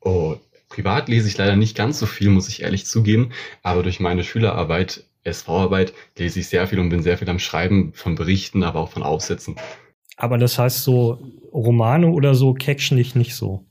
Oh, 0.00 0.36
Privat 0.74 1.08
lese 1.08 1.28
ich 1.28 1.38
leider 1.38 1.54
nicht 1.54 1.76
ganz 1.76 2.00
so 2.00 2.06
viel, 2.06 2.30
muss 2.30 2.48
ich 2.48 2.62
ehrlich 2.62 2.84
zugeben, 2.84 3.30
aber 3.62 3.84
durch 3.84 4.00
meine 4.00 4.24
Schülerarbeit, 4.24 5.04
SV-Arbeit, 5.22 5.92
lese 6.18 6.40
ich 6.40 6.48
sehr 6.48 6.66
viel 6.66 6.80
und 6.80 6.88
bin 6.88 7.00
sehr 7.00 7.16
viel 7.16 7.30
am 7.30 7.38
Schreiben 7.38 7.92
von 7.94 8.16
Berichten, 8.16 8.64
aber 8.64 8.80
auch 8.80 8.90
von 8.90 9.04
Aufsätzen. 9.04 9.54
Aber 10.16 10.36
das 10.36 10.58
heißt 10.58 10.82
so, 10.82 11.20
Romane 11.52 12.08
oder 12.08 12.34
so 12.34 12.54
catchen 12.54 12.96
dich 12.96 13.14
nicht 13.14 13.36
so. 13.36 13.64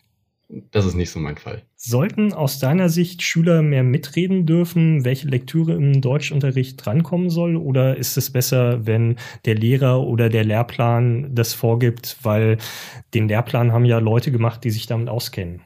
Das 0.72 0.86
ist 0.86 0.93
nicht 0.93 1.10
so 1.10 1.20
mein 1.20 1.36
Fall. 1.36 1.64
Sollten 1.76 2.32
aus 2.32 2.60
deiner 2.60 2.88
Sicht 2.88 3.22
Schüler 3.22 3.64
mehr 3.64 3.84
mitreden 3.84 4.45
dürfen, 4.45 5.04
welche 5.04 5.28
Lektüre 5.28 5.74
im 5.74 5.99
Deutschunterricht 5.99 6.86
drankommen 6.86 7.30
soll? 7.30 7.58
Oder 7.58 7.97
ist 7.97 8.16
es 8.16 8.32
besser, 8.32 8.86
wenn 8.86 9.18
der 9.43 9.56
Lehrer 9.56 10.01
oder 10.01 10.30
der 10.30 10.45
Lehrplan 10.45 11.36
das 11.36 11.54
vorgibt, 11.54 12.18
weil 12.22 12.60
den 13.14 13.28
Lehrplan 13.28 13.74
haben 13.74 13.86
ja 13.86 13.97
Leute 13.97 14.32
gemacht, 14.32 14.64
die 14.64 14.72
sich 14.72 14.86
damit 14.86 15.10
auskennen? 15.10 15.62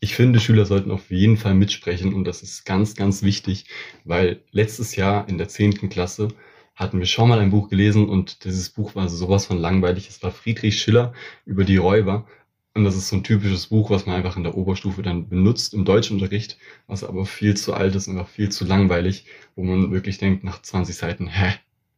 Ich 0.00 0.14
finde, 0.14 0.38
Schüler 0.38 0.64
sollten 0.64 0.90
auf 0.92 1.10
jeden 1.10 1.36
Fall 1.36 1.54
mitsprechen 1.54 2.14
und 2.14 2.24
das 2.24 2.42
ist 2.42 2.64
ganz, 2.64 2.94
ganz 2.94 3.22
wichtig, 3.22 3.66
weil 4.04 4.42
letztes 4.52 4.94
Jahr 4.96 5.28
in 5.28 5.38
der 5.38 5.48
zehnten 5.48 5.88
Klasse 5.88 6.28
hatten 6.76 7.00
wir 7.00 7.06
schon 7.06 7.28
mal 7.28 7.40
ein 7.40 7.50
Buch 7.50 7.68
gelesen 7.68 8.08
und 8.08 8.44
dieses 8.44 8.70
Buch 8.70 8.94
war 8.94 9.08
sowas 9.08 9.46
von 9.46 9.58
langweilig. 9.58 10.08
Es 10.08 10.22
war 10.22 10.30
Friedrich 10.30 10.80
Schiller 10.80 11.12
über 11.44 11.64
die 11.64 11.78
Räuber 11.78 12.26
und 12.74 12.84
das 12.84 12.96
ist 12.96 13.08
so 13.08 13.16
ein 13.16 13.24
typisches 13.24 13.66
Buch, 13.66 13.90
was 13.90 14.06
man 14.06 14.14
einfach 14.14 14.36
in 14.36 14.44
der 14.44 14.56
Oberstufe 14.56 15.02
dann 15.02 15.28
benutzt 15.28 15.74
im 15.74 15.84
Deutschunterricht, 15.84 16.58
was 16.86 17.02
aber 17.02 17.26
viel 17.26 17.56
zu 17.56 17.74
alt 17.74 17.96
ist 17.96 18.06
und 18.06 18.18
auch 18.18 18.28
viel 18.28 18.50
zu 18.50 18.64
langweilig, 18.64 19.24
wo 19.56 19.64
man 19.64 19.90
wirklich 19.90 20.18
denkt 20.18 20.44
nach 20.44 20.62
20 20.62 20.94
Seiten, 20.94 21.26
hä, 21.26 21.54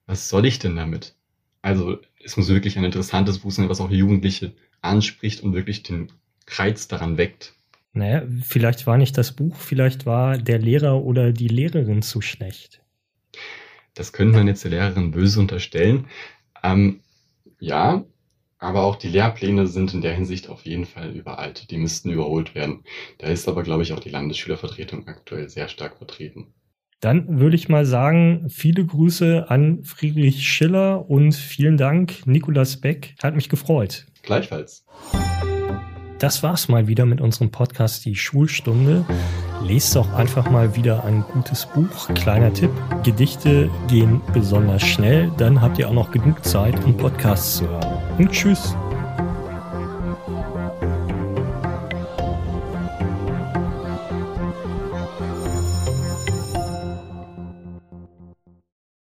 was 0.07 0.30
soll 0.30 0.46
ich 0.46 0.59
denn 0.59 0.76
damit? 0.76 1.14
Also 1.61 1.98
es 2.24 2.38
muss 2.38 2.48
wirklich 2.48 2.78
ein 2.78 2.84
interessantes 2.84 3.40
Buch 3.40 3.51
sein, 3.51 3.68
was 3.68 3.82
auch 3.82 3.90
Jugendliche 3.90 4.55
anspricht 4.80 5.42
und 5.42 5.53
wirklich 5.53 5.82
den 5.82 6.11
Reiz 6.48 6.88
daran 6.88 7.18
weckt. 7.18 7.55
Naja, 7.93 8.22
vielleicht 8.43 8.86
war 8.86 8.97
nicht 8.97 9.18
das 9.18 9.32
Buch, 9.32 9.57
vielleicht 9.57 10.07
war 10.07 10.38
der 10.38 10.59
Lehrer 10.59 11.03
oder 11.03 11.32
die 11.32 11.49
Lehrerin 11.49 12.03
zu 12.03 12.20
schlecht. 12.20 12.80
Das 13.95 14.12
könnte 14.12 14.38
man 14.38 14.47
jetzt 14.47 14.64
der 14.64 14.70
Lehrerin 14.70 15.11
böse 15.11 15.41
unterstellen. 15.41 16.07
Ähm, 16.62 17.01
ja, 17.59 18.05
aber 18.59 18.82
auch 18.82 18.97
die 18.97 19.09
Lehrpläne 19.09 19.66
sind 19.66 19.95
in 19.95 20.03
der 20.03 20.14
Hinsicht 20.14 20.49
auf 20.49 20.64
jeden 20.64 20.84
Fall 20.84 21.11
überalt. 21.11 21.70
Die 21.70 21.78
müssten 21.78 22.11
überholt 22.11 22.55
werden. 22.55 22.84
Da 23.18 23.26
ist 23.26 23.49
aber, 23.49 23.62
glaube 23.62 23.82
ich, 23.82 23.93
auch 23.93 24.01
die 24.01 24.11
Landesschülervertretung 24.11 25.09
aktuell 25.09 25.49
sehr 25.49 25.68
stark 25.68 25.97
vertreten. 25.97 26.53
Dann 27.01 27.41
würde 27.41 27.57
ich 27.57 27.70
mal 27.70 27.86
sagen, 27.86 28.51
viele 28.51 28.84
Grüße 28.84 29.47
an 29.49 29.82
Friedrich 29.84 30.47
Schiller 30.47 31.09
und 31.09 31.34
vielen 31.34 31.78
Dank, 31.78 32.26
Nikolas 32.26 32.78
Beck. 32.78 33.14
Hat 33.22 33.34
mich 33.34 33.49
gefreut. 33.49 34.07
Gleichfalls. 34.22 34.84
Das 36.20 36.42
war's 36.42 36.68
mal 36.68 36.86
wieder 36.86 37.06
mit 37.06 37.22
unserem 37.22 37.50
Podcast 37.50 38.04
Die 38.04 38.14
Schulstunde. 38.14 39.06
Lest 39.62 39.96
doch 39.96 40.12
einfach 40.12 40.50
mal 40.50 40.76
wieder 40.76 41.02
ein 41.04 41.24
gutes 41.32 41.64
Buch. 41.64 42.08
Kleiner 42.14 42.52
Tipp, 42.52 42.70
Gedichte 43.02 43.70
gehen 43.88 44.20
besonders 44.34 44.82
schnell, 44.82 45.32
dann 45.38 45.62
habt 45.62 45.78
ihr 45.78 45.88
auch 45.88 45.94
noch 45.94 46.10
genug 46.10 46.44
Zeit, 46.44 46.84
um 46.84 46.94
Podcasts 46.94 47.56
zu 47.56 47.68
hören. 47.68 48.02
Und 48.18 48.32
tschüss. 48.32 48.76